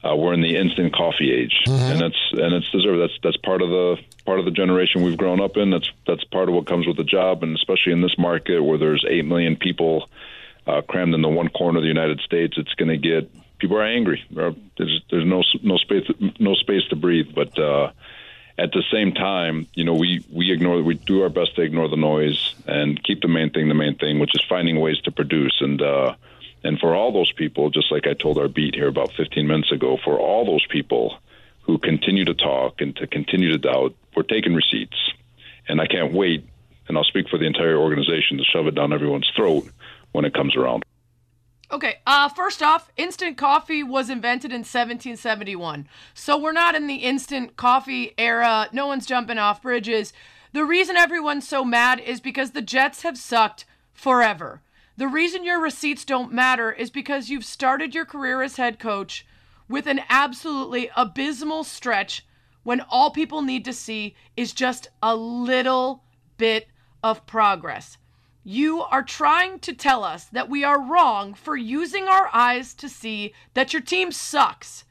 Uh, 0.03 0.13
we're 0.17 0.33
in 0.33 0.41
the 0.41 0.57
instant 0.57 0.93
coffee 0.93 1.31
age, 1.31 1.55
and 1.67 2.01
that's 2.01 2.19
and 2.33 2.53
it's 2.53 2.69
deserved. 2.71 3.01
That's 3.01 3.17
that's 3.24 3.38
part 3.38 3.62
of 3.62 3.69
the 3.69 3.95
part 4.25 4.39
of 4.39 4.45
the 4.45 4.51
generation 4.51 5.03
we've 5.03 5.17
grown 5.17 5.39
up 5.39 5.55
in. 5.55 5.69
That's 5.69 5.89
that's 6.05 6.24
part 6.25 6.50
of 6.50 6.53
what 6.53 6.67
comes 6.67 6.85
with 6.85 6.97
the 6.97 7.05
job, 7.05 7.43
and 7.43 7.55
especially 7.55 7.93
in 7.93 8.01
this 8.01 8.17
market 8.17 8.59
where 8.59 8.77
there's 8.77 9.05
eight 9.09 9.24
million 9.24 9.55
people 9.55 10.09
uh, 10.67 10.81
crammed 10.81 11.15
into 11.15 11.29
one 11.29 11.47
corner 11.47 11.77
of 11.77 11.83
the 11.83 11.88
United 11.88 12.19
States, 12.19 12.55
it's 12.57 12.74
going 12.74 12.89
to 12.89 12.97
get 12.97 13.31
people 13.65 13.77
are 13.77 13.84
angry. 13.84 14.24
There's 14.29 15.01
there's 15.10 15.25
no 15.25 15.43
no 15.63 15.77
space 15.77 16.07
no 16.39 16.53
space 16.53 16.84
to 16.89 16.95
breathe. 16.95 17.34
But 17.34 17.57
uh, 17.57 17.91
at 18.60 18.72
the 18.72 18.84
same 18.91 19.12
time, 19.12 19.65
you 19.74 19.84
know, 19.84 19.95
we 19.95 20.24
we 20.31 20.51
ignore 20.51 20.84
we 20.84 20.93
do 20.93 21.24
our 21.24 21.29
best 21.29 21.55
to 21.55 21.63
ignore 21.63 21.88
the 21.88 21.98
noise 21.98 22.53
and 22.67 23.03
keep 23.03 23.22
the 23.22 23.27
main 23.27 23.50
thing 23.50 23.67
the 23.67 23.74
main 23.74 23.95
thing, 23.95 24.19
which 24.19 24.36
is 24.36 24.43
finding 24.48 24.79
ways 24.79 25.00
to 25.05 25.12
produce. 25.12 25.57
And 25.62 25.81
uh, 25.81 26.13
and 26.63 26.79
for 26.79 26.93
all 26.93 27.12
those 27.12 27.31
people, 27.31 27.72
just 27.72 27.91
like 27.91 28.05
I 28.05 28.13
told 28.13 28.38
our 28.38 28.48
beat 28.48 28.75
here 28.75 28.88
about 28.88 29.13
15 29.13 29.48
minutes 29.48 29.72
ago, 29.72 29.98
for 30.03 30.19
all 30.19 30.45
those 30.45 30.65
people 30.67 31.17
who 31.63 31.79
continue 31.79 32.25
to 32.25 32.36
talk 32.36 32.81
and 32.81 32.95
to 32.98 33.07
continue 33.07 33.50
to 33.50 33.57
doubt, 33.57 33.95
we're 34.15 34.24
taking 34.24 34.53
receipts. 34.53 34.98
And 35.67 35.81
I 35.81 35.88
can't 35.88 36.13
wait, 36.13 36.48
and 36.88 36.95
I'll 36.95 37.03
speak 37.03 37.29
for 37.29 37.39
the 37.39 37.48
entire 37.48 37.77
organization 37.77 38.38
to 38.38 38.43
shove 38.43 38.67
it 38.67 38.75
down 38.75 38.93
everyone's 38.93 39.31
throat 39.36 39.67
when 40.12 40.25
it 40.25 40.36
comes 40.36 40.55
around. 40.55 40.86
Okay, 41.75 41.98
uh, 42.08 42.29
first 42.29 42.63
off, 42.63 42.89
instant 42.96 43.36
coffee 43.36 43.84
was 43.84 44.10
invented 44.10 44.51
in 44.51 44.60
1771. 44.60 45.89
So 46.13 46.38
we're 46.38 46.53
not 46.53 46.74
in 46.74 46.88
the 46.88 47.03
instant 47.03 47.58
coffee 47.58 48.13
era. 48.17 48.70
No 48.72 48.88
one's 48.88 49.05
jumping 49.05 49.38
off 49.38 49.62
bridges. 49.62 50.13
The 50.53 50.63
reason 50.63 50.96
everyone's 50.96 51.46
so 51.46 51.65
mad 51.65 52.00
is 52.00 52.22
because 52.22 52.51
the 52.51 52.62
Jets 52.62 53.01
have 53.01 53.17
sucked 53.17 53.65
forever. 53.91 54.62
The 54.96 55.10
reason 55.10 55.44
your 55.44 55.60
receipts 55.60 56.05
don't 56.05 56.32
matter 56.32 56.72
is 56.72 56.89
because 56.89 57.29
you've 57.29 57.44
started 57.44 57.94
your 57.94 58.05
career 58.05 58.41
as 58.41 58.55
head 58.55 58.79
coach 58.79 59.27
with 59.67 59.86
an 59.86 60.00
absolutely 60.08 60.89
abysmal 60.96 61.65
stretch 61.65 62.25
when 62.63 62.79
all 62.89 63.12
people 63.12 63.41
need 63.41 63.65
to 63.65 63.74
see 63.74 64.15
is 64.38 64.53
just 64.53 64.88
a 65.03 65.13
little 65.13 66.05
bit 66.38 66.70
of 67.03 67.25
progress. 67.25 67.98
You 68.47 68.83
are 68.83 69.01
trying 69.01 69.57
to 69.61 69.73
tell 69.73 70.03
us 70.03 70.25
that 70.25 70.47
we 70.49 70.63
are 70.63 70.79
wrong 70.79 71.33
for 71.33 71.57
using 71.57 72.07
our 72.07 72.29
eyes 72.31 72.75
to 72.75 72.87
see 72.87 73.33
that 73.55 73.73
your 73.73 73.81
team 73.81 74.11
sucks. 74.11 74.83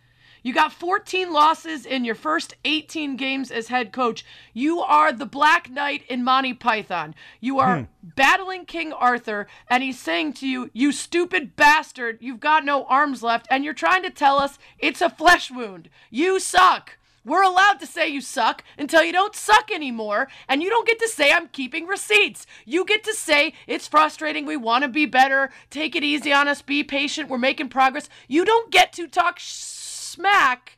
You 0.42 0.52
got 0.52 0.72
14 0.72 1.32
losses 1.32 1.86
in 1.86 2.04
your 2.04 2.16
first 2.16 2.54
18 2.64 3.16
games 3.16 3.52
as 3.52 3.68
head 3.68 3.92
coach. 3.92 4.26
You 4.52 4.80
are 4.80 5.12
the 5.12 5.24
Black 5.24 5.70
Knight 5.70 6.02
in 6.08 6.24
Monty 6.24 6.52
Python. 6.52 7.14
You 7.40 7.60
are 7.60 7.76
Hmm. 7.78 7.84
battling 8.02 8.66
King 8.66 8.92
Arthur, 8.92 9.46
and 9.68 9.84
he's 9.84 10.00
saying 10.00 10.32
to 10.34 10.48
you, 10.48 10.70
You 10.74 10.90
stupid 10.90 11.54
bastard, 11.54 12.18
you've 12.20 12.40
got 12.40 12.64
no 12.64 12.84
arms 12.86 13.22
left, 13.22 13.46
and 13.50 13.64
you're 13.64 13.72
trying 13.72 14.02
to 14.02 14.10
tell 14.10 14.38
us 14.38 14.58
it's 14.80 15.00
a 15.00 15.08
flesh 15.08 15.48
wound. 15.50 15.88
You 16.10 16.40
suck. 16.40 16.98
We're 17.24 17.42
allowed 17.42 17.80
to 17.80 17.86
say 17.86 18.08
you 18.08 18.20
suck 18.20 18.62
until 18.76 19.02
you 19.02 19.12
don't 19.12 19.34
suck 19.34 19.70
anymore, 19.70 20.28
and 20.48 20.62
you 20.62 20.68
don't 20.68 20.86
get 20.86 20.98
to 21.00 21.08
say 21.08 21.32
I'm 21.32 21.48
keeping 21.48 21.86
receipts. 21.86 22.46
You 22.66 22.84
get 22.84 23.02
to 23.04 23.14
say 23.14 23.54
it's 23.66 23.88
frustrating, 23.88 24.44
we 24.44 24.56
want 24.58 24.82
to 24.82 24.88
be 24.88 25.06
better, 25.06 25.50
take 25.70 25.96
it 25.96 26.04
easy 26.04 26.32
on 26.32 26.48
us, 26.48 26.60
be 26.60 26.84
patient, 26.84 27.30
we're 27.30 27.38
making 27.38 27.70
progress. 27.70 28.08
You 28.28 28.44
don't 28.44 28.70
get 28.70 28.92
to 28.94 29.06
talk 29.08 29.38
sh- 29.38 29.52
smack. 29.54 30.76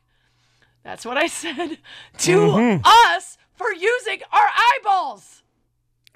That's 0.83 1.05
what 1.05 1.17
I 1.17 1.27
said 1.27 1.79
to 2.19 2.37
Mhm. 2.37 2.81
us 2.85 3.37
for 3.53 3.73
using 3.73 4.21
our 4.31 4.47
eyeballs. 4.79 5.43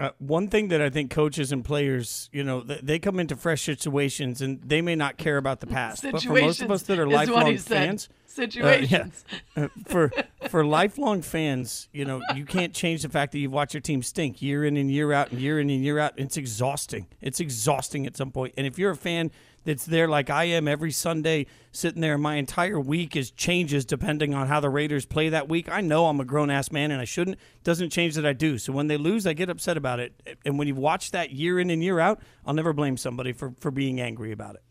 Uh, 0.02 0.10
one 0.18 0.48
thing 0.48 0.66
that 0.66 0.82
I 0.82 0.90
think 0.90 1.12
coaches 1.12 1.52
and 1.52 1.64
players, 1.64 2.28
you 2.32 2.42
know, 2.42 2.62
th- 2.62 2.80
they 2.82 2.98
come 2.98 3.20
into 3.20 3.36
fresh 3.36 3.62
situations 3.62 4.42
and 4.42 4.60
they 4.60 4.82
may 4.82 4.96
not 4.96 5.16
care 5.16 5.36
about 5.36 5.60
the 5.60 5.68
past. 5.68 6.02
but 6.02 6.20
for 6.20 6.32
most 6.32 6.60
of 6.60 6.72
us 6.72 6.82
that 6.82 6.98
are 6.98 7.08
Situations 7.08 7.28
lifelong 7.30 7.56
fans, 7.58 8.08
uh, 8.10 8.42
yeah, 8.42 8.48
Situations. 8.50 9.24
uh, 9.56 9.68
for 9.86 10.10
for 10.48 10.64
lifelong 10.64 11.22
fans, 11.22 11.88
you 11.92 12.04
know, 12.04 12.20
you 12.34 12.44
can't 12.44 12.74
change 12.74 13.02
the 13.02 13.08
fact 13.10 13.30
that 13.30 13.38
you've 13.38 13.52
watched 13.52 13.74
your 13.74 13.80
team 13.80 14.02
stink 14.02 14.42
year 14.42 14.64
in 14.64 14.76
and 14.76 14.90
year 14.90 15.12
out 15.12 15.30
and 15.30 15.40
year 15.40 15.60
in 15.60 15.70
and 15.70 15.84
year 15.84 16.00
out. 16.00 16.14
It's 16.16 16.36
exhausting. 16.36 17.06
It's 17.20 17.38
exhausting 17.38 18.04
at 18.04 18.16
some 18.16 18.32
point. 18.32 18.54
And 18.56 18.66
if 18.66 18.80
you're 18.80 18.90
a 18.90 18.96
fan 18.96 19.30
that's 19.64 19.86
there 19.86 20.08
like 20.08 20.30
I 20.30 20.44
am 20.44 20.66
every 20.68 20.90
Sunday, 20.90 21.46
sitting 21.70 22.00
there, 22.00 22.18
my 22.18 22.36
entire 22.36 22.80
week 22.80 23.16
is 23.16 23.30
changes 23.30 23.84
depending 23.84 24.34
on 24.34 24.48
how 24.48 24.60
the 24.60 24.70
Raiders 24.70 25.06
play 25.06 25.28
that 25.28 25.48
week. 25.48 25.70
I 25.70 25.80
know 25.80 26.06
I'm 26.06 26.20
a 26.20 26.24
grown 26.24 26.50
ass 26.50 26.72
man 26.72 26.90
and 26.90 27.00
I 27.00 27.04
shouldn't. 27.04 27.38
Doesn't 27.64 27.90
change 27.90 28.14
that 28.16 28.26
I 28.26 28.32
do. 28.32 28.58
So 28.58 28.72
when 28.72 28.88
they 28.88 28.96
lose, 28.96 29.26
I 29.26 29.32
get 29.32 29.48
upset 29.48 29.76
about 29.76 30.00
it. 30.00 30.38
And 30.44 30.58
when 30.58 30.68
you 30.68 30.74
watch 30.74 31.10
that 31.12 31.30
year 31.30 31.60
in 31.60 31.70
and 31.70 31.82
year 31.82 32.00
out, 32.00 32.20
I'll 32.46 32.54
never 32.54 32.72
blame 32.72 32.96
somebody 32.96 33.32
for 33.32 33.54
for 33.58 33.70
being 33.70 34.00
angry 34.00 34.32
about 34.32 34.56
it. 34.56 34.62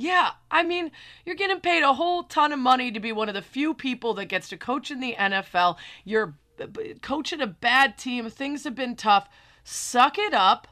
Yeah, 0.00 0.30
I 0.48 0.62
mean, 0.62 0.92
you're 1.26 1.34
getting 1.34 1.58
paid 1.58 1.82
a 1.82 1.92
whole 1.92 2.22
ton 2.22 2.52
of 2.52 2.60
money 2.60 2.92
to 2.92 3.00
be 3.00 3.10
one 3.10 3.28
of 3.28 3.34
the 3.34 3.42
few 3.42 3.74
people 3.74 4.14
that 4.14 4.26
gets 4.26 4.48
to 4.50 4.56
coach 4.56 4.92
in 4.92 5.00
the 5.00 5.16
NFL. 5.18 5.76
You're 6.04 6.38
coaching 7.02 7.40
a 7.40 7.48
bad 7.48 7.98
team. 7.98 8.30
Things 8.30 8.62
have 8.62 8.76
been 8.76 8.94
tough. 8.94 9.28
Suck 9.64 10.16
it 10.16 10.32
up 10.32 10.68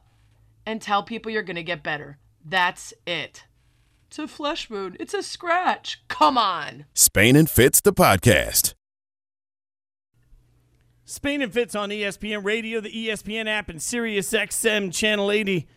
and 0.65 0.81
tell 0.81 1.03
people 1.03 1.33
you're 1.33 1.43
going 1.43 1.57
to 1.57 1.65
get 1.65 1.83
better. 1.83 2.19
That's 2.45 2.95
it. 3.05 3.46
It's 4.19 4.33
a 4.33 4.35
flesh 4.35 4.71
wound. 4.71 4.97
It's 4.99 5.13
a 5.13 5.23
scratch. 5.23 6.01
Come 6.09 6.39
on. 6.39 6.87
Spain 6.95 7.37
and 7.37 7.51
Fitz, 7.51 7.83
the 7.83 7.93
podcast. 7.93 8.73
Spain 11.05 11.43
and 11.43 11.53
Fitz 11.53 11.75
on 11.75 11.91
ESPN 11.91 12.43
Radio, 12.43 12.81
the 12.81 12.89
ESPN 12.89 13.47
app, 13.47 13.69
and 13.69 13.83
Sirius 13.83 14.33
XM 14.33 14.91
Channel 14.91 15.31
80. 15.31 15.69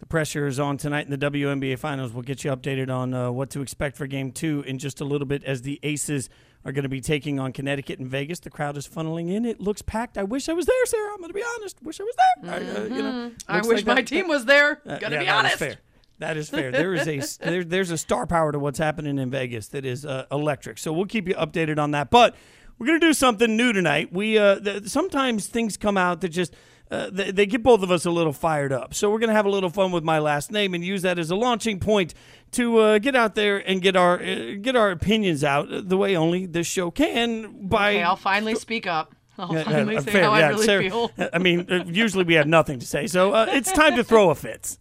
The 0.00 0.06
pressure 0.06 0.48
is 0.48 0.58
on 0.58 0.76
tonight 0.76 1.06
in 1.08 1.16
the 1.16 1.30
WNBA 1.30 1.78
Finals. 1.78 2.12
We'll 2.12 2.24
get 2.24 2.42
you 2.42 2.50
updated 2.50 2.90
on 2.92 3.14
uh, 3.14 3.30
what 3.30 3.48
to 3.50 3.60
expect 3.62 3.96
for 3.96 4.08
Game 4.08 4.32
Two 4.32 4.64
in 4.66 4.78
just 4.80 5.00
a 5.00 5.04
little 5.04 5.28
bit, 5.28 5.44
as 5.44 5.62
the 5.62 5.78
Aces 5.84 6.28
are 6.64 6.72
going 6.72 6.82
to 6.82 6.88
be 6.88 7.00
taking 7.00 7.38
on 7.38 7.52
Connecticut 7.52 8.00
and 8.00 8.08
Vegas. 8.08 8.40
The 8.40 8.50
crowd 8.50 8.76
is 8.76 8.88
funneling 8.88 9.30
in. 9.30 9.44
It 9.44 9.60
looks 9.60 9.82
packed. 9.82 10.18
I 10.18 10.24
wish 10.24 10.48
I 10.48 10.52
was 10.52 10.66
there, 10.66 10.86
Sarah. 10.86 11.12
I'm 11.12 11.18
going 11.18 11.28
to 11.28 11.34
be 11.34 11.44
honest. 11.58 11.80
Wish 11.80 12.00
I 12.00 12.02
was 12.02 12.14
there. 12.42 12.50
I, 12.50 12.56
uh, 12.56 12.82
you 12.86 13.02
know, 13.04 13.12
Mhm. 13.30 13.42
I 13.46 13.58
wish 13.58 13.66
like 13.78 13.86
my 13.86 13.94
that- 13.94 14.08
team 14.08 14.26
was 14.26 14.46
there. 14.46 14.82
Uh, 14.84 14.98
Gotta 14.98 15.14
yeah, 15.14 15.20
be 15.20 15.26
that 15.26 15.30
is 15.30 15.30
honest. 15.30 15.58
fair. 15.58 15.76
That 16.18 16.36
is 16.36 16.48
fair. 16.48 16.70
There 16.70 16.94
is 16.94 17.08
a 17.08 17.44
there, 17.44 17.64
there's 17.64 17.90
a 17.90 17.98
star 17.98 18.26
power 18.26 18.52
to 18.52 18.58
what's 18.58 18.78
happening 18.78 19.18
in 19.18 19.30
Vegas 19.30 19.68
that 19.68 19.84
is 19.84 20.06
uh, 20.06 20.26
electric. 20.30 20.78
So 20.78 20.92
we'll 20.92 21.06
keep 21.06 21.28
you 21.28 21.34
updated 21.34 21.78
on 21.78 21.90
that. 21.90 22.10
But 22.10 22.36
we're 22.78 22.86
gonna 22.86 23.00
do 23.00 23.12
something 23.12 23.56
new 23.56 23.72
tonight. 23.72 24.12
We 24.12 24.38
uh, 24.38 24.60
th- 24.60 24.84
sometimes 24.86 25.46
things 25.46 25.76
come 25.76 25.96
out 25.96 26.20
that 26.22 26.28
just. 26.30 26.54
Uh, 26.90 27.08
they, 27.10 27.30
they 27.30 27.46
get 27.46 27.62
both 27.62 27.82
of 27.82 27.90
us 27.90 28.04
a 28.04 28.10
little 28.10 28.32
fired 28.32 28.70
up. 28.70 28.92
So 28.92 29.10
we're 29.10 29.18
going 29.18 29.30
to 29.30 29.34
have 29.34 29.46
a 29.46 29.50
little 29.50 29.70
fun 29.70 29.90
with 29.90 30.04
my 30.04 30.18
last 30.18 30.52
name 30.52 30.74
and 30.74 30.84
use 30.84 31.00
that 31.02 31.18
as 31.18 31.30
a 31.30 31.34
launching 31.34 31.80
point 31.80 32.12
to 32.52 32.76
uh, 32.76 32.98
get 32.98 33.16
out 33.16 33.34
there 33.34 33.56
and 33.56 33.80
get 33.80 33.96
our 33.96 34.22
uh, 34.22 34.56
get 34.60 34.76
our 34.76 34.90
opinions 34.90 35.42
out 35.42 35.72
uh, 35.72 35.80
the 35.82 35.96
way 35.96 36.14
only 36.14 36.44
this 36.44 36.66
show 36.66 36.90
can 36.90 37.68
by 37.68 37.92
Okay, 37.94 38.02
I'll 38.02 38.16
finally 38.16 38.54
speak 38.54 38.86
up. 38.86 39.14
I'll 39.38 39.48
finally 39.64 39.96
uh, 39.96 40.02
say 40.02 40.12
fair, 40.12 40.24
how 40.24 40.36
yeah, 40.36 40.46
I 40.46 40.48
really 40.50 40.66
Sarah- 40.66 40.82
feel. 40.90 41.10
I 41.32 41.38
mean, 41.38 41.66
uh, 41.72 41.84
usually 41.86 42.24
we 42.24 42.34
have 42.34 42.46
nothing 42.46 42.78
to 42.78 42.86
say. 42.86 43.06
So 43.06 43.32
uh, 43.32 43.46
it's 43.48 43.72
time 43.72 43.96
to 43.96 44.04
throw 44.04 44.28
a 44.28 44.34
Fitz. 44.34 44.78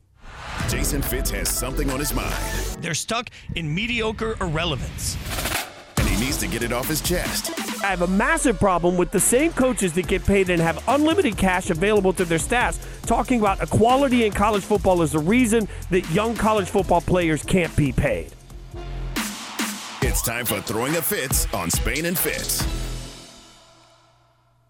Jason 0.69 1.01
Fitz 1.01 1.29
has 1.31 1.49
something 1.49 1.89
on 1.91 1.99
his 1.99 2.13
mind, 2.13 2.33
They're 2.79 2.93
stuck 2.93 3.29
in 3.55 3.73
mediocre 3.73 4.35
irrelevance. 4.41 5.17
and 5.97 6.07
he 6.07 6.19
needs 6.23 6.37
to 6.37 6.47
get 6.47 6.63
it 6.63 6.71
off 6.73 6.87
his 6.87 7.01
chest. 7.01 7.51
I 7.83 7.87
have 7.87 8.01
a 8.01 8.07
massive 8.07 8.59
problem 8.59 8.97
with 8.97 9.11
the 9.11 9.19
same 9.19 9.51
coaches 9.53 9.93
that 9.93 10.07
get 10.07 10.25
paid 10.25 10.49
and 10.49 10.61
have 10.61 10.83
unlimited 10.87 11.37
cash 11.37 11.69
available 11.69 12.13
to 12.13 12.25
their 12.25 12.39
staffs 12.39 12.79
talking 13.05 13.39
about 13.39 13.61
equality 13.61 14.25
in 14.25 14.31
college 14.31 14.63
football 14.63 15.01
as 15.01 15.11
the 15.11 15.19
reason 15.19 15.67
that 15.91 16.09
young 16.11 16.35
college 16.35 16.69
football 16.69 17.01
players 17.01 17.43
can't 17.43 17.75
be 17.75 17.91
paid. 17.91 18.31
It's 20.01 20.01
It's 20.01 20.21
time 20.21 20.45
for 20.45 20.59
Throwing 20.61 20.95
a 20.95 21.01
Fitz 21.01 21.51
on 21.53 21.69
Spain 21.69 22.05
and 22.05 22.17
Fitz. 22.17 22.63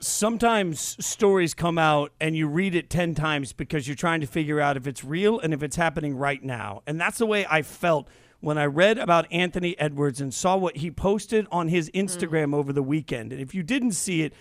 Sometimes 0.06 0.98
stories 1.06 1.54
come 1.54 1.78
out 1.78 2.12
and 2.20 2.36
you 2.36 2.48
read 2.48 2.76
it 2.76 2.90
10 2.90 3.16
times 3.16 3.54
because 3.54 3.88
you're 3.88 3.96
trying 3.96 4.22
to 4.22 4.28
figure 4.28 4.60
out 4.60 4.78
if 4.78 4.88
it's 4.88 5.04
real 5.04 5.40
and 5.40 5.54
if 5.54 5.64
it's 5.64 5.76
happening 5.76 6.16
right 6.16 6.44
now. 6.44 6.82
And 6.86 7.00
that's 7.00 7.18
the 7.18 7.26
way 7.26 7.46
I 7.50 7.62
felt 7.62 8.08
when 8.40 8.58
I 8.58 8.66
read 8.66 8.98
about 8.98 9.32
Anthony 9.32 9.78
Edwards 9.80 10.20
and 10.20 10.34
saw 10.34 10.58
what 10.58 10.78
he 10.78 10.92
posted 10.92 11.48
on 11.52 11.70
his 11.70 11.90
Instagram 11.92 12.50
mm. 12.50 12.56
over 12.56 12.74
the 12.74 12.84
weekend. 12.84 13.32
And 13.32 13.42
if 13.42 13.56
you 13.56 13.64
didn't 13.64 13.94
see 13.94 14.24
it, 14.24 14.34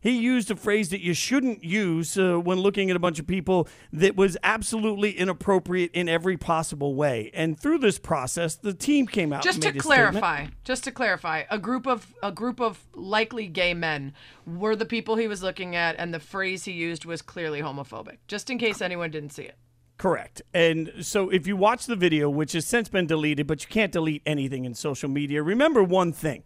he 0.00 0.18
used 0.18 0.50
a 0.50 0.56
phrase 0.56 0.90
that 0.90 1.00
you 1.00 1.14
shouldn't 1.14 1.64
use 1.64 2.16
uh, 2.16 2.38
when 2.38 2.58
looking 2.58 2.90
at 2.90 2.96
a 2.96 3.00
bunch 3.00 3.18
of 3.18 3.26
people 3.26 3.68
that 3.92 4.16
was 4.16 4.36
absolutely 4.42 5.12
inappropriate 5.12 5.90
in 5.92 6.08
every 6.08 6.36
possible 6.36 6.94
way. 6.94 7.30
And 7.34 7.58
through 7.58 7.78
this 7.78 7.98
process, 7.98 8.54
the 8.54 8.74
team 8.74 9.06
came 9.06 9.32
out 9.32 9.42
Just 9.42 9.56
and 9.56 9.62
to 9.62 9.68
made 9.70 9.80
a 9.80 9.82
statement. 9.82 10.10
clarify, 10.10 10.46
just 10.64 10.84
to 10.84 10.92
clarify, 10.92 11.44
a 11.50 11.58
group 11.58 11.86
of 11.86 12.14
a 12.22 12.32
group 12.32 12.60
of 12.60 12.86
likely 12.94 13.48
gay 13.48 13.74
men 13.74 14.12
were 14.46 14.76
the 14.76 14.86
people 14.86 15.16
he 15.16 15.28
was 15.28 15.42
looking 15.42 15.74
at, 15.74 15.96
and 15.98 16.14
the 16.14 16.20
phrase 16.20 16.64
he 16.64 16.72
used 16.72 17.04
was 17.04 17.22
clearly 17.22 17.60
homophobic. 17.60 18.18
Just 18.28 18.50
in 18.50 18.58
case 18.58 18.80
anyone 18.80 19.10
didn't 19.10 19.30
see 19.30 19.42
it. 19.42 19.56
Correct. 19.96 20.42
And 20.54 20.92
so 21.00 21.28
if 21.28 21.48
you 21.48 21.56
watch 21.56 21.86
the 21.86 21.96
video, 21.96 22.30
which 22.30 22.52
has 22.52 22.64
since 22.64 22.88
been 22.88 23.08
deleted, 23.08 23.48
but 23.48 23.62
you 23.62 23.68
can't 23.68 23.90
delete 23.90 24.22
anything 24.24 24.64
in 24.64 24.74
social 24.74 25.08
media, 25.08 25.42
remember 25.42 25.82
one 25.82 26.12
thing. 26.12 26.44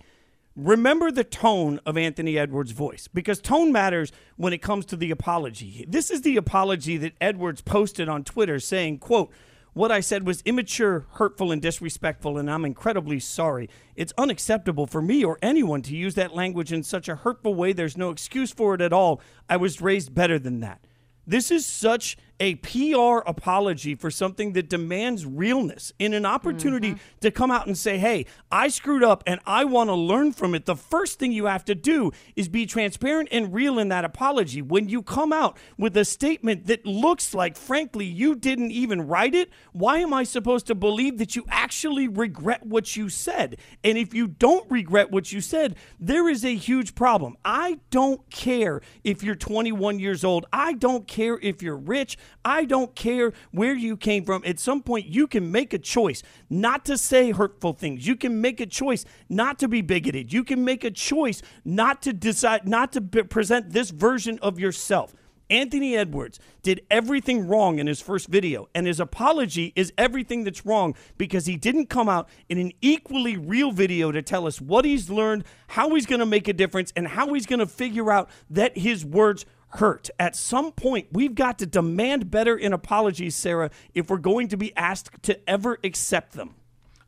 Remember 0.55 1.11
the 1.11 1.25
tone 1.25 1.81
of 1.87 1.97
Anthony 1.97 2.39
Edwards' 2.39 2.73
voice 2.73 3.09
because 3.09 3.41
tone 3.41 3.73
matters 3.73 4.13
when 4.37 4.53
it 4.53 4.61
comes 4.61 4.85
to 4.87 4.97
the 4.97 5.11
apology. 5.11 5.87
This 5.89 6.11
is 6.11 6.23
the 6.23 6.37
apology 6.37 6.99
that 6.99 7.15
Edwards 7.23 7.63
posted 7.63 8.09
on 8.09 8.23
Twitter 8.23 8.61
saying, 8.61 8.99
quote, 8.99 9.33
what 9.73 9.91
I 9.91 10.01
said 10.01 10.27
was 10.27 10.43
immature, 10.43 11.07
hurtful, 11.13 11.51
and 11.51 11.63
disrespectful, 11.63 12.37
and 12.37 12.51
I'm 12.51 12.67
incredibly 12.67 13.19
sorry. 13.19 13.71
It's 13.97 14.13
unacceptable 14.19 14.87
for 14.87 15.01
me 15.01 15.25
or 15.25 15.39
anyone 15.41 15.81
to 15.83 15.97
use 15.97 16.15
that 16.17 16.35
language 16.35 16.71
in 16.71 16.83
such 16.83 17.09
a 17.09 17.17
hurtful 17.17 17.55
way. 17.55 17.73
There's 17.73 17.97
no 17.97 18.11
excuse 18.11 18.53
for 18.53 18.75
it 18.75 18.83
at 18.83 18.93
all. 18.93 19.23
I 19.49 19.57
was 19.57 19.81
raised 19.81 20.15
better 20.15 20.39
than 20.39 20.61
that. 20.61 20.87
This 21.27 21.51
is 21.51 21.65
such 21.65 22.19
a 22.43 22.57
PR 22.57 23.23
apology 23.25 23.95
for 23.95 24.11
something 24.11 24.53
that 24.55 24.69
demands 24.69 25.25
realness 25.25 25.93
in 26.01 26.13
an 26.13 26.27
opportunity 26.27 26.91
mm-hmm. 26.91 27.19
to 27.21 27.31
come 27.31 27.53
out 27.53 27.69
and 27.69 27.79
say, 27.79 27.99
hey, 27.99 28.27
I 28.51 28.67
screwed 28.67 29.05
up 29.05 29.23
and 29.29 29.39
I 29.47 29.65
want 29.65 29.91
to 29.91 29.95
learn 29.95 30.33
from 30.33 30.53
it. 30.57 30.67
The 30.67 30.75
first 30.75 31.21
thing 31.21 31.31
you 31.31 31.47
have 31.47 31.65
to 31.67 31.77
do 31.77 32.11
is 32.35 32.49
be 32.49 32.67
transparent 32.67 33.29
and 33.31 33.55
real 33.55 33.79
in 33.79 33.91
that 33.91 34.05
apology. 34.05 34.61
When 34.61 34.89
you 34.89 35.03
come 35.03 35.33
out 35.33 35.57
with 35.79 35.97
a 35.97 36.05
statement 36.05 36.67
that 36.67 36.85
looks 36.85 37.33
like, 37.33 37.57
frankly, 37.57 38.07
you 38.07 38.35
didn't 38.35 38.73
even 38.73 39.07
write 39.07 39.37
it, 39.37 39.49
why 39.71 39.99
am 39.99 40.13
I 40.13 40.25
supposed 40.25 40.67
to 40.67 40.75
believe 40.75 41.19
that 41.19 41.37
you 41.37 41.45
actually 41.49 42.09
regret 42.09 42.67
what 42.67 42.97
you 42.97 43.09
said? 43.09 43.57
And 43.85 43.97
if 43.97 44.13
you 44.13 44.27
don't 44.27 44.69
regret 44.69 45.13
what 45.13 45.31
you 45.31 45.41
said, 45.41 45.77
there 46.01 46.29
is 46.29 46.45
a 46.45 46.57
huge 46.57 46.97
problem. 46.97 47.37
I 47.45 47.79
don't 47.91 48.29
care 48.31 48.81
if 49.05 49.23
you're 49.23 49.37
21 49.37 50.01
years 50.01 50.25
old. 50.25 50.45
I 50.53 50.73
don't 50.73 51.07
care 51.07 51.39
if 51.41 51.63
you're 51.63 51.77
rich. 51.77 52.19
I 52.45 52.65
don't 52.65 52.95
care 52.95 53.33
where 53.51 53.75
you 53.75 53.97
came 53.97 54.25
from. 54.25 54.43
At 54.45 54.59
some 54.59 54.83
point, 54.83 55.07
you 55.07 55.27
can 55.27 55.51
make 55.53 55.73
a 55.73 55.79
choice 55.79 56.23
not 56.51 56.85
to 56.87 56.99
say 56.99 57.31
hurtful 57.31 57.73
things. 57.73 58.07
You 58.07 58.17
can 58.17 58.41
make 58.41 58.61
a 58.61 58.67
choice 58.67 59.05
not 59.29 59.59
to 59.61 59.69
be 59.69 59.83
bigoted. 59.83 60.33
You 60.33 60.45
can 60.45 60.65
make 60.65 60.85
a 60.85 60.91
choice 60.91 61.43
not 61.65 62.03
to 62.03 62.13
decide, 62.13 62.67
not 62.67 62.93
to 62.93 63.01
present 63.01 63.71
this 63.71 63.91
version 63.91 64.39
of 64.43 64.59
yourself. 64.59 65.15
Anthony 65.53 65.95
Edwards 65.95 66.41
did 66.63 66.81
everything 66.91 67.47
wrong 67.47 67.79
in 67.79 67.87
his 67.87 68.01
first 68.01 68.29
video, 68.29 68.69
and 68.75 68.87
his 68.87 68.99
apology 68.99 69.75
is 69.77 69.93
everything 69.99 70.45
that's 70.45 70.65
wrong 70.65 70.95
because 71.19 71.45
he 71.45 71.57
didn't 71.57 71.91
come 71.91 72.09
out 72.09 72.31
in 72.49 72.57
an 72.57 72.73
equally 72.81 73.37
real 73.37 73.71
video 73.71 74.11
to 74.11 74.23
tell 74.23 74.47
us 74.47 74.63
what 74.63 74.87
he's 74.87 75.11
learned, 75.11 75.45
how 75.67 75.95
he's 75.95 76.07
going 76.07 76.21
to 76.21 76.27
make 76.27 76.49
a 76.49 76.55
difference, 76.55 76.91
and 76.97 77.07
how 77.07 77.35
he's 77.35 77.45
going 77.45 77.59
to 77.59 77.67
figure 77.67 78.11
out 78.11 78.31
that 78.49 78.79
his 78.79 79.05
words 79.05 79.45
hurt. 79.75 80.11
At 80.19 80.37
some 80.37 80.73
point, 80.73 81.09
we've 81.13 81.35
got 81.35 81.59
to 81.59 81.67
demand 81.67 82.31
better 82.31 82.57
in 82.57 82.73
apologies, 82.73 83.37
Sarah, 83.37 83.71
if 83.95 84.11
we're 84.11 84.19
going 84.19 84.49
to 84.49 84.57
be 84.57 84.77
asked 84.77 85.23
to 85.23 85.39
ever 85.49 85.79
accept 85.83 86.33
them. 86.33 86.55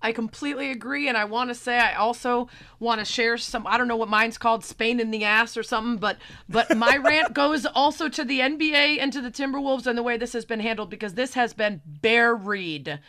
I 0.05 0.12
completely 0.12 0.70
agree, 0.70 1.09
and 1.09 1.16
I 1.16 1.24
want 1.24 1.48
to 1.48 1.55
say 1.55 1.79
I 1.79 1.94
also 1.94 2.50
want 2.79 2.98
to 2.98 3.07
share 3.07 3.38
some. 3.38 3.66
I 3.66 3.79
don't 3.79 3.88
know 3.88 3.96
what 3.96 4.11
mine's 4.11 4.37
called, 4.37 4.62
Spain 4.62 5.00
in 5.00 5.11
the 5.11 5.24
ass 5.24 5.57
or 5.57 5.62
something, 5.62 5.96
but 5.96 6.18
but 6.46 6.77
my 6.77 6.96
rant 7.03 7.33
goes 7.33 7.64
also 7.64 8.11
to 8.11 8.22
the 8.22 8.40
NBA 8.40 8.98
and 9.00 9.11
to 9.14 9.22
the 9.22 9.31
Timberwolves 9.31 9.87
and 9.87 9.96
the 9.96 10.03
way 10.03 10.18
this 10.18 10.35
has 10.35 10.44
been 10.44 10.61
handled 10.61 10.90
because 10.90 11.14
this 11.14 11.33
has 11.33 11.55
been 11.55 11.81
buried. 11.87 13.00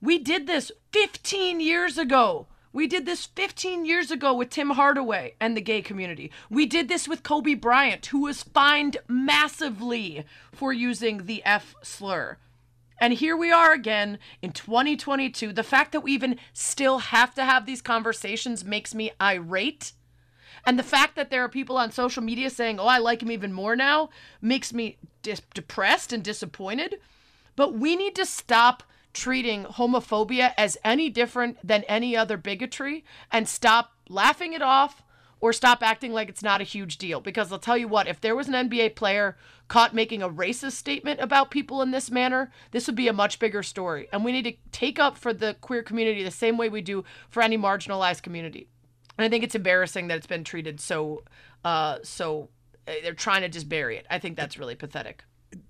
We 0.00 0.18
did 0.18 0.46
this 0.46 0.72
15 0.92 1.60
years 1.60 1.98
ago. 1.98 2.46
We 2.78 2.86
did 2.86 3.06
this 3.06 3.26
15 3.26 3.86
years 3.86 4.12
ago 4.12 4.32
with 4.32 4.50
Tim 4.50 4.70
Hardaway 4.70 5.34
and 5.40 5.56
the 5.56 5.60
gay 5.60 5.82
community. 5.82 6.30
We 6.48 6.64
did 6.64 6.86
this 6.86 7.08
with 7.08 7.24
Kobe 7.24 7.54
Bryant, 7.54 8.06
who 8.06 8.20
was 8.20 8.44
fined 8.44 8.98
massively 9.08 10.24
for 10.52 10.72
using 10.72 11.26
the 11.26 11.42
F 11.44 11.74
slur. 11.82 12.36
And 13.00 13.14
here 13.14 13.36
we 13.36 13.50
are 13.50 13.72
again 13.72 14.20
in 14.42 14.52
2022. 14.52 15.52
The 15.52 15.64
fact 15.64 15.90
that 15.90 16.02
we 16.02 16.12
even 16.12 16.38
still 16.52 16.98
have 16.98 17.34
to 17.34 17.44
have 17.44 17.66
these 17.66 17.82
conversations 17.82 18.64
makes 18.64 18.94
me 18.94 19.10
irate. 19.20 19.90
And 20.64 20.78
the 20.78 20.84
fact 20.84 21.16
that 21.16 21.30
there 21.30 21.42
are 21.42 21.48
people 21.48 21.78
on 21.78 21.90
social 21.90 22.22
media 22.22 22.48
saying, 22.48 22.78
oh, 22.78 22.86
I 22.86 22.98
like 22.98 23.24
him 23.24 23.32
even 23.32 23.52
more 23.52 23.74
now, 23.74 24.10
makes 24.40 24.72
me 24.72 24.98
dis- 25.22 25.42
depressed 25.52 26.12
and 26.12 26.22
disappointed. 26.22 27.00
But 27.56 27.74
we 27.74 27.96
need 27.96 28.14
to 28.14 28.24
stop 28.24 28.84
treating 29.18 29.64
homophobia 29.64 30.54
as 30.56 30.78
any 30.84 31.10
different 31.10 31.58
than 31.66 31.82
any 31.84 32.16
other 32.16 32.36
bigotry 32.36 33.04
and 33.32 33.48
stop 33.48 33.90
laughing 34.08 34.52
it 34.52 34.62
off 34.62 35.02
or 35.40 35.52
stop 35.52 35.82
acting 35.82 36.12
like 36.12 36.28
it's 36.28 36.42
not 36.42 36.60
a 36.60 36.64
huge 36.64 36.98
deal. 36.98 37.20
Because 37.20 37.50
I'll 37.50 37.58
tell 37.58 37.76
you 37.76 37.88
what, 37.88 38.06
if 38.06 38.20
there 38.20 38.36
was 38.36 38.46
an 38.46 38.54
NBA 38.54 38.94
player 38.94 39.36
caught 39.66 39.92
making 39.92 40.22
a 40.22 40.28
racist 40.28 40.72
statement 40.72 41.18
about 41.20 41.50
people 41.50 41.82
in 41.82 41.90
this 41.90 42.12
manner, 42.12 42.52
this 42.70 42.86
would 42.86 42.94
be 42.94 43.08
a 43.08 43.12
much 43.12 43.40
bigger 43.40 43.64
story. 43.64 44.08
And 44.12 44.24
we 44.24 44.30
need 44.30 44.44
to 44.44 44.54
take 44.70 45.00
up 45.00 45.18
for 45.18 45.32
the 45.32 45.56
queer 45.60 45.82
community 45.82 46.22
the 46.22 46.30
same 46.30 46.56
way 46.56 46.68
we 46.68 46.80
do 46.80 47.04
for 47.28 47.42
any 47.42 47.58
marginalized 47.58 48.22
community. 48.22 48.68
And 49.16 49.24
I 49.24 49.28
think 49.28 49.42
it's 49.42 49.56
embarrassing 49.56 50.06
that 50.08 50.16
it's 50.16 50.28
been 50.28 50.44
treated 50.44 50.80
so, 50.80 51.24
uh, 51.64 51.98
so 52.04 52.50
uh, 52.86 52.92
they're 53.02 53.14
trying 53.14 53.42
to 53.42 53.48
just 53.48 53.68
bury 53.68 53.96
it. 53.96 54.06
I 54.08 54.20
think 54.20 54.36
that's 54.36 54.58
really 54.58 54.76
pathetic. 54.76 55.24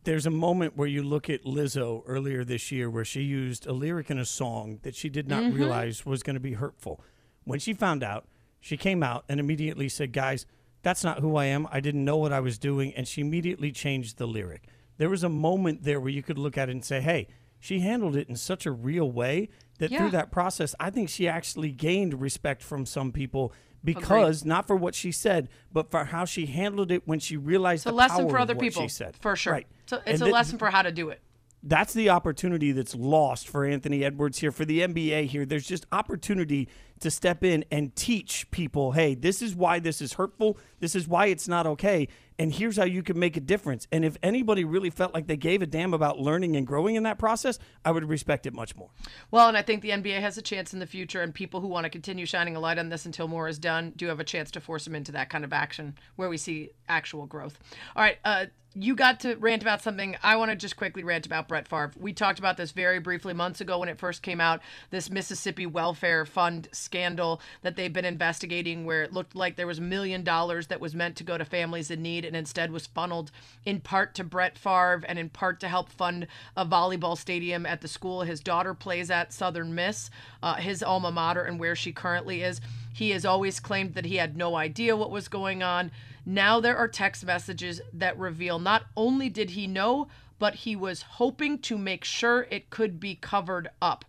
There's 0.05 0.27
a 0.27 0.31
moment 0.31 0.77
where 0.77 0.89
you 0.89 1.03
look 1.03 1.31
at 1.31 1.45
Lizzo 1.45 2.03
earlier 2.07 2.45
this 2.45 2.73
year 2.73 2.91
where 2.91 3.05
she 3.05 3.23
used 3.23 3.67
a 3.67 3.73
lyric 3.73 4.11
in 4.11 4.19
a 4.19 4.25
song 4.25 4.81
that 4.83 4.95
she 4.95 5.09
did 5.09 5.29
not 5.29 5.45
Mhm. 5.45 5.55
realize 5.55 6.05
was 6.05 6.23
going 6.23 6.35
to 6.35 6.41
be 6.41 6.55
hurtful. 6.55 7.01
When 7.45 7.59
she 7.61 7.73
found 7.75 8.03
out, 8.03 8.27
she 8.61 8.77
came 8.77 9.03
out 9.03 9.25
and 9.29 9.39
immediately 9.39 9.89
said, 9.89 10.13
Guys, 10.13 10.47
that's 10.83 11.05
not 11.05 11.21
who 11.21 11.37
I 11.37 11.47
am. 11.47 11.69
I 11.71 11.81
didn't 11.81 12.05
know 12.05 12.17
what 12.17 12.33
I 12.33 12.41
was 12.41 12.59
doing. 12.59 12.93
And 12.95 13.07
she 13.07 13.21
immediately 13.21 13.71
changed 13.71 14.19
the 14.19 14.27
lyric. 14.27 14.67
There 14.97 15.09
was 15.11 15.23
a 15.23 15.29
moment 15.29 15.85
there 15.85 16.01
where 16.01 16.11
you 16.11 16.23
could 16.23 16.39
look 16.39 16.59
at 16.59 16.69
it 16.69 16.73
and 16.73 16.85
say, 16.85 17.01
Hey, 17.01 17.29
she 17.61 17.81
handled 17.81 18.17
it 18.17 18.29
in 18.29 18.37
such 18.37 18.67
a 18.67 18.73
real 18.73 19.11
way 19.11 19.49
that 19.79 19.91
Yeah. 19.93 19.99
through 19.99 20.11
that 20.11 20.33
process, 20.33 20.75
I 20.81 20.91
think 20.91 21.09
she 21.09 21.29
actually 21.29 21.71
gained 21.71 22.21
respect 22.21 22.63
from 22.63 22.85
some 22.85 23.13
people 23.13 23.53
because 23.85 24.45
not 24.45 24.67
for 24.67 24.77
what 24.77 24.95
she 24.95 25.13
said, 25.13 25.49
but 25.73 25.91
for 25.91 26.05
how 26.07 26.25
she 26.25 26.47
handled 26.47 26.91
it 26.91 27.03
when 27.07 27.19
she 27.21 27.37
realized 27.37 27.81
It's 27.81 27.87
a 27.87 27.89
the 27.91 27.95
lesson 27.95 28.19
power 28.25 28.31
for 28.31 28.37
of 28.37 28.43
other 28.43 28.55
what 28.55 28.63
people, 28.63 28.83
she 28.83 28.89
said. 28.89 29.17
for 29.21 29.37
sure. 29.37 29.53
Right. 29.55 29.67
So 29.87 29.97
it's 29.99 30.07
And 30.07 30.23
a 30.23 30.25
thi- 30.27 30.33
lesson 30.33 30.59
for 30.59 30.71
how 30.71 30.83
to 30.83 30.93
do 30.93 31.09
it. 31.11 31.21
that's 31.63 31.93
the 31.95 32.11
opportunity 32.11 32.73
that's 32.73 32.95
lost 32.95 33.49
for 33.49 33.65
Anthony 33.65 34.05
Edwards 34.05 34.39
here, 34.39 34.53
for 34.53 34.65
the 34.65 34.81
NBA 34.81 35.27
here. 35.27 35.45
There's 35.47 35.67
just 35.67 35.87
opportunity 35.93 36.69
to 37.01 37.11
step 37.11 37.43
in 37.45 37.65
and 37.71 37.95
teach 37.97 38.51
people, 38.51 38.93
hey, 38.93 39.15
this 39.15 39.41
is 39.43 39.55
why 39.55 39.79
this 39.79 40.01
is 40.01 40.15
hurtful. 40.15 40.59
This 40.81 40.95
is 40.95 41.07
why 41.09 41.27
it's 41.27 41.47
not 41.49 41.67
okay. 41.67 42.09
And 42.39 42.53
here's 42.53 42.77
how 42.77 42.85
you 42.85 43.03
can 43.03 43.19
make 43.19 43.37
a 43.37 43.41
difference. 43.41 43.89
And 43.91 44.05
if 44.05 44.17
anybody 44.23 44.65
really 44.65 44.91
felt 44.91 45.13
like 45.13 45.27
they 45.27 45.37
gave 45.37 45.61
a 45.61 45.67
damn 45.67 45.93
about 45.93 46.21
learning 46.21 46.57
and 46.57 46.67
growing 46.67 46.95
in 46.95 47.03
that 47.03 47.19
process, 47.19 47.59
I 47.85 47.91
would 47.91 48.09
respect 48.09 48.47
it 48.47 48.55
much 48.55 48.77
more. 48.77 48.91
Well, 49.31 49.49
and 49.49 49.57
I 49.57 49.63
think 49.63 49.83
the 49.83 49.91
NBA 49.91 50.21
has 50.21 50.39
a 50.39 50.43
chance 50.43 50.73
in 50.73 50.79
the 50.79 50.87
future, 50.87 51.21
and 51.21 51.35
people 51.35 51.61
who 51.61 51.67
want 51.67 51.85
to 51.85 51.91
continue 51.91 52.27
shining 52.27 52.55
a 52.55 52.61
light 52.61 52.79
on 52.79 52.91
this 52.91 53.07
until 53.07 53.27
more 53.27 53.49
is 53.49 53.59
done 53.59 53.93
do 53.97 54.07
have 54.07 54.21
a 54.21 54.25
chance 54.25 54.51
to 54.53 54.61
force 54.61 54.85
them 54.85 54.95
into 54.95 55.13
that 55.13 55.31
kind 55.31 55.45
of 55.45 55.53
action 55.53 55.97
where 56.17 56.29
we 56.29 56.37
see 56.37 56.71
actual 56.89 57.27
growth. 57.27 57.59
All 57.97 58.03
right, 58.03 58.19
uh, 58.25 58.47
you 58.75 58.95
got 58.95 59.21
to 59.21 59.35
rant 59.37 59.63
about 59.63 59.83
something. 59.83 60.17
I 60.23 60.37
want 60.37 60.51
to 60.51 60.57
just 60.57 60.77
quickly 60.77 61.03
rant 61.03 61.27
about 61.27 61.49
Brett 61.49 61.67
Favre. 61.67 61.93
We 61.99 62.13
talked 62.13 62.39
about 62.39 62.57
this 62.57 62.71
very 62.73 63.01
briefly 63.01 63.35
months 63.35 63.61
ago 63.61 63.79
when 63.79 63.89
it 63.89 63.99
first 63.99 64.23
came 64.23 64.41
out. 64.41 64.61
This 64.91 65.11
Mississippi 65.11 65.67
Welfare 65.67 66.27
Fund 66.27 66.69
scandal 66.73 67.41
that 67.63 67.77
they've 67.77 67.93
been 67.93 68.05
investigating, 68.05 68.85
where 68.85 69.03
it 69.03 69.13
looked 69.13 69.35
like 69.35 69.57
there 69.57 69.67
was 69.67 69.79
a 69.79 69.83
million 69.83 70.23
dollars 70.23 70.69
that 70.69 70.81
was 70.81 70.95
meant 70.95 71.17
to 71.17 71.25
go 71.25 71.39
to 71.39 71.45
families 71.45 71.91
in 71.91 72.03
need 72.03 72.25
and 72.29 72.37
instead 72.37 72.71
was 72.71 72.87
funneled 72.87 73.31
in 73.65 73.81
part 73.81 74.15
to 74.15 74.25
Brett 74.25 74.57
Favre 74.57 75.03
and 75.09 75.19
in 75.19 75.29
part 75.29 75.59
to 75.61 75.69
help 75.69 75.91
fund 75.91 76.27
a 76.57 76.65
volleyball 76.65 77.19
stadium 77.19 77.67
at 77.67 77.81
the 77.81 77.89
school 77.89 78.23
his 78.23 78.41
daughter 78.41 78.75
plays 78.75 79.11
at, 79.11 79.33
Southern 79.33 79.75
Miss, 79.75 80.11
uh, 80.43 80.55
his 80.55 80.83
alma 80.83 81.11
mater, 81.11 81.43
and 81.43 81.59
where 81.59 81.75
she 81.77 81.93
currently 81.93 82.43
is. 82.43 82.61
He 82.95 83.11
has 83.11 83.25
always 83.25 83.61
claimed 83.61 83.95
that 83.95 84.07
he 84.07 84.17
had 84.17 84.37
no 84.37 84.57
idea 84.57 84.97
what 84.97 85.11
was 85.11 85.29
going 85.29 85.63
on. 85.63 85.91
Now 86.25 86.61
there 86.61 86.77
are 86.77 86.89
text 86.89 87.25
messages 87.25 87.81
that 87.93 88.19
reveal 88.19 88.59
not 88.59 88.85
only 88.97 89.29
did 89.29 89.51
he 89.51 89.67
know, 89.67 90.09
but 90.39 90.55
he 90.57 90.77
was 90.77 91.03
hoping 91.03 91.59
to 91.59 91.77
make 91.77 92.05
sure 92.05 92.47
it 92.51 92.71
could 92.71 93.01
be 93.01 93.15
covered 93.15 93.69
up. 93.83 94.05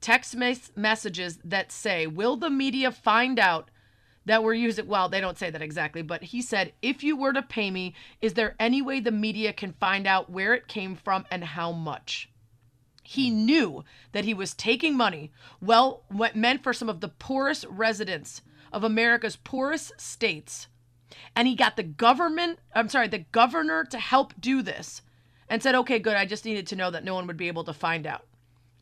text 0.00 0.36
mes- 0.36 0.70
messages 0.76 1.38
that 1.44 1.72
say, 1.72 2.06
Will 2.06 2.36
the 2.36 2.50
media 2.50 2.92
find 2.92 3.38
out 3.38 3.68
that 4.28 4.42
we're 4.42 4.54
using? 4.54 4.86
Well, 4.86 5.08
they 5.08 5.20
don't 5.20 5.38
say 5.38 5.50
that 5.50 5.62
exactly, 5.62 6.02
but 6.02 6.22
he 6.22 6.40
said, 6.40 6.72
If 6.80 7.02
you 7.02 7.16
were 7.16 7.32
to 7.32 7.42
pay 7.42 7.70
me, 7.70 7.94
is 8.20 8.34
there 8.34 8.54
any 8.58 8.80
way 8.80 9.00
the 9.00 9.10
media 9.10 9.52
can 9.52 9.74
find 9.74 10.06
out 10.06 10.30
where 10.30 10.54
it 10.54 10.68
came 10.68 10.96
from 10.96 11.26
and 11.30 11.44
how 11.44 11.72
much? 11.72 12.30
He 13.02 13.30
knew 13.30 13.84
that 14.12 14.24
he 14.24 14.34
was 14.34 14.54
taking 14.54 14.96
money, 14.96 15.32
well, 15.60 16.04
what 16.08 16.36
meant 16.36 16.62
for 16.62 16.72
some 16.72 16.88
of 16.88 17.00
the 17.00 17.08
poorest 17.08 17.64
residents 17.68 18.42
of 18.72 18.84
America's 18.84 19.36
poorest 19.36 19.98
states. 19.98 20.68
And 21.34 21.48
he 21.48 21.54
got 21.54 21.76
the 21.76 21.82
government, 21.82 22.58
I'm 22.74 22.88
sorry, 22.88 23.08
the 23.08 23.24
governor 23.32 23.84
to 23.84 23.98
help 23.98 24.34
do 24.38 24.60
this 24.60 25.02
and 25.48 25.62
said, 25.62 25.74
okay, 25.74 25.98
good. 25.98 26.16
I 26.16 26.26
just 26.26 26.44
needed 26.44 26.66
to 26.68 26.76
know 26.76 26.90
that 26.90 27.04
no 27.04 27.14
one 27.14 27.26
would 27.26 27.36
be 27.36 27.48
able 27.48 27.64
to 27.64 27.72
find 27.72 28.06
out. 28.06 28.26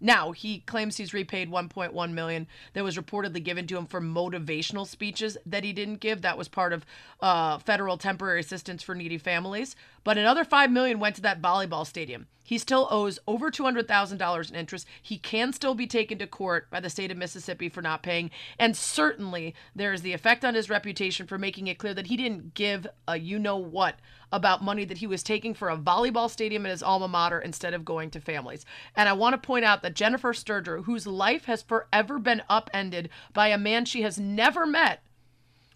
Now 0.00 0.32
he 0.32 0.60
claims 0.60 0.96
he's 0.96 1.14
repaid 1.14 1.50
1.1 1.50 2.12
million 2.12 2.46
that 2.74 2.84
was 2.84 2.96
reportedly 2.96 3.42
given 3.42 3.66
to 3.68 3.76
him 3.76 3.86
for 3.86 4.00
motivational 4.00 4.86
speeches 4.86 5.38
that 5.46 5.64
he 5.64 5.72
didn't 5.72 6.00
give. 6.00 6.22
That 6.22 6.38
was 6.38 6.48
part 6.48 6.72
of 6.72 6.84
uh, 7.20 7.58
federal 7.58 7.96
temporary 7.96 8.40
assistance 8.40 8.82
for 8.82 8.94
needy 8.94 9.18
families. 9.18 9.74
But 10.04 10.18
another 10.18 10.44
five 10.44 10.70
million 10.70 11.00
went 11.00 11.16
to 11.16 11.22
that 11.22 11.40
volleyball 11.42 11.86
stadium. 11.86 12.26
He 12.46 12.58
still 12.58 12.86
owes 12.92 13.18
over 13.26 13.50
$200,000 13.50 14.50
in 14.50 14.54
interest. 14.54 14.86
He 15.02 15.18
can 15.18 15.52
still 15.52 15.74
be 15.74 15.88
taken 15.88 16.18
to 16.18 16.28
court 16.28 16.70
by 16.70 16.78
the 16.78 16.88
state 16.88 17.10
of 17.10 17.16
Mississippi 17.16 17.68
for 17.68 17.82
not 17.82 18.04
paying. 18.04 18.30
And 18.56 18.76
certainly 18.76 19.52
there 19.74 19.92
is 19.92 20.02
the 20.02 20.12
effect 20.12 20.44
on 20.44 20.54
his 20.54 20.70
reputation 20.70 21.26
for 21.26 21.38
making 21.38 21.66
it 21.66 21.78
clear 21.78 21.92
that 21.94 22.06
he 22.06 22.16
didn't 22.16 22.54
give 22.54 22.86
a 23.08 23.18
you 23.18 23.40
know 23.40 23.56
what 23.56 23.96
about 24.32 24.62
money 24.62 24.84
that 24.84 24.98
he 24.98 25.06
was 25.06 25.22
taking 25.22 25.54
for 25.54 25.70
a 25.70 25.76
volleyball 25.76 26.30
stadium 26.30 26.66
at 26.66 26.70
his 26.70 26.82
alma 26.82 27.08
mater 27.08 27.38
instead 27.38 27.74
of 27.74 27.84
going 27.84 28.10
to 28.10 28.20
families. 28.20 28.64
And 28.94 29.08
I 29.08 29.12
want 29.12 29.34
to 29.34 29.46
point 29.46 29.64
out 29.64 29.82
that 29.82 29.94
Jennifer 29.94 30.32
Sterger, 30.32 30.82
whose 30.82 31.06
life 31.06 31.44
has 31.44 31.62
forever 31.62 32.18
been 32.18 32.42
upended 32.48 33.08
by 33.32 33.48
a 33.48 33.58
man 33.58 33.84
she 33.84 34.02
has 34.02 34.18
never 34.18 34.66
met, 34.66 35.02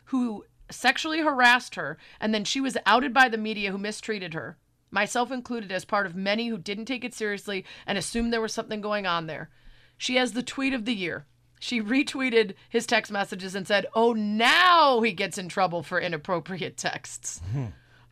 who 0.06 0.44
sexually 0.70 1.20
harassed 1.20 1.76
her, 1.76 1.98
and 2.20 2.34
then 2.34 2.44
she 2.44 2.60
was 2.60 2.76
outed 2.86 3.14
by 3.14 3.28
the 3.28 3.38
media 3.38 3.70
who 3.70 3.78
mistreated 3.78 4.34
her 4.34 4.56
myself 4.90 5.30
included, 5.30 5.72
as 5.72 5.84
part 5.84 6.06
of 6.06 6.14
many 6.14 6.48
who 6.48 6.58
didn't 6.58 6.86
take 6.86 7.04
it 7.04 7.14
seriously 7.14 7.64
and 7.86 7.96
assumed 7.96 8.32
there 8.32 8.40
was 8.40 8.52
something 8.52 8.80
going 8.80 9.06
on 9.06 9.26
there. 9.26 9.50
She 9.96 10.16
has 10.16 10.32
the 10.32 10.42
tweet 10.42 10.74
of 10.74 10.84
the 10.84 10.94
year. 10.94 11.26
She 11.60 11.80
retweeted 11.80 12.54
his 12.68 12.86
text 12.86 13.12
messages 13.12 13.54
and 13.54 13.66
said, 13.66 13.86
Oh, 13.94 14.14
now 14.14 15.02
he 15.02 15.12
gets 15.12 15.36
in 15.36 15.48
trouble 15.48 15.82
for 15.82 16.00
inappropriate 16.00 16.76
texts. 16.76 17.40
Hmm. 17.52 17.66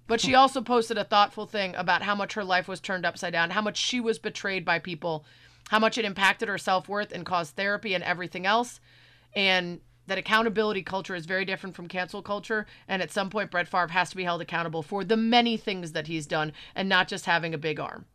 But 0.08 0.22
she 0.22 0.34
also 0.34 0.62
posted 0.62 0.98
a 0.98 1.04
thoughtful 1.04 1.46
thing 1.46 1.76
about 1.76 2.02
how 2.02 2.14
much 2.14 2.32
her 2.32 2.42
life 2.42 2.66
was 2.66 2.80
turned 2.80 3.06
upside 3.06 3.34
down, 3.34 3.50
how 3.50 3.62
much 3.62 3.76
she 3.76 4.00
was 4.00 4.18
betrayed 4.18 4.64
by 4.64 4.78
people, 4.78 5.24
how 5.68 5.78
much 5.78 5.98
it 5.98 6.04
impacted 6.06 6.48
her 6.48 6.58
self 6.58 6.88
worth 6.88 7.12
and 7.12 7.24
caused 7.24 7.54
therapy 7.54 7.94
and 7.94 8.02
everything 8.02 8.46
else. 8.46 8.80
And 9.34 9.80
that 10.06 10.16
accountability 10.16 10.82
culture 10.82 11.14
is 11.14 11.26
very 11.26 11.44
different 11.44 11.76
from 11.76 11.86
cancel 11.86 12.22
culture. 12.22 12.66
And 12.88 13.02
at 13.02 13.12
some 13.12 13.28
point, 13.28 13.50
Brett 13.50 13.68
Favre 13.68 13.88
has 13.88 14.08
to 14.10 14.16
be 14.16 14.24
held 14.24 14.40
accountable 14.40 14.82
for 14.82 15.04
the 15.04 15.18
many 15.18 15.58
things 15.58 15.92
that 15.92 16.06
he's 16.06 16.26
done 16.26 16.54
and 16.74 16.88
not 16.88 17.06
just 17.06 17.26
having 17.26 17.52
a 17.52 17.58
big 17.58 17.78
arm. 17.78 18.06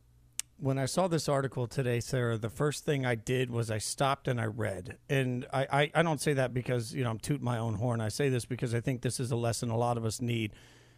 When 0.58 0.80
I 0.80 0.86
saw 0.86 1.08
this 1.08 1.30
article 1.30 1.68
today, 1.68 2.00
Sarah, 2.00 2.38
the 2.38 2.50
first 2.50 2.86
thing 2.86 3.06
I 3.06 3.14
did 3.16 3.52
was 3.52 3.70
I 3.70 3.78
stopped 3.78 4.28
and 4.28 4.42
I 4.42 4.46
read. 4.46 4.98
And 5.10 5.46
I, 5.54 5.68
I, 5.72 5.92
I 5.94 6.04
don't 6.04 6.22
say 6.22 6.34
that 6.34 6.54
because, 6.54 6.94
you 6.94 7.04
know, 7.04 7.12
I'm 7.12 7.20
tooting 7.20 7.44
my 7.44 7.60
own 7.60 7.76
horn. 7.76 8.02
I 8.02 8.08
say 8.08 8.30
this 8.30 8.46
because 8.46 8.74
I 8.74 8.80
think 8.80 9.02
this 9.02 9.20
is 9.20 9.30
a 9.32 9.36
lesson 9.36 9.70
a 9.70 9.78
lot 9.78 9.98
of 9.98 10.06
us 10.06 10.22
need. 10.22 10.54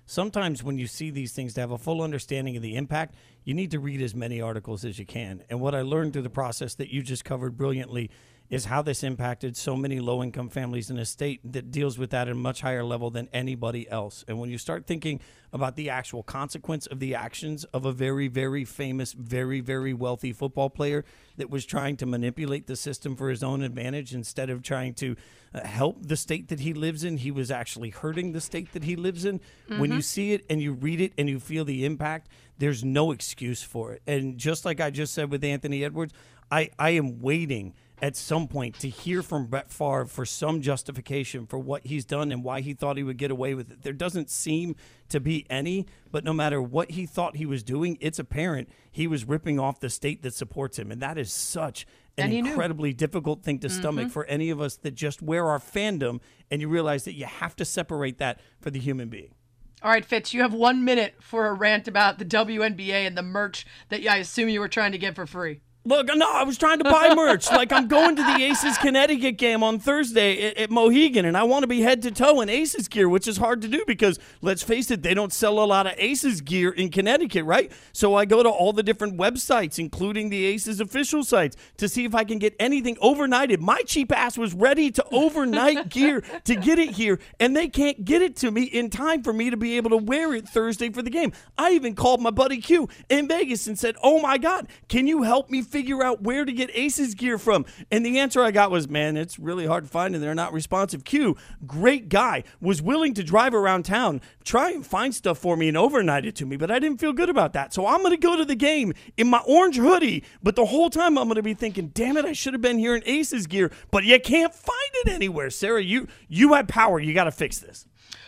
Sometimes 0.06 0.64
when 0.64 0.78
you 0.78 0.86
see 0.86 1.10
these 1.10 1.34
things, 1.34 1.54
to 1.56 1.62
have 1.62 1.72
a 1.72 1.78
full 1.78 2.02
understanding 2.02 2.56
of 2.56 2.62
the 2.62 2.76
impact, 2.76 3.16
you 3.44 3.54
need 3.54 3.72
to 3.72 3.80
read 3.80 4.02
as 4.02 4.14
many 4.14 4.40
articles 4.40 4.86
as 4.86 5.00
you 5.00 5.06
can. 5.06 5.44
And 5.50 5.60
what 5.60 5.74
I 5.74 5.82
learned 5.82 6.14
through 6.14 6.22
the 6.22 6.30
process 6.30 6.76
that 6.76 6.94
you 6.94 7.02
just 7.02 7.26
covered 7.26 7.58
brilliantly 7.58 8.12
is 8.50 8.66
how 8.66 8.82
this 8.82 9.04
impacted 9.04 9.58
so 9.58 9.76
many 9.76 10.00
low 10.00 10.22
income 10.22 10.50
families 10.50 10.90
in 10.90 10.98
a 11.00 11.06
state 11.06 11.40
that 11.52 11.72
deals 11.72 11.98
with 11.98 12.12
that 12.12 12.28
at 12.28 12.32
a 12.32 12.36
much 12.36 12.62
higher 12.62 12.84
level 12.84 13.10
than 13.10 13.28
anybody 13.34 13.90
else. 13.90 14.24
And 14.28 14.40
when 14.40 14.50
you 14.50 14.58
start 14.58 14.86
thinking 14.86 15.20
about 15.52 15.76
the 15.76 15.90
actual 15.90 16.22
consequence 16.22 16.86
of 16.86 17.00
the 17.00 17.16
actions 17.16 17.64
of 17.66 17.86
a 17.86 17.92
very, 17.92 18.28
very 18.28 18.64
famous, 18.64 19.14
very, 19.14 19.62
very 19.62 19.94
wealthy 19.94 20.32
football 20.32 20.70
player 20.70 21.04
that 21.38 21.50
was 21.50 21.66
trying 21.66 21.98
to 21.98 22.06
manipulate 22.06 22.68
the 22.68 22.76
system 22.76 23.16
for 23.16 23.30
his 23.30 23.42
own 23.42 23.64
advantage 23.64 24.14
instead 24.14 24.50
of 24.50 24.62
trying 24.62 24.94
to 24.94 25.16
uh, 25.54 25.66
help 25.66 26.06
the 26.06 26.18
state 26.18 26.50
that 26.50 26.60
he 26.60 26.74
lives 26.74 27.04
in, 27.04 27.18
he 27.18 27.32
was 27.32 27.50
actually 27.50 27.90
hurting 27.90 28.32
the 28.32 28.42
state 28.42 28.74
that 28.74 28.84
he 28.84 28.96
lives 28.96 29.26
in. 29.26 29.40
Mm-hmm. 29.40 29.80
When 29.80 29.92
you 29.92 30.02
see 30.02 30.34
it 30.34 30.46
and 30.50 30.62
you 30.62 30.74
read 30.74 31.02
it 31.02 31.14
and 31.18 31.28
you 31.30 31.40
feel 31.40 31.66
the 31.66 31.86
impact, 31.86 32.28
there's 32.58 32.84
no 32.84 33.12
excuse 33.12 33.64
for 33.64 33.94
it. 33.94 34.02
And 34.06 34.38
just 34.38 34.66
like 34.66 34.80
I 34.80 34.92
just 34.92 35.14
said 35.14 35.32
with 35.32 35.44
Anthony 35.44 35.84
Edwards, 35.84 36.14
I, 36.52 36.70
I 36.78 36.92
am 36.92 37.22
waiting 37.22 37.74
at 38.02 38.16
some 38.16 38.48
point 38.48 38.78
to 38.80 38.90
hear 38.90 39.22
from 39.22 39.48
Brett 39.48 39.72
Favre 39.72 40.06
for 40.06 40.26
some 40.26 40.62
justification 40.62 41.46
for 41.46 41.58
what 41.58 41.86
he's 41.86 42.06
done 42.06 42.32
and 42.32 42.44
why 42.44 42.62
he 42.62 42.74
thought 42.74 42.98
he 42.98 43.04
would 43.04 43.18
get 43.18 43.32
away 43.32 43.54
with 43.54 43.72
it. 43.72 43.82
There 43.84 43.94
doesn't 43.94 44.30
seem 44.30 44.76
to 45.10 45.20
be 45.20 45.46
any, 45.50 45.86
but 46.12 46.24
no 46.24 46.34
matter 46.34 46.62
what 46.62 46.92
he 46.92 47.06
thought 47.06 47.38
he 47.38 47.46
was 47.46 47.64
doing, 47.64 47.98
it's 48.02 48.20
apparent 48.20 48.70
he 48.92 49.08
was 49.08 49.26
ripping 49.26 49.60
off 49.60 49.80
the 49.80 49.90
state 49.90 50.24
that 50.24 50.34
supports 50.34 50.78
him. 50.78 50.92
And 50.92 51.02
that 51.02 51.18
is 51.18 51.32
such 51.32 51.86
an 52.18 52.32
incredibly 52.32 52.90
knew. 52.90 52.96
difficult 52.96 53.44
thing 53.44 53.60
to 53.60 53.68
mm-hmm. 53.68 53.80
stomach 53.80 54.12
for 54.12 54.26
any 54.26 54.50
of 54.50 54.62
us 54.62 54.76
that 54.78 54.96
just 54.96 55.22
wear 55.22 55.48
our 55.48 55.60
fandom 55.60 56.20
and 56.50 56.62
you 56.62 56.68
realize 56.68 57.04
that 57.06 57.16
you 57.16 57.26
have 57.26 57.56
to 57.58 57.66
separate 57.66 58.18
that 58.18 58.40
for 58.60 58.70
the 58.70 58.80
human 58.80 59.10
being. 59.10 59.34
All 59.82 59.92
right, 59.92 60.06
Fitz, 60.06 60.34
you 60.34 60.42
have 60.42 60.54
one 60.54 60.84
minute 60.84 61.16
for 61.20 61.48
a 61.48 61.54
rant 61.54 61.88
about 61.88 62.18
the 62.18 62.26
WNBA 62.26 63.06
and 63.06 63.18
the 63.18 63.22
merch 63.22 63.68
that 63.90 64.06
I 64.08 64.18
assume 64.18 64.50
you 64.50 64.60
were 64.60 64.68
trying 64.68 64.94
to 64.94 64.98
get 64.98 65.16
for 65.16 65.28
free. 65.28 65.62
Look, 65.88 66.08
no, 66.08 66.28
I 66.28 66.44
was 66.44 66.58
trying 66.58 66.80
to 66.80 66.84
buy 66.84 67.14
merch. 67.14 67.52
like 67.52 67.72
I'm 67.72 67.88
going 67.88 68.16
to 68.16 68.24
the 68.24 68.44
Aces 68.44 68.76
Connecticut 68.80 69.38
game 69.38 69.62
on 69.62 69.78
Thursday 69.78 70.50
at, 70.50 70.58
at, 70.58 70.72
Mohegan, 70.72 71.26
and 71.26 71.38
I 71.38 71.44
want 71.44 71.62
to 71.62 71.68
be 71.68 71.82
head 71.82 72.02
to 72.02 72.12
toe 72.12 72.42
in 72.42 72.50
Aces 72.50 72.88
gear, 72.88 73.08
which 73.08 73.28
is 73.28 73.38
hard 73.38 73.62
to 73.62 73.68
do 73.68 73.84
because 73.86 74.18
let's 74.42 74.64
face 74.64 74.90
it, 74.90 75.04
they 75.04 75.14
don't 75.14 75.32
sell 75.32 75.60
a 75.60 75.66
lot 75.66 75.86
of 75.86 75.94
Aces 75.98 76.42
gear 76.42 76.72
in 76.72 76.90
Connecticut, 76.90 77.46
right? 77.46 77.72
So 77.94 78.16
I 78.16 78.26
go 78.26 78.42
to 78.42 78.50
all 78.50 78.74
the 78.74 78.82
different 78.82 79.16
websites, 79.16 79.78
including 79.78 80.30
the 80.30 80.46
Aces 80.46 80.80
official 80.80 81.24
sites, 81.24 81.56
to 81.78 81.88
see 81.88 82.04
if 82.04 82.16
I 82.16 82.24
can 82.24 82.40
get 82.40 82.56
anything 82.60 82.96
overnighted. 82.96 83.60
My 83.60 83.84
cheap 83.86 84.12
ass 84.12 84.40
was 84.40 84.56
ready 84.56 84.90
to 84.90 85.06
overnight 85.12 85.90
gear 85.90 86.22
to 86.46 86.56
get 86.56 86.80
it 86.80 86.96
here, 86.96 87.20
and 87.40 87.56
they 87.56 87.68
can't 87.68 88.04
get 88.04 88.24
it 88.24 88.36
to 88.38 88.50
me 88.50 88.64
in 88.64 88.90
time 88.90 89.22
for 89.22 89.34
me 89.34 89.52
to 89.52 89.58
be 89.58 89.78
able 89.78 89.92
to 89.92 89.98
wear 89.98 90.34
it 90.34 90.50
Thursday 90.50 90.90
for 90.90 91.04
the 91.04 91.12
game. 91.12 91.32
I 91.60 91.74
even 91.74 91.94
called 91.94 92.22
my 92.22 92.32
buddy 92.32 92.58
Q 92.58 92.90
in 93.08 93.28
Vegas 93.28 93.68
and 93.68 93.78
said, 93.78 93.96
"Oh 94.02 94.20
my 94.20 94.40
God, 94.40 94.68
can 94.90 95.06
you 95.06 95.22
help 95.22 95.52
me?" 95.52 95.62
Figure 95.76 96.02
out 96.02 96.22
where 96.22 96.46
to 96.46 96.54
get 96.54 96.70
Aces 96.74 97.16
gear 97.16 97.38
from. 97.38 97.66
And 97.92 98.06
the 98.06 98.18
answer 98.18 98.42
I 98.42 98.52
got 98.52 98.72
was, 98.72 98.88
man, 98.88 99.18
it's 99.18 99.38
really 99.38 99.66
hard 99.66 99.84
to 99.84 99.90
find 99.90 100.16
and 100.16 100.24
they're 100.24 100.34
not 100.34 100.54
responsive. 100.54 101.04
Q, 101.04 101.36
great 101.68 102.08
guy, 102.08 102.46
was 102.62 102.82
willing 102.82 103.14
to 103.16 103.24
drive 103.26 103.54
around 103.54 103.84
town, 103.84 104.22
try 104.46 104.72
and 104.72 104.88
find 104.88 105.14
stuff 105.14 105.38
for 105.38 105.58
me 105.58 105.68
and 105.68 105.76
overnight 105.76 106.26
it 106.26 106.34
to 106.36 106.46
me, 106.46 106.56
but 106.56 106.72
I 106.72 106.80
didn't 106.80 107.02
feel 107.02 107.12
good 107.12 107.30
about 107.30 107.52
that. 107.54 107.74
So 107.74 107.86
I'm 107.86 108.00
going 108.00 108.12
to 108.12 108.18
go 108.18 108.38
to 108.38 108.46
the 108.46 108.56
game 108.56 108.94
in 109.18 109.28
my 109.28 109.42
orange 109.46 109.76
hoodie, 109.76 110.24
but 110.42 110.56
the 110.56 110.66
whole 110.66 110.90
time 110.90 111.18
I'm 111.18 111.26
going 111.26 111.36
to 111.36 111.44
be 111.44 111.54
thinking, 111.54 111.90
damn 111.90 112.16
it, 112.16 112.24
I 112.24 112.32
should 112.32 112.54
have 112.54 112.62
been 112.62 112.80
here 112.80 112.96
in 112.96 113.04
Aces 113.06 113.46
gear, 113.46 113.70
but 113.92 114.06
you 114.06 114.18
can't 114.22 114.56
find 114.56 114.92
it 115.04 115.10
anywhere. 115.10 115.50
Sarah, 115.50 115.84
you 115.84 116.08
you 116.30 116.54
had 116.54 116.70
power. 116.70 117.02
You 117.02 117.14
got 117.14 117.26
to 117.26 117.32
fix 117.32 117.60
this. 117.60 117.86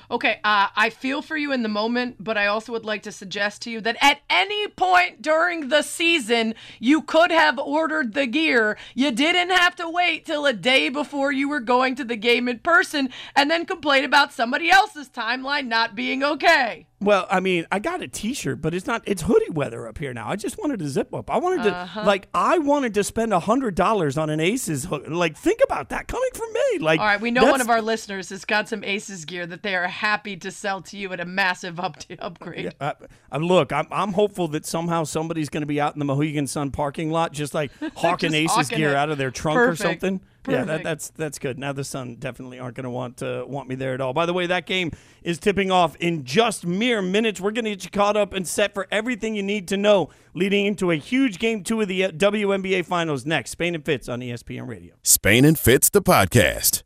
Okay, 0.09 0.39
uh, 0.41 0.69
I 0.73 0.89
feel 0.89 1.21
for 1.21 1.35
you 1.35 1.51
in 1.51 1.63
the 1.63 1.69
moment, 1.69 2.15
but 2.17 2.37
I 2.37 2.47
also 2.47 2.71
would 2.71 2.85
like 2.85 3.03
to 3.03 3.11
suggest 3.11 3.61
to 3.63 3.69
you 3.69 3.81
that 3.81 3.97
at 3.99 4.21
any 4.29 4.69
point 4.69 5.21
during 5.21 5.67
the 5.67 5.81
season, 5.81 6.55
you 6.79 7.01
could 7.01 7.29
have 7.29 7.59
ordered 7.59 8.13
the 8.13 8.25
gear. 8.25 8.77
You 8.95 9.11
didn't 9.11 9.49
have 9.49 9.75
to 9.75 9.89
wait 9.89 10.25
till 10.25 10.45
a 10.45 10.53
day 10.53 10.87
before 10.87 11.33
you 11.33 11.49
were 11.49 11.59
going 11.59 11.95
to 11.95 12.05
the 12.05 12.15
game 12.15 12.47
in 12.47 12.59
person 12.59 13.09
and 13.35 13.51
then 13.51 13.65
complain 13.65 14.05
about 14.05 14.31
somebody 14.31 14.69
else's 14.69 15.09
timeline 15.09 15.67
not 15.67 15.93
being 15.93 16.23
okay. 16.23 16.87
Well, 16.99 17.27
I 17.29 17.41
mean, 17.41 17.67
I 17.71 17.77
got 17.77 18.01
a 18.01 18.07
T-shirt, 18.07 18.59
but 18.59 18.73
it's 18.73 18.87
not. 18.87 19.03
It's 19.05 19.21
hoodie 19.21 19.51
weather 19.51 19.87
up 19.87 19.99
here 19.99 20.15
now. 20.15 20.27
I 20.27 20.35
just 20.35 20.57
wanted 20.57 20.79
to 20.79 20.87
zip 20.87 21.13
up. 21.13 21.29
I 21.29 21.37
wanted 21.37 21.63
to, 21.63 21.75
uh-huh. 21.75 22.03
like, 22.03 22.27
I 22.33 22.57
wanted 22.57 22.95
to 22.95 23.03
spend 23.03 23.33
a 23.33 23.39
hundred 23.39 23.75
dollars 23.75 24.17
on 24.17 24.31
an 24.31 24.39
Aces 24.39 24.85
hood. 24.85 25.07
Like, 25.11 25.37
think 25.37 25.59
about 25.63 25.89
that 25.89 26.07
coming 26.07 26.29
from 26.33 26.51
me. 26.51 26.79
Like, 26.79 26.99
all 26.99 27.05
right, 27.05 27.21
we 27.21 27.29
know 27.29 27.45
one 27.45 27.61
of 27.61 27.69
our 27.69 27.83
listeners 27.83 28.29
has 28.29 28.45
got 28.45 28.67
some 28.67 28.83
Aces 28.83 29.25
gear 29.25 29.45
that 29.45 29.61
they 29.61 29.75
are 29.75 29.87
happy 29.87 30.37
to 30.37 30.49
sell 30.49 30.81
to 30.81 30.97
you 30.97 31.13
at 31.13 31.19
a 31.19 31.25
massive 31.25 31.79
up 31.79 31.97
upgrade. 32.19 32.73
Yeah, 32.81 32.93
uh, 33.31 33.37
look, 33.37 33.71
I'm, 33.71 33.87
I'm 33.91 34.13
hopeful 34.13 34.47
that 34.49 34.65
somehow 34.65 35.03
somebody's 35.03 35.49
going 35.49 35.61
to 35.61 35.67
be 35.67 35.79
out 35.79 35.93
in 35.93 35.99
the 35.99 36.05
Mohegan 36.05 36.47
Sun 36.47 36.71
parking 36.71 37.11
lot, 37.11 37.31
just 37.31 37.53
like 37.53 37.71
hawking 37.95 38.31
just 38.31 38.41
Aces 38.41 38.55
hawking 38.55 38.77
gear 38.79 38.91
it. 38.91 38.95
out 38.95 39.11
of 39.11 39.19
their 39.19 39.29
trunk 39.29 39.57
Perfect. 39.57 39.81
or 39.81 39.83
something. 39.83 40.21
Perfect. 40.47 40.69
Yeah, 40.69 40.77
that, 40.77 40.83
that's 40.83 41.09
that's 41.09 41.39
good. 41.39 41.59
Now 41.59 41.73
the 41.73 41.83
Sun 41.83 42.15
definitely 42.15 42.57
aren't 42.57 42.77
going 42.77 42.85
to 42.85 42.89
want 42.89 43.17
to 43.17 43.43
want 43.45 43.67
me 43.67 43.75
there 43.75 43.93
at 43.93 43.99
all. 43.99 44.13
By 44.13 44.25
the 44.25 44.31
way, 44.31 44.47
that 44.47 44.65
game 44.65 44.91
is 45.21 45.39
tipping 45.39 45.71
off 45.71 45.97
in 45.97 46.23
just 46.23 46.65
mere 46.65 47.01
minutes. 47.01 47.41
We're 47.41 47.51
going 47.51 47.65
to 47.65 47.71
get 47.71 47.83
you 47.83 47.89
caught 47.89 48.15
up 48.15 48.31
and 48.31 48.47
set 48.47 48.73
for 48.73 48.87
everything 48.89 49.35
you 49.35 49.43
need 49.43 49.67
to 49.67 49.75
know 49.75 50.09
leading 50.33 50.65
into 50.65 50.89
a 50.89 50.95
huge 50.95 51.37
game 51.37 51.65
two 51.65 51.81
of 51.81 51.89
the 51.89 52.05
uh, 52.05 52.11
WNBA 52.11 52.85
Finals 52.85 53.25
next. 53.25 53.51
Spain 53.51 53.75
and 53.75 53.83
Fitz 53.83 54.07
on 54.07 54.21
ESPN 54.21 54.69
Radio. 54.69 54.95
Spain 55.03 55.43
and 55.43 55.59
Fitz, 55.59 55.89
the 55.89 56.01
podcast. 56.01 56.83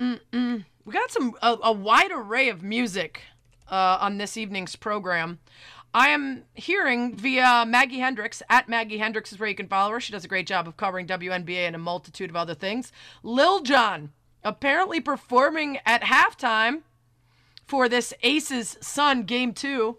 Mm-mm. 0.00 0.64
We 0.84 0.92
got 0.92 1.12
some 1.12 1.34
a, 1.40 1.56
a 1.62 1.72
wide 1.72 2.10
array 2.12 2.48
of 2.48 2.64
music 2.64 3.22
uh, 3.70 3.98
on 4.00 4.18
this 4.18 4.36
evening's 4.36 4.74
program. 4.74 5.38
I 5.96 6.08
am 6.08 6.42
hearing 6.52 7.16
via 7.16 7.64
Maggie 7.66 8.00
Hendricks 8.00 8.42
at 8.50 8.68
Maggie 8.68 8.98
Hendricks 8.98 9.32
is 9.32 9.38
where 9.38 9.48
you 9.48 9.54
can 9.54 9.66
follow 9.66 9.92
her. 9.92 10.00
She 10.00 10.12
does 10.12 10.26
a 10.26 10.28
great 10.28 10.46
job 10.46 10.68
of 10.68 10.76
covering 10.76 11.06
WNBA 11.06 11.66
and 11.66 11.74
a 11.74 11.78
multitude 11.78 12.28
of 12.28 12.36
other 12.36 12.54
things. 12.54 12.92
Lil 13.22 13.60
Jon 13.62 14.12
apparently 14.44 15.00
performing 15.00 15.78
at 15.86 16.02
halftime 16.02 16.82
for 17.66 17.88
this 17.88 18.12
Aces 18.22 18.76
Sun 18.82 19.22
game 19.22 19.54
two. 19.54 19.96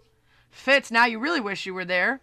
Fitz, 0.52 0.92
now 0.92 1.04
you 1.04 1.18
really 1.18 1.40
wish 1.40 1.66
you 1.66 1.74
were 1.74 1.84
there. 1.84 2.20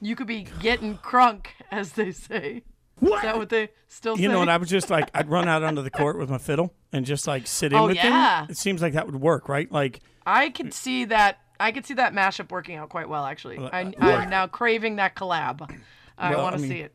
You 0.00 0.16
could 0.16 0.26
be 0.26 0.46
getting 0.62 0.96
crunk, 0.96 1.48
as 1.70 1.92
they 1.92 2.12
say. 2.12 2.62
What? 3.00 3.16
Is 3.18 3.22
that 3.22 3.36
what 3.36 3.50
they 3.50 3.68
still 3.88 4.16
You 4.18 4.28
say? 4.28 4.32
know 4.32 4.38
what? 4.38 4.48
I 4.48 4.56
was 4.56 4.70
just 4.70 4.88
like, 4.88 5.10
I'd 5.14 5.28
run 5.28 5.46
out 5.46 5.62
onto 5.62 5.82
the 5.82 5.90
court 5.90 6.16
with 6.18 6.30
my 6.30 6.38
fiddle 6.38 6.72
and 6.90 7.04
just 7.04 7.26
like 7.26 7.46
sit 7.46 7.72
in 7.74 7.78
Oh, 7.78 7.86
with 7.88 7.96
yeah. 7.96 8.40
them. 8.42 8.50
It 8.50 8.56
seems 8.56 8.80
like 8.80 8.94
that 8.94 9.04
would 9.04 9.20
work, 9.20 9.46
right? 9.46 9.70
Like, 9.70 10.00
I 10.24 10.48
could 10.48 10.72
see 10.72 11.04
that. 11.04 11.38
I 11.60 11.72
could 11.72 11.86
see 11.86 11.94
that 11.94 12.12
mashup 12.14 12.50
working 12.50 12.76
out 12.76 12.88
quite 12.88 13.08
well, 13.08 13.24
actually. 13.24 13.58
I, 13.58 13.82
uh, 13.84 13.92
I'm 14.00 14.30
now 14.30 14.46
craving 14.46 14.96
that 14.96 15.14
collab. 15.14 15.70
I 16.18 16.30
Well, 16.30 16.42
want 16.42 16.54
I 16.54 16.56
to 16.58 16.62
mean, 16.62 16.70
see 16.70 16.80
it. 16.80 16.94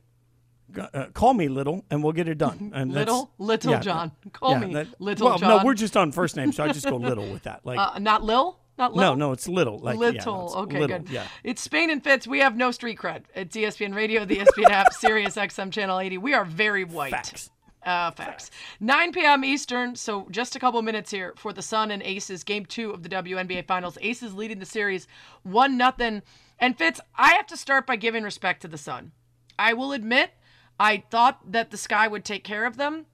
uh, 0.94 1.06
call 1.14 1.34
me 1.34 1.48
little, 1.48 1.86
and 1.90 2.04
we'll 2.04 2.14
get 2.14 2.28
it 2.28 2.38
done. 2.38 2.72
And 2.76 2.92
Little? 2.94 3.32
Little 3.38 3.72
yeah, 3.72 3.80
John. 3.80 4.12
Call 4.34 4.52
yeah, 4.52 4.60
me 4.60 4.74
that- 4.74 4.88
Little 5.00 5.28
well, 5.30 5.38
John. 5.38 5.50
no, 5.60 5.64
we're 5.66 5.74
just 5.76 5.96
on 5.96 6.12
first 6.12 6.36
name, 6.36 6.52
so 6.52 6.64
I 6.64 6.72
just 6.72 6.86
go 6.86 6.98
little 6.98 7.32
with 7.32 7.44
that. 7.44 7.62
Like, 7.66 7.78
uh, 7.96 8.00
not 8.00 8.24
Lil? 8.24 8.60
Not 8.78 8.94
no, 8.94 9.16
no, 9.16 9.32
it's 9.32 9.48
little. 9.48 9.80
Like, 9.80 9.96
yeah, 9.96 10.00
Little. 10.02 10.46
it's 10.48 10.56
okay, 10.56 10.80
little, 10.82 11.00
good. 11.00 11.10
Yeah. 11.10 11.26
It's 11.46 11.62
Spain 11.62 11.90
and 11.90 12.04
Fitz. 12.04 12.28
We 12.28 12.40
have 12.40 12.58
no 12.58 12.72
street 12.72 12.98
cred. 13.00 13.24
It's 13.34 13.56
ESPN 13.56 13.96
Radio, 13.96 14.26
the 14.26 14.40
ESPN 14.40 14.70
app, 14.70 14.92
Sirius 15.02 15.38
XM 15.38 15.72
Channel 15.72 15.98
80. 15.98 16.18
We 16.18 16.34
are 16.34 16.44
very 16.44 16.84
white. 16.84 17.12
Facts. 17.12 17.50
Uh, 17.86 18.10
facts. 18.10 18.50
9 18.80 19.12
p.m. 19.12 19.46
Eastern, 19.46 19.96
so 19.96 20.28
just 20.32 20.56
a 20.56 20.60
couple 20.60 20.82
minutes 20.82 21.12
here 21.12 21.34
for 21.38 21.54
the 21.54 21.62
Sun 21.62 21.92
and 21.92 22.02
Aces, 22.02 22.44
game 22.44 22.66
two 22.66 22.90
of 22.90 23.04
the 23.04 23.10
WNBA 23.10 23.68
Finals. 23.68 24.00
Aces 24.02 24.34
leading 24.34 24.58
the 24.58 24.66
series 24.66 25.08
1 25.44 25.78
nothing. 25.78 26.24
And 26.58 26.76
Fitz, 26.76 27.00
I 27.16 27.34
have 27.34 27.46
to 27.48 27.58
start 27.58 27.86
by 27.86 27.96
giving 27.96 28.24
respect 28.24 28.64
to 28.64 28.68
the 28.68 28.78
Sun. 28.78 29.12
I 29.60 29.74
will 29.74 29.92
admit, 29.92 30.32
I 30.80 31.04
thought 31.12 31.52
that 31.52 31.70
the 31.70 31.78
Sky 31.78 32.08
would 32.08 32.26
take 32.26 32.44
care 32.44 32.66
of 32.66 32.78
them, 32.78 33.06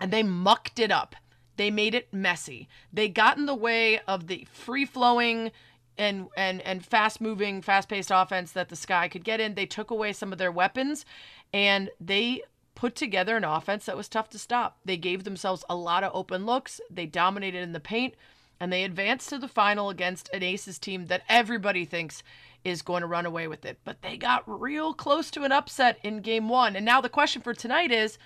and 0.00 0.10
they 0.10 0.22
mucked 0.22 0.78
it 0.78 0.90
up. 0.90 1.14
They 1.56 1.70
made 1.70 1.94
it 1.94 2.12
messy. 2.12 2.68
They 2.92 3.08
got 3.08 3.36
in 3.36 3.44
the 3.44 3.54
way 3.54 4.00
of 4.08 4.26
the 4.26 4.46
free 4.52 4.86
flowing 4.86 5.52
and 5.96 6.26
and 6.36 6.60
and 6.62 6.84
fast 6.84 7.20
moving, 7.20 7.62
fast 7.62 7.88
paced 7.88 8.10
offense 8.12 8.50
that 8.52 8.68
the 8.68 8.76
Sky 8.76 9.06
could 9.06 9.22
get 9.22 9.38
in. 9.38 9.54
They 9.54 9.66
took 9.66 9.90
away 9.90 10.12
some 10.12 10.32
of 10.32 10.38
their 10.38 10.50
weapons, 10.50 11.04
and 11.52 11.90
they 12.00 12.42
put 12.74 12.94
together 12.94 13.36
an 13.36 13.44
offense 13.44 13.86
that 13.86 13.96
was 13.96 14.08
tough 14.08 14.28
to 14.30 14.38
stop. 14.38 14.78
They 14.84 14.96
gave 14.96 15.24
themselves 15.24 15.64
a 15.68 15.76
lot 15.76 16.04
of 16.04 16.12
open 16.14 16.44
looks. 16.44 16.80
They 16.90 17.06
dominated 17.06 17.62
in 17.62 17.72
the 17.72 17.80
paint, 17.80 18.14
and 18.58 18.72
they 18.72 18.84
advanced 18.84 19.28
to 19.30 19.38
the 19.38 19.48
final 19.48 19.90
against 19.90 20.28
an 20.32 20.42
Aces 20.42 20.78
team 20.78 21.06
that 21.06 21.22
everybody 21.28 21.84
thinks 21.84 22.22
is 22.64 22.82
going 22.82 23.02
to 23.02 23.06
run 23.06 23.26
away 23.26 23.46
with 23.46 23.64
it. 23.64 23.78
But 23.84 24.02
they 24.02 24.16
got 24.16 24.42
real 24.46 24.94
close 24.94 25.30
to 25.32 25.44
an 25.44 25.52
upset 25.52 25.98
in 26.02 26.20
game 26.20 26.48
one. 26.48 26.76
And 26.76 26.84
now 26.84 27.00
the 27.00 27.08
question 27.08 27.42
for 27.42 27.54
tonight 27.54 27.92
is 27.92 28.18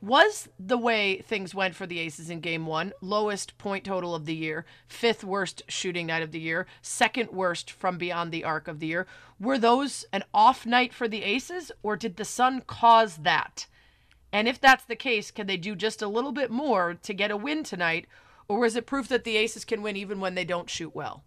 was 0.00 0.48
the 0.58 0.76
way 0.76 1.22
things 1.22 1.54
went 1.54 1.74
for 1.74 1.86
the 1.86 1.98
Aces 1.98 2.28
in 2.28 2.40
game 2.40 2.66
one, 2.66 2.92
lowest 3.00 3.56
point 3.56 3.84
total 3.84 4.14
of 4.14 4.26
the 4.26 4.34
year, 4.34 4.66
fifth 4.86 5.24
worst 5.24 5.62
shooting 5.66 6.06
night 6.06 6.22
of 6.22 6.30
the 6.30 6.40
year, 6.40 6.66
second 6.82 7.30
worst 7.30 7.70
from 7.70 7.96
beyond 7.96 8.30
the 8.30 8.44
arc 8.44 8.68
of 8.68 8.80
the 8.80 8.86
year, 8.86 9.06
were 9.40 9.58
those 9.58 10.04
an 10.12 10.22
off 10.34 10.66
night 10.66 10.92
for 10.92 11.08
the 11.08 11.22
Aces, 11.22 11.72
or 11.82 11.96
did 11.96 12.16
the 12.16 12.24
Sun 12.24 12.62
cause 12.66 13.16
that? 13.18 13.66
And 14.34 14.48
if 14.48 14.60
that's 14.60 14.84
the 14.84 14.96
case, 14.96 15.30
can 15.30 15.46
they 15.46 15.56
do 15.56 15.76
just 15.76 16.02
a 16.02 16.08
little 16.08 16.32
bit 16.32 16.50
more 16.50 16.94
to 16.94 17.14
get 17.14 17.30
a 17.30 17.36
win 17.36 17.62
tonight, 17.62 18.08
or 18.48 18.66
is 18.66 18.74
it 18.74 18.84
proof 18.84 19.06
that 19.08 19.22
the 19.22 19.36
Aces 19.36 19.64
can 19.64 19.80
win 19.80 19.96
even 19.96 20.18
when 20.18 20.34
they 20.34 20.44
don't 20.44 20.68
shoot 20.68 20.92
well? 20.92 21.22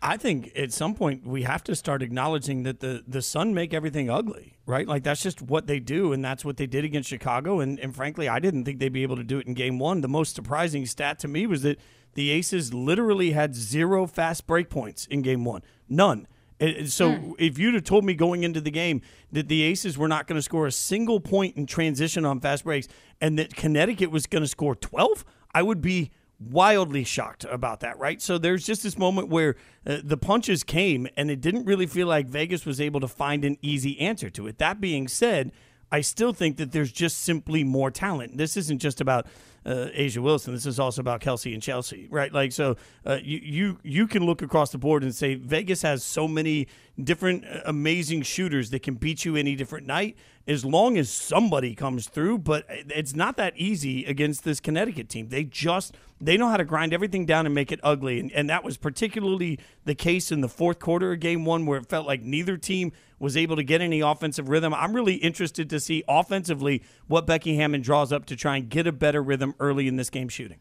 I 0.00 0.16
think 0.16 0.52
at 0.54 0.72
some 0.72 0.94
point 0.94 1.26
we 1.26 1.42
have 1.42 1.64
to 1.64 1.74
start 1.74 2.02
acknowledging 2.02 2.62
that 2.62 2.78
the 2.78 3.02
the 3.04 3.20
Sun 3.20 3.52
make 3.52 3.74
everything 3.74 4.08
ugly, 4.08 4.58
right? 4.64 4.86
Like 4.86 5.02
that's 5.02 5.24
just 5.24 5.42
what 5.42 5.66
they 5.66 5.80
do, 5.80 6.12
and 6.12 6.24
that's 6.24 6.44
what 6.44 6.56
they 6.56 6.68
did 6.68 6.84
against 6.84 7.08
Chicago. 7.10 7.58
And, 7.58 7.80
and 7.80 7.96
frankly, 7.96 8.28
I 8.28 8.38
didn't 8.38 8.64
think 8.64 8.78
they'd 8.78 8.92
be 8.92 9.02
able 9.02 9.16
to 9.16 9.24
do 9.24 9.40
it 9.40 9.48
in 9.48 9.54
Game 9.54 9.80
One. 9.80 10.00
The 10.00 10.06
most 10.06 10.36
surprising 10.36 10.86
stat 10.86 11.18
to 11.18 11.28
me 11.28 11.48
was 11.48 11.62
that 11.62 11.80
the 12.14 12.30
Aces 12.30 12.72
literally 12.72 13.32
had 13.32 13.56
zero 13.56 14.06
fast 14.06 14.46
break 14.46 14.70
points 14.70 15.06
in 15.06 15.20
Game 15.22 15.44
One, 15.44 15.62
none. 15.88 16.28
And- 16.62 16.90
So 16.90 17.36
if 17.38 17.58
you'd 17.58 17.74
have 17.74 17.84
told 17.84 18.04
me 18.04 18.14
going 18.14 18.42
into 18.42 18.60
the 18.60 18.70
game 18.70 19.00
that 19.32 19.48
the 19.48 19.62
Aces 19.62 19.96
were 19.98 20.08
not 20.08 20.26
going 20.26 20.38
to 20.38 20.42
score 20.42 20.66
a 20.66 20.72
single 20.72 21.20
point 21.20 21.56
in 21.56 21.66
transition 21.66 22.24
on 22.24 22.40
fast 22.40 22.64
breaks, 22.64 22.88
and 23.20 23.38
that 23.38 23.54
Connecticut 23.56 24.10
was 24.10 24.26
going 24.26 24.42
to 24.42 24.48
score 24.48 24.74
twelve, 24.74 25.24
I 25.54 25.62
would 25.62 25.80
be 25.80 26.10
wildly 26.40 27.04
shocked 27.04 27.44
about 27.44 27.80
that, 27.80 27.96
right? 27.98 28.20
So 28.20 28.36
there's 28.36 28.66
just 28.66 28.82
this 28.82 28.98
moment 28.98 29.28
where 29.28 29.54
uh, 29.86 29.98
the 30.02 30.16
punches 30.16 30.64
came 30.64 31.06
and 31.16 31.30
it 31.30 31.40
didn't 31.40 31.66
really 31.66 31.86
feel 31.86 32.08
like 32.08 32.26
Vegas 32.26 32.66
was 32.66 32.80
able 32.80 32.98
to 33.00 33.06
find 33.08 33.44
an 33.44 33.58
easy 33.62 33.98
answer 34.00 34.28
to 34.30 34.48
it. 34.48 34.58
That 34.58 34.80
being 34.80 35.06
said, 35.06 35.52
I 35.92 36.00
still 36.00 36.32
think 36.32 36.56
that 36.56 36.72
there's 36.72 36.90
just 36.90 37.18
simply 37.18 37.62
more 37.62 37.90
talent. 37.90 38.38
This 38.38 38.56
isn't 38.56 38.78
just 38.78 39.00
about 39.00 39.26
uh, 39.64 39.88
A'ja 39.94 40.18
Wilson. 40.18 40.54
This 40.54 40.64
is 40.64 40.80
also 40.80 41.02
about 41.02 41.20
Kelsey 41.20 41.52
and 41.52 41.62
Chelsea, 41.62 42.08
right? 42.10 42.32
Like, 42.32 42.50
so 42.50 42.76
uh, 43.06 43.18
you 43.22 43.38
you 43.42 43.78
you 43.82 44.06
can 44.08 44.24
look 44.24 44.40
across 44.42 44.72
the 44.72 44.78
board 44.78 45.04
and 45.04 45.14
say 45.14 45.34
Vegas 45.34 45.82
has 45.82 46.02
so 46.02 46.26
many 46.26 46.66
different 47.02 47.44
uh, 47.44 47.60
amazing 47.66 48.22
shooters 48.22 48.70
that 48.70 48.82
can 48.82 48.94
beat 48.94 49.24
you 49.26 49.36
any 49.36 49.54
different 49.54 49.86
night 49.86 50.16
as 50.46 50.64
long 50.64 50.98
as 50.98 51.10
somebody 51.10 51.74
comes 51.74 52.08
through. 52.08 52.38
But 52.38 52.64
it's 52.68 53.14
not 53.14 53.36
that 53.36 53.56
easy 53.56 54.04
against 54.04 54.44
this 54.44 54.60
Connecticut 54.60 55.08
team. 55.08 55.28
They 55.28 55.44
just 55.44 55.94
they 56.20 56.36
know 56.36 56.48
how 56.48 56.56
to 56.56 56.64
grind 56.64 56.92
everything 56.94 57.26
down 57.26 57.46
and 57.46 57.54
make 57.54 57.72
it 57.72 57.80
ugly, 57.82 58.20
and, 58.20 58.30
and 58.32 58.48
that 58.48 58.62
was 58.62 58.76
particularly 58.76 59.58
the 59.84 59.94
case 59.94 60.30
in 60.30 60.40
the 60.40 60.48
fourth 60.48 60.78
quarter 60.78 61.12
of 61.12 61.20
Game 61.20 61.44
One, 61.44 61.66
where 61.66 61.78
it 61.78 61.88
felt 61.88 62.06
like 62.06 62.22
neither 62.22 62.56
team 62.56 62.92
was 63.18 63.36
able 63.36 63.56
to 63.56 63.64
get 63.64 63.80
any 63.80 64.00
offensive 64.00 64.48
rhythm. 64.48 64.72
I'm 64.72 64.94
really 64.94 65.14
interested 65.14 65.68
to 65.70 65.80
see 65.80 66.04
offensively 66.08 66.82
what 67.06 67.26
Becky 67.26 67.56
Hammon 67.56 67.80
draws 67.80 68.12
up 68.12 68.26
to 68.26 68.36
try 68.36 68.56
and 68.56 68.68
get 68.68 68.86
a 68.86 68.92
better 68.92 69.22
rhythm 69.22 69.54
early 69.58 69.88
in 69.88 69.96
this 69.96 70.10
game 70.10 70.28
shooting. 70.28 70.58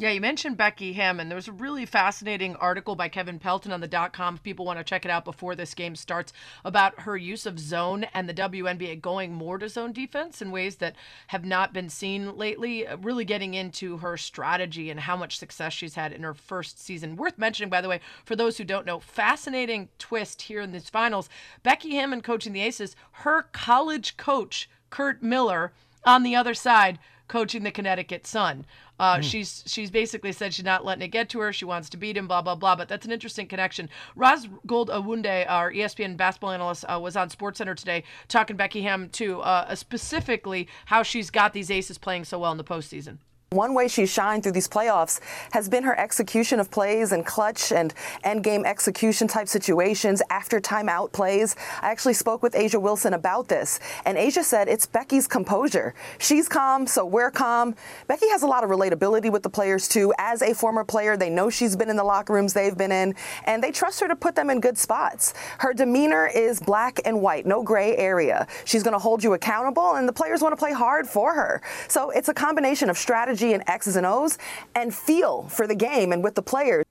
Yeah, 0.00 0.10
you 0.10 0.20
mentioned 0.20 0.56
Becky 0.56 0.92
Hammon. 0.92 1.28
There 1.28 1.34
was 1.34 1.48
a 1.48 1.52
really 1.52 1.84
fascinating 1.84 2.54
article 2.54 2.94
by 2.94 3.08
Kevin 3.08 3.40
Pelton 3.40 3.72
on 3.72 3.80
the 3.80 3.88
dot 3.88 4.12
com. 4.12 4.36
If 4.36 4.44
people 4.44 4.64
want 4.64 4.78
to 4.78 4.84
check 4.84 5.04
it 5.04 5.10
out 5.10 5.24
before 5.24 5.56
this 5.56 5.74
game 5.74 5.96
starts 5.96 6.32
about 6.64 7.00
her 7.00 7.16
use 7.16 7.46
of 7.46 7.58
zone 7.58 8.04
and 8.14 8.28
the 8.28 8.34
WNBA 8.34 9.00
going 9.00 9.34
more 9.34 9.58
to 9.58 9.68
zone 9.68 9.92
defense 9.92 10.40
in 10.40 10.52
ways 10.52 10.76
that 10.76 10.94
have 11.26 11.44
not 11.44 11.72
been 11.72 11.88
seen 11.88 12.36
lately. 12.36 12.86
Really 13.02 13.24
getting 13.24 13.54
into 13.54 13.96
her 13.96 14.16
strategy 14.16 14.88
and 14.88 15.00
how 15.00 15.16
much 15.16 15.36
success 15.36 15.72
she's 15.72 15.96
had 15.96 16.12
in 16.12 16.22
her 16.22 16.34
first 16.34 16.80
season. 16.80 17.16
Worth 17.16 17.36
mentioning, 17.36 17.68
by 17.68 17.80
the 17.80 17.88
way, 17.88 17.98
for 18.24 18.36
those 18.36 18.56
who 18.56 18.62
don't 18.62 18.86
know, 18.86 19.00
fascinating 19.00 19.88
twist 19.98 20.42
here 20.42 20.60
in 20.60 20.70
these 20.70 20.88
finals. 20.88 21.28
Becky 21.64 21.96
Hammon 21.96 22.20
coaching 22.20 22.52
the 22.52 22.62
Aces, 22.62 22.94
her 23.10 23.48
college 23.50 24.16
coach, 24.16 24.70
Curt 24.90 25.24
Miller, 25.24 25.72
on 26.04 26.22
the 26.22 26.36
other 26.36 26.54
side 26.54 27.00
coaching 27.28 27.62
the 27.62 27.70
Connecticut 27.70 28.26
Sun. 28.26 28.66
Uh, 28.98 29.20
She's 29.20 29.62
she's 29.66 29.90
basically 29.90 30.32
said 30.32 30.52
she's 30.52 30.64
not 30.64 30.84
letting 30.84 31.02
it 31.02 31.08
get 31.08 31.28
to 31.28 31.38
her. 31.40 31.52
She 31.52 31.64
wants 31.64 31.88
to 31.90 31.96
beat 31.96 32.16
him. 32.16 32.26
Blah 32.26 32.42
blah 32.42 32.56
blah. 32.56 32.74
But 32.74 32.88
that's 32.88 33.06
an 33.06 33.12
interesting 33.12 33.46
connection. 33.46 33.88
Raz 34.16 34.48
Gold 34.66 34.88
Awunde, 34.90 35.48
our 35.48 35.72
ESPN 35.72 36.16
basketball 36.16 36.50
analyst, 36.50 36.84
uh, 36.88 36.98
was 37.00 37.16
on 37.16 37.28
SportsCenter 37.30 37.76
today 37.76 38.02
talking 38.26 38.56
Becky 38.56 38.82
Hammon 38.82 39.10
too, 39.10 39.40
uh, 39.42 39.74
specifically 39.76 40.66
how 40.86 41.04
she's 41.04 41.30
got 41.30 41.52
these 41.52 41.70
aces 41.70 41.96
playing 41.98 42.24
so 42.24 42.40
well 42.40 42.50
in 42.50 42.58
the 42.58 42.64
postseason. 42.64 43.18
One 43.50 43.72
way 43.72 43.88
she's 43.88 44.10
shined 44.10 44.42
through 44.42 44.52
these 44.52 44.68
playoffs 44.68 45.20
has 45.52 45.70
been 45.70 45.82
her 45.84 45.98
execution 45.98 46.60
of 46.60 46.70
plays 46.70 47.12
and 47.12 47.24
clutch 47.24 47.72
and 47.72 47.94
end 48.22 48.44
game 48.44 48.66
execution 48.66 49.26
type 49.26 49.48
situations 49.48 50.20
after 50.28 50.60
timeout 50.60 51.12
plays. 51.12 51.56
I 51.80 51.90
actually 51.90 52.12
spoke 52.12 52.42
with 52.42 52.52
A'ja 52.52 52.78
Wilson 52.78 53.14
about 53.14 53.48
this, 53.48 53.80
and 54.04 54.18
A'ja 54.18 54.44
said 54.44 54.68
it's 54.68 54.84
Becky's 54.84 55.26
composure. 55.26 55.94
She's 56.18 56.46
calm, 56.46 56.86
so 56.86 57.06
we're 57.06 57.30
calm. 57.30 57.74
Becky 58.06 58.28
has 58.28 58.42
a 58.42 58.46
lot 58.46 58.64
of 58.64 58.68
relatability 58.68 59.32
with 59.32 59.42
the 59.42 59.48
players 59.48 59.88
too. 59.88 60.12
As 60.18 60.42
a 60.42 60.52
former 60.52 60.84
player, 60.84 61.16
they 61.16 61.30
know 61.30 61.48
she's 61.48 61.74
been 61.74 61.88
in 61.88 61.96
the 61.96 62.04
locker 62.04 62.34
rooms 62.34 62.52
they've 62.52 62.76
been 62.76 62.92
in, 62.92 63.14
and 63.44 63.64
they 63.64 63.70
trust 63.70 63.98
her 64.00 64.08
to 64.08 64.16
put 64.16 64.34
them 64.34 64.50
in 64.50 64.60
good 64.60 64.76
spots. 64.76 65.32
Her 65.60 65.72
demeanor 65.72 66.26
is 66.26 66.60
black 66.60 67.00
and 67.06 67.22
white, 67.22 67.46
no 67.46 67.62
gray 67.62 67.96
area. 67.96 68.46
She's 68.66 68.82
going 68.82 68.92
to 68.92 68.98
hold 68.98 69.24
you 69.24 69.32
accountable, 69.32 69.94
and 69.94 70.06
the 70.06 70.12
players 70.12 70.42
want 70.42 70.52
to 70.52 70.58
play 70.58 70.74
hard 70.74 71.08
for 71.08 71.32
her. 71.32 71.62
So 71.88 72.10
it's 72.10 72.28
a 72.28 72.34
combination 72.34 72.90
of 72.90 72.98
strategy 72.98 73.37
and 73.42 73.62
X's 73.66 73.96
and 73.96 74.06
O's 74.06 74.38
and 74.74 74.94
feel 74.94 75.44
for 75.48 75.66
the 75.66 75.74
game 75.74 76.12
and 76.12 76.22
with 76.22 76.34
the 76.34 76.42
players. 76.42 76.84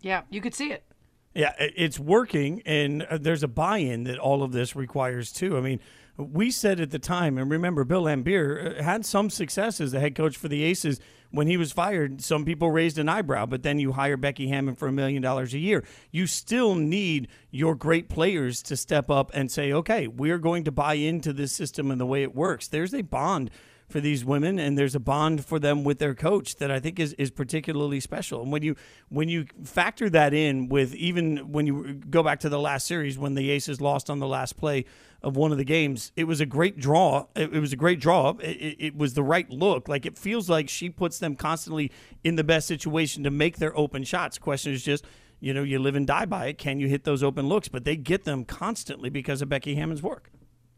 Yeah, 0.00 0.22
you 0.30 0.40
could 0.40 0.54
see 0.54 0.72
it. 0.72 0.84
Yeah, 1.34 1.52
it's 1.58 1.98
working, 1.98 2.62
and 2.64 3.02
uh, 3.02 3.18
there's 3.18 3.42
a 3.42 3.48
buy-in 3.48 4.04
that 4.04 4.18
all 4.18 4.42
of 4.42 4.52
this 4.52 4.74
requires 4.74 5.30
too. 5.30 5.58
I 5.58 5.60
mean, 5.60 5.80
we 6.16 6.50
said 6.50 6.80
at 6.80 6.90
the 6.90 6.98
time, 6.98 7.36
and 7.36 7.50
remember, 7.50 7.84
Bill 7.84 8.04
Laimbeer 8.04 8.78
uh, 8.78 8.82
had 8.82 9.04
some 9.04 9.28
success 9.28 9.80
as 9.80 9.92
the 9.92 10.00
head 10.00 10.14
coach 10.14 10.36
for 10.36 10.48
the 10.48 10.62
Aces 10.62 10.98
when 11.30 11.46
he 11.46 11.58
was 11.58 11.72
fired. 11.72 12.22
Some 12.22 12.46
people 12.46 12.70
raised 12.70 12.98
an 12.98 13.10
eyebrow, 13.10 13.44
but 13.44 13.62
then 13.62 13.78
you 13.78 13.92
hire 13.92 14.16
Becky 14.16 14.48
Hammon 14.48 14.76
for 14.76 14.88
a 14.88 14.92
million 14.92 15.20
dollars 15.20 15.52
a 15.52 15.58
year. 15.58 15.84
You 16.10 16.26
still 16.26 16.74
need 16.74 17.28
your 17.50 17.74
great 17.74 18.08
players 18.08 18.62
to 18.62 18.76
step 18.76 19.10
up 19.10 19.30
and 19.34 19.50
say, 19.50 19.72
"Okay, 19.72 20.06
we're 20.06 20.38
going 20.38 20.64
to 20.64 20.72
buy 20.72 20.94
into 20.94 21.34
this 21.34 21.52
system 21.52 21.90
and 21.90 22.00
the 22.00 22.06
way 22.06 22.22
it 22.22 22.34
works." 22.34 22.66
There's 22.66 22.94
a 22.94 23.02
bond 23.02 23.50
for 23.88 24.00
these 24.00 24.24
women, 24.24 24.58
and 24.58 24.76
there's 24.76 24.94
a 24.94 25.00
bond 25.00 25.44
for 25.44 25.58
them 25.58 25.84
with 25.84 25.98
their 25.98 26.14
coach 26.14 26.56
that 26.56 26.70
I 26.70 26.80
think 26.80 26.98
is, 26.98 27.12
is 27.14 27.30
particularly 27.30 28.00
special. 28.00 28.42
And 28.42 28.50
when 28.50 28.62
you 28.62 28.74
when 29.08 29.28
you 29.28 29.46
factor 29.64 30.10
that 30.10 30.34
in 30.34 30.68
with 30.68 30.94
even 30.94 31.52
when 31.52 31.66
you 31.66 31.94
go 31.94 32.22
back 32.22 32.40
to 32.40 32.48
the 32.48 32.58
last 32.58 32.86
series 32.86 33.16
when 33.16 33.34
the 33.34 33.50
Aces 33.50 33.80
lost 33.80 34.10
on 34.10 34.18
the 34.18 34.26
last 34.26 34.56
play 34.56 34.84
of 35.22 35.36
one 35.36 35.52
of 35.52 35.58
the 35.58 35.64
games, 35.64 36.12
it 36.16 36.24
was 36.24 36.40
a 36.40 36.46
great 36.46 36.78
draw. 36.78 37.26
It, 37.36 37.54
it 37.54 37.60
was 37.60 37.72
a 37.72 37.76
great 37.76 38.00
draw. 38.00 38.34
It, 38.40 38.76
it 38.78 38.96
was 38.96 39.14
the 39.14 39.22
right 39.22 39.48
look. 39.50 39.88
Like 39.88 40.04
it 40.04 40.18
feels 40.18 40.50
like 40.50 40.68
she 40.68 40.90
puts 40.90 41.18
them 41.18 41.36
constantly 41.36 41.92
in 42.24 42.36
the 42.36 42.44
best 42.44 42.66
situation 42.66 43.22
to 43.22 43.30
make 43.30 43.58
their 43.58 43.76
open 43.78 44.02
shots. 44.02 44.38
Question 44.38 44.72
is 44.72 44.82
just 44.82 45.04
you 45.38 45.52
know, 45.52 45.62
you 45.62 45.78
live 45.78 45.94
and 45.94 46.06
die 46.06 46.24
by 46.24 46.46
it. 46.46 46.58
Can 46.58 46.80
you 46.80 46.88
hit 46.88 47.04
those 47.04 47.22
open 47.22 47.46
looks? 47.46 47.68
But 47.68 47.84
they 47.84 47.94
get 47.94 48.24
them 48.24 48.44
constantly 48.44 49.10
because 49.10 49.42
of 49.42 49.48
Becky 49.48 49.74
Hammon's 49.74 50.02
work. 50.02 50.30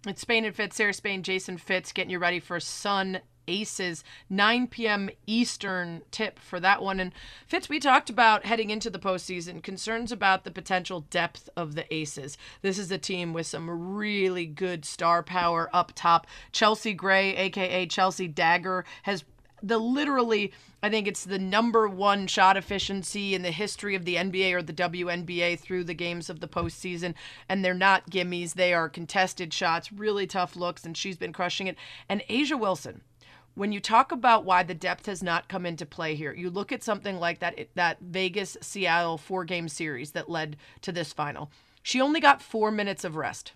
It's 0.08 0.22
Spain 0.22 0.46
and 0.46 0.56
Fitz, 0.56 0.76
Sarah 0.76 0.94
Spain, 0.94 1.22
Jason 1.22 1.58
Fitz, 1.58 1.92
getting 1.92 2.10
you 2.10 2.18
ready 2.18 2.40
for 2.40 2.58
Sun 2.60 3.20
Aces, 3.46 4.04
9 4.30 4.66
p.m. 4.68 5.10
Eastern 5.26 6.00
tip 6.10 6.38
for 6.38 6.58
that 6.60 6.82
one. 6.82 6.98
And 6.98 7.12
Fitz, 7.46 7.68
we 7.68 7.78
talked 7.78 8.08
about 8.08 8.46
heading 8.46 8.70
into 8.70 8.88
the 8.88 8.98
postseason, 8.98 9.62
concerns 9.62 10.10
about 10.10 10.44
the 10.44 10.50
potential 10.50 11.02
depth 11.10 11.50
of 11.56 11.74
the 11.74 11.92
Aces. 11.92 12.38
This 12.62 12.78
is 12.78 12.90
a 12.90 12.96
team 12.96 13.34
with 13.34 13.46
some 13.46 13.96
really 13.96 14.46
good 14.46 14.86
star 14.86 15.22
power 15.22 15.68
up 15.74 15.92
top. 15.94 16.26
Chelsea 16.52 16.94
Gray, 16.94 17.36
aka 17.36 17.84
Chelsea 17.84 18.28
Dagger, 18.28 18.86
has 19.02 19.24
the 19.62 19.78
literally 19.78 20.52
I 20.82 20.90
think 20.90 21.08
it's 21.08 21.24
the 21.24 21.40
number 21.40 21.88
one 21.88 22.28
shot 22.28 22.56
efficiency 22.56 23.34
in 23.34 23.42
the 23.42 23.50
history 23.50 23.96
of 23.96 24.04
the 24.04 24.14
NBA 24.14 24.52
or 24.52 24.62
the 24.62 24.72
WNBA 24.72 25.58
through 25.58 25.84
the 25.84 25.94
games 25.94 26.30
of 26.30 26.38
the 26.38 26.46
postseason. 26.46 27.14
And 27.48 27.64
they're 27.64 27.74
not 27.74 28.10
gimmies, 28.10 28.54
they 28.54 28.72
are 28.72 28.88
contested 28.88 29.52
shots, 29.52 29.92
really 29.92 30.26
tough 30.26 30.54
looks, 30.54 30.84
and 30.84 30.96
she's 30.96 31.16
been 31.16 31.32
crushing 31.32 31.66
it. 31.66 31.76
And 32.08 32.22
A'ja 32.30 32.58
Wilson, 32.58 33.02
when 33.54 33.72
you 33.72 33.80
talk 33.80 34.12
about 34.12 34.44
why 34.44 34.62
the 34.62 34.74
depth 34.74 35.06
has 35.06 35.20
not 35.20 35.48
come 35.48 35.66
into 35.66 35.84
play 35.84 36.14
here, 36.14 36.32
you 36.32 36.48
look 36.48 36.70
at 36.70 36.84
something 36.84 37.18
like 37.18 37.40
that 37.40 37.68
that 37.74 37.98
Vegas 38.00 38.56
Seattle 38.60 39.18
four 39.18 39.44
game 39.44 39.68
series 39.68 40.12
that 40.12 40.30
led 40.30 40.56
to 40.82 40.92
this 40.92 41.12
final. 41.12 41.50
She 41.82 42.00
only 42.00 42.20
got 42.20 42.40
four 42.40 42.70
minutes 42.70 43.02
of 43.02 43.16
rest 43.16 43.54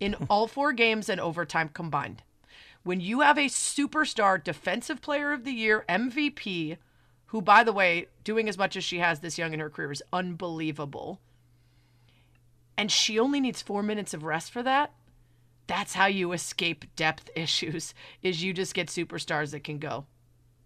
in 0.00 0.14
all 0.30 0.46
four 0.46 0.72
games 0.72 1.10
and 1.10 1.20
overtime 1.20 1.68
combined 1.68 2.22
when 2.86 3.00
you 3.00 3.20
have 3.20 3.36
a 3.36 3.46
superstar 3.46 4.42
defensive 4.42 5.00
player 5.00 5.32
of 5.32 5.42
the 5.42 5.50
year, 5.50 5.84
MVP, 5.88 6.76
who, 7.26 7.42
by 7.42 7.64
the 7.64 7.72
way, 7.72 8.06
doing 8.22 8.48
as 8.48 8.56
much 8.56 8.76
as 8.76 8.84
she 8.84 9.00
has 9.00 9.18
this 9.18 9.36
young 9.36 9.52
in 9.52 9.58
her 9.58 9.68
career 9.68 9.90
is 9.90 10.04
unbelievable, 10.12 11.20
and 12.78 12.92
she 12.92 13.18
only 13.18 13.40
needs 13.40 13.60
four 13.60 13.82
minutes 13.82 14.14
of 14.14 14.22
rest 14.22 14.52
for 14.52 14.62
that, 14.62 14.92
that's 15.66 15.94
how 15.94 16.06
you 16.06 16.30
escape 16.30 16.84
depth 16.94 17.28
issues, 17.36 17.92
is 18.22 18.44
you 18.44 18.52
just 18.52 18.72
get 18.72 18.86
superstars 18.86 19.50
that 19.50 19.64
can 19.64 19.78
go. 19.78 20.06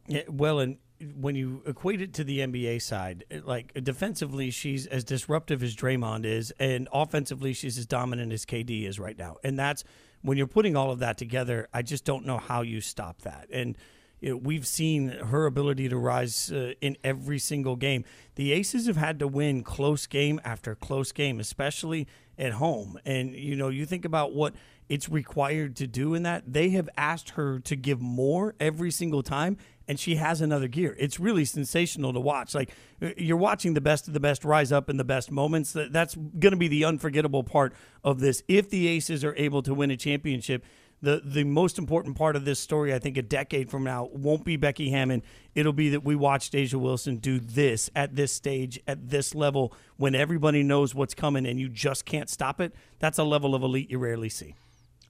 Yeah, 0.06 0.24
well, 0.28 0.58
and 0.58 0.76
when 1.14 1.36
you 1.36 1.62
equate 1.64 2.02
it 2.02 2.12
to 2.14 2.24
the 2.24 2.40
NBA 2.40 2.82
side, 2.82 3.24
like 3.44 3.72
defensively, 3.82 4.50
she's 4.50 4.86
as 4.86 5.04
disruptive 5.04 5.62
as 5.62 5.74
Draymond 5.74 6.26
is, 6.26 6.52
and 6.58 6.86
offensively, 6.92 7.54
she's 7.54 7.78
as 7.78 7.86
dominant 7.86 8.30
as 8.30 8.44
KD 8.44 8.86
is 8.86 8.98
right 8.98 9.16
now. 9.16 9.36
And 9.42 9.58
that's 9.58 9.84
when 10.22 10.36
you're 10.36 10.46
putting 10.46 10.76
all 10.76 10.90
of 10.90 10.98
that 11.00 11.18
together, 11.18 11.68
I 11.72 11.82
just 11.82 12.04
don't 12.04 12.26
know 12.26 12.38
how 12.38 12.62
you 12.62 12.80
stop 12.80 13.22
that. 13.22 13.48
And 13.52 13.76
we've 14.22 14.66
seen 14.66 15.08
her 15.08 15.46
ability 15.46 15.88
to 15.88 15.96
rise 15.96 16.52
uh, 16.52 16.74
in 16.80 16.96
every 17.02 17.38
single 17.38 17.76
game. 17.76 18.04
The 18.34 18.52
Aces 18.52 18.86
have 18.86 18.96
had 18.96 19.18
to 19.20 19.28
win 19.28 19.62
close 19.62 20.06
game 20.06 20.40
after 20.44 20.74
close 20.74 21.12
game, 21.12 21.40
especially 21.40 22.06
at 22.38 22.52
home. 22.52 22.98
And 23.04 23.34
you 23.34 23.56
know, 23.56 23.68
you 23.68 23.86
think 23.86 24.04
about 24.04 24.34
what 24.34 24.54
it's 24.88 25.08
required 25.08 25.76
to 25.76 25.86
do 25.86 26.14
in 26.14 26.24
that. 26.24 26.52
They 26.52 26.70
have 26.70 26.88
asked 26.96 27.30
her 27.30 27.60
to 27.60 27.76
give 27.76 28.00
more 28.00 28.54
every 28.58 28.90
single 28.90 29.22
time, 29.22 29.56
and 29.90 29.98
she 29.98 30.14
has 30.14 30.40
another 30.40 30.68
gear. 30.68 30.94
It's 31.00 31.18
really 31.18 31.44
sensational 31.44 32.12
to 32.12 32.20
watch. 32.20 32.54
Like 32.54 32.70
you're 33.16 33.36
watching 33.36 33.74
the 33.74 33.80
best 33.80 34.06
of 34.06 34.14
the 34.14 34.20
best 34.20 34.44
rise 34.44 34.70
up 34.70 34.88
in 34.88 34.98
the 34.98 35.04
best 35.04 35.32
moments. 35.32 35.74
That's 35.74 36.14
going 36.14 36.52
to 36.52 36.56
be 36.56 36.68
the 36.68 36.84
unforgettable 36.84 37.42
part 37.42 37.74
of 38.04 38.20
this. 38.20 38.44
If 38.46 38.70
the 38.70 38.86
Aces 38.86 39.24
are 39.24 39.34
able 39.34 39.62
to 39.62 39.74
win 39.74 39.90
a 39.90 39.96
championship, 39.96 40.64
the 41.02 41.20
the 41.24 41.42
most 41.42 41.76
important 41.76 42.16
part 42.16 42.36
of 42.36 42.44
this 42.44 42.60
story, 42.60 42.94
I 42.94 43.00
think, 43.00 43.16
a 43.16 43.22
decade 43.22 43.68
from 43.68 43.82
now, 43.82 44.08
won't 44.12 44.44
be 44.44 44.56
Becky 44.56 44.90
Hammon. 44.90 45.24
It'll 45.56 45.72
be 45.72 45.88
that 45.88 46.04
we 46.04 46.14
watched 46.14 46.52
A'ja 46.52 46.74
Wilson 46.74 47.16
do 47.16 47.40
this 47.40 47.90
at 47.96 48.14
this 48.14 48.30
stage, 48.30 48.78
at 48.86 49.08
this 49.08 49.34
level, 49.34 49.74
when 49.96 50.14
everybody 50.14 50.62
knows 50.62 50.94
what's 50.94 51.14
coming 51.14 51.46
and 51.46 51.58
you 51.58 51.68
just 51.68 52.04
can't 52.04 52.30
stop 52.30 52.60
it. 52.60 52.72
That's 53.00 53.18
a 53.18 53.24
level 53.24 53.56
of 53.56 53.64
elite 53.64 53.90
you 53.90 53.98
rarely 53.98 54.28
see. 54.28 54.54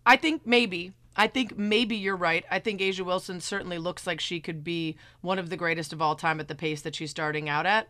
I 0.07 0.17
think 0.17 0.47
maybe 0.47 0.95
I 1.17 1.27
think 1.27 1.59
maybe 1.59 1.97
you're 1.97 2.17
right. 2.17 2.45
I 2.51 2.59
think 2.61 2.81
A'ja 2.81 3.05
Wilson 3.05 3.41
certainly 3.41 3.79
looks 3.79 4.07
like 4.07 4.21
she 4.21 4.41
could 4.41 4.63
be 4.63 4.97
one 5.21 5.39
of 5.39 5.51
the 5.51 5.57
greatest 5.57 5.93
of 5.93 6.01
all 6.01 6.15
time 6.15 6.41
at 6.41 6.49
the 6.49 6.55
pace 6.55 6.83
that 6.83 6.95
she's 6.95 7.11
starting 7.11 7.49
out 7.49 7.67
at. 7.67 7.89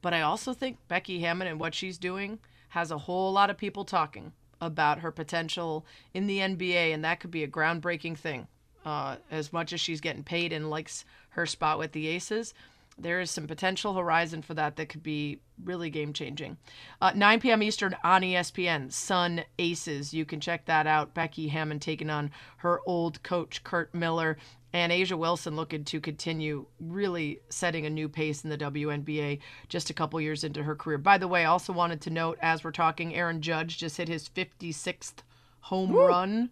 But 0.00 0.14
I 0.14 0.22
also 0.22 0.52
think 0.52 0.78
Becky 0.88 1.20
Hammon 1.20 1.48
and 1.48 1.60
what 1.60 1.74
she's 1.74 1.98
doing 1.98 2.38
has 2.70 2.90
a 2.90 2.98
whole 2.98 3.32
lot 3.32 3.50
of 3.50 3.58
people 3.58 3.84
talking 3.84 4.32
about 4.60 5.00
her 5.00 5.10
potential 5.10 5.86
in 6.14 6.26
the 6.26 6.38
NBA, 6.38 6.92
and 6.92 7.04
that 7.04 7.20
could 7.20 7.30
be 7.30 7.44
a 7.44 7.48
groundbreaking 7.48 8.16
thing. 8.16 8.46
Uh, 8.84 9.16
as 9.30 9.52
much 9.52 9.72
as 9.72 9.80
she's 9.80 10.00
getting 10.00 10.22
paid 10.22 10.52
and 10.52 10.70
likes 10.70 11.04
her 11.30 11.44
spot 11.44 11.78
with 11.78 11.92
the 11.92 12.06
Aces, 12.06 12.54
there 12.98 13.20
is 13.20 13.30
some 13.30 13.46
potential 13.46 13.94
horizon 13.94 14.42
for 14.42 14.54
that 14.54 14.76
that 14.76 14.88
could 14.88 15.02
be 15.02 15.40
really 15.62 15.90
game 15.90 16.12
changing. 16.12 16.56
Uh, 17.00 17.12
9 17.14 17.40
p.m. 17.40 17.62
Eastern 17.62 17.96
on 18.02 18.22
ESPN, 18.22 18.92
Sun 18.92 19.44
Aces. 19.58 20.12
You 20.12 20.24
can 20.24 20.40
check 20.40 20.66
that 20.66 20.86
out. 20.86 21.14
Becky 21.14 21.48
Hammon 21.48 21.78
taking 21.78 22.10
on 22.10 22.30
her 22.58 22.80
old 22.86 23.22
coach, 23.22 23.62
Curt 23.64 23.94
Miller. 23.94 24.36
And 24.72 24.92
A'ja 24.92 25.16
Wilson 25.16 25.56
looking 25.56 25.82
to 25.84 26.00
continue 26.00 26.66
really 26.78 27.40
setting 27.48 27.86
a 27.86 27.90
new 27.90 28.06
pace 28.06 28.44
in 28.44 28.50
the 28.50 28.58
WNBA 28.58 29.38
just 29.68 29.88
a 29.88 29.94
couple 29.94 30.20
years 30.20 30.44
into 30.44 30.62
her 30.62 30.76
career. 30.76 30.98
By 30.98 31.16
the 31.16 31.28
way, 31.28 31.42
I 31.42 31.48
also 31.48 31.72
wanted 31.72 32.02
to 32.02 32.10
note 32.10 32.38
as 32.42 32.62
we're 32.62 32.72
talking, 32.72 33.14
Aaron 33.14 33.40
Judge 33.40 33.78
just 33.78 33.96
hit 33.96 34.08
his 34.08 34.28
56th 34.28 35.22
home 35.60 35.92
Woo! 35.92 36.06
run. 36.06 36.50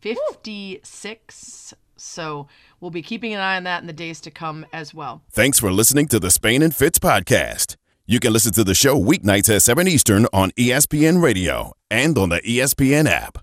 56. 0.00 1.74
So 1.96 2.48
we'll 2.80 2.90
be 2.90 3.02
keeping 3.02 3.32
an 3.32 3.40
eye 3.40 3.56
on 3.56 3.64
that 3.64 3.80
in 3.80 3.86
the 3.86 3.92
days 3.92 4.20
to 4.22 4.30
come 4.30 4.66
as 4.72 4.94
well. 4.94 5.22
Thanks 5.30 5.58
for 5.58 5.72
listening 5.72 6.08
to 6.08 6.20
the 6.20 6.30
Spain 6.30 6.62
and 6.62 6.74
Fitz 6.74 6.98
podcast. 6.98 7.76
You 8.06 8.20
can 8.20 8.32
listen 8.32 8.52
to 8.52 8.64
the 8.64 8.74
show 8.74 9.00
weeknights 9.00 9.54
at 9.54 9.62
7 9.62 9.88
Eastern 9.88 10.26
on 10.32 10.50
ESPN 10.52 11.22
Radio 11.22 11.72
and 11.90 12.18
on 12.18 12.28
the 12.28 12.40
ESPN 12.42 13.08
app. 13.08 13.38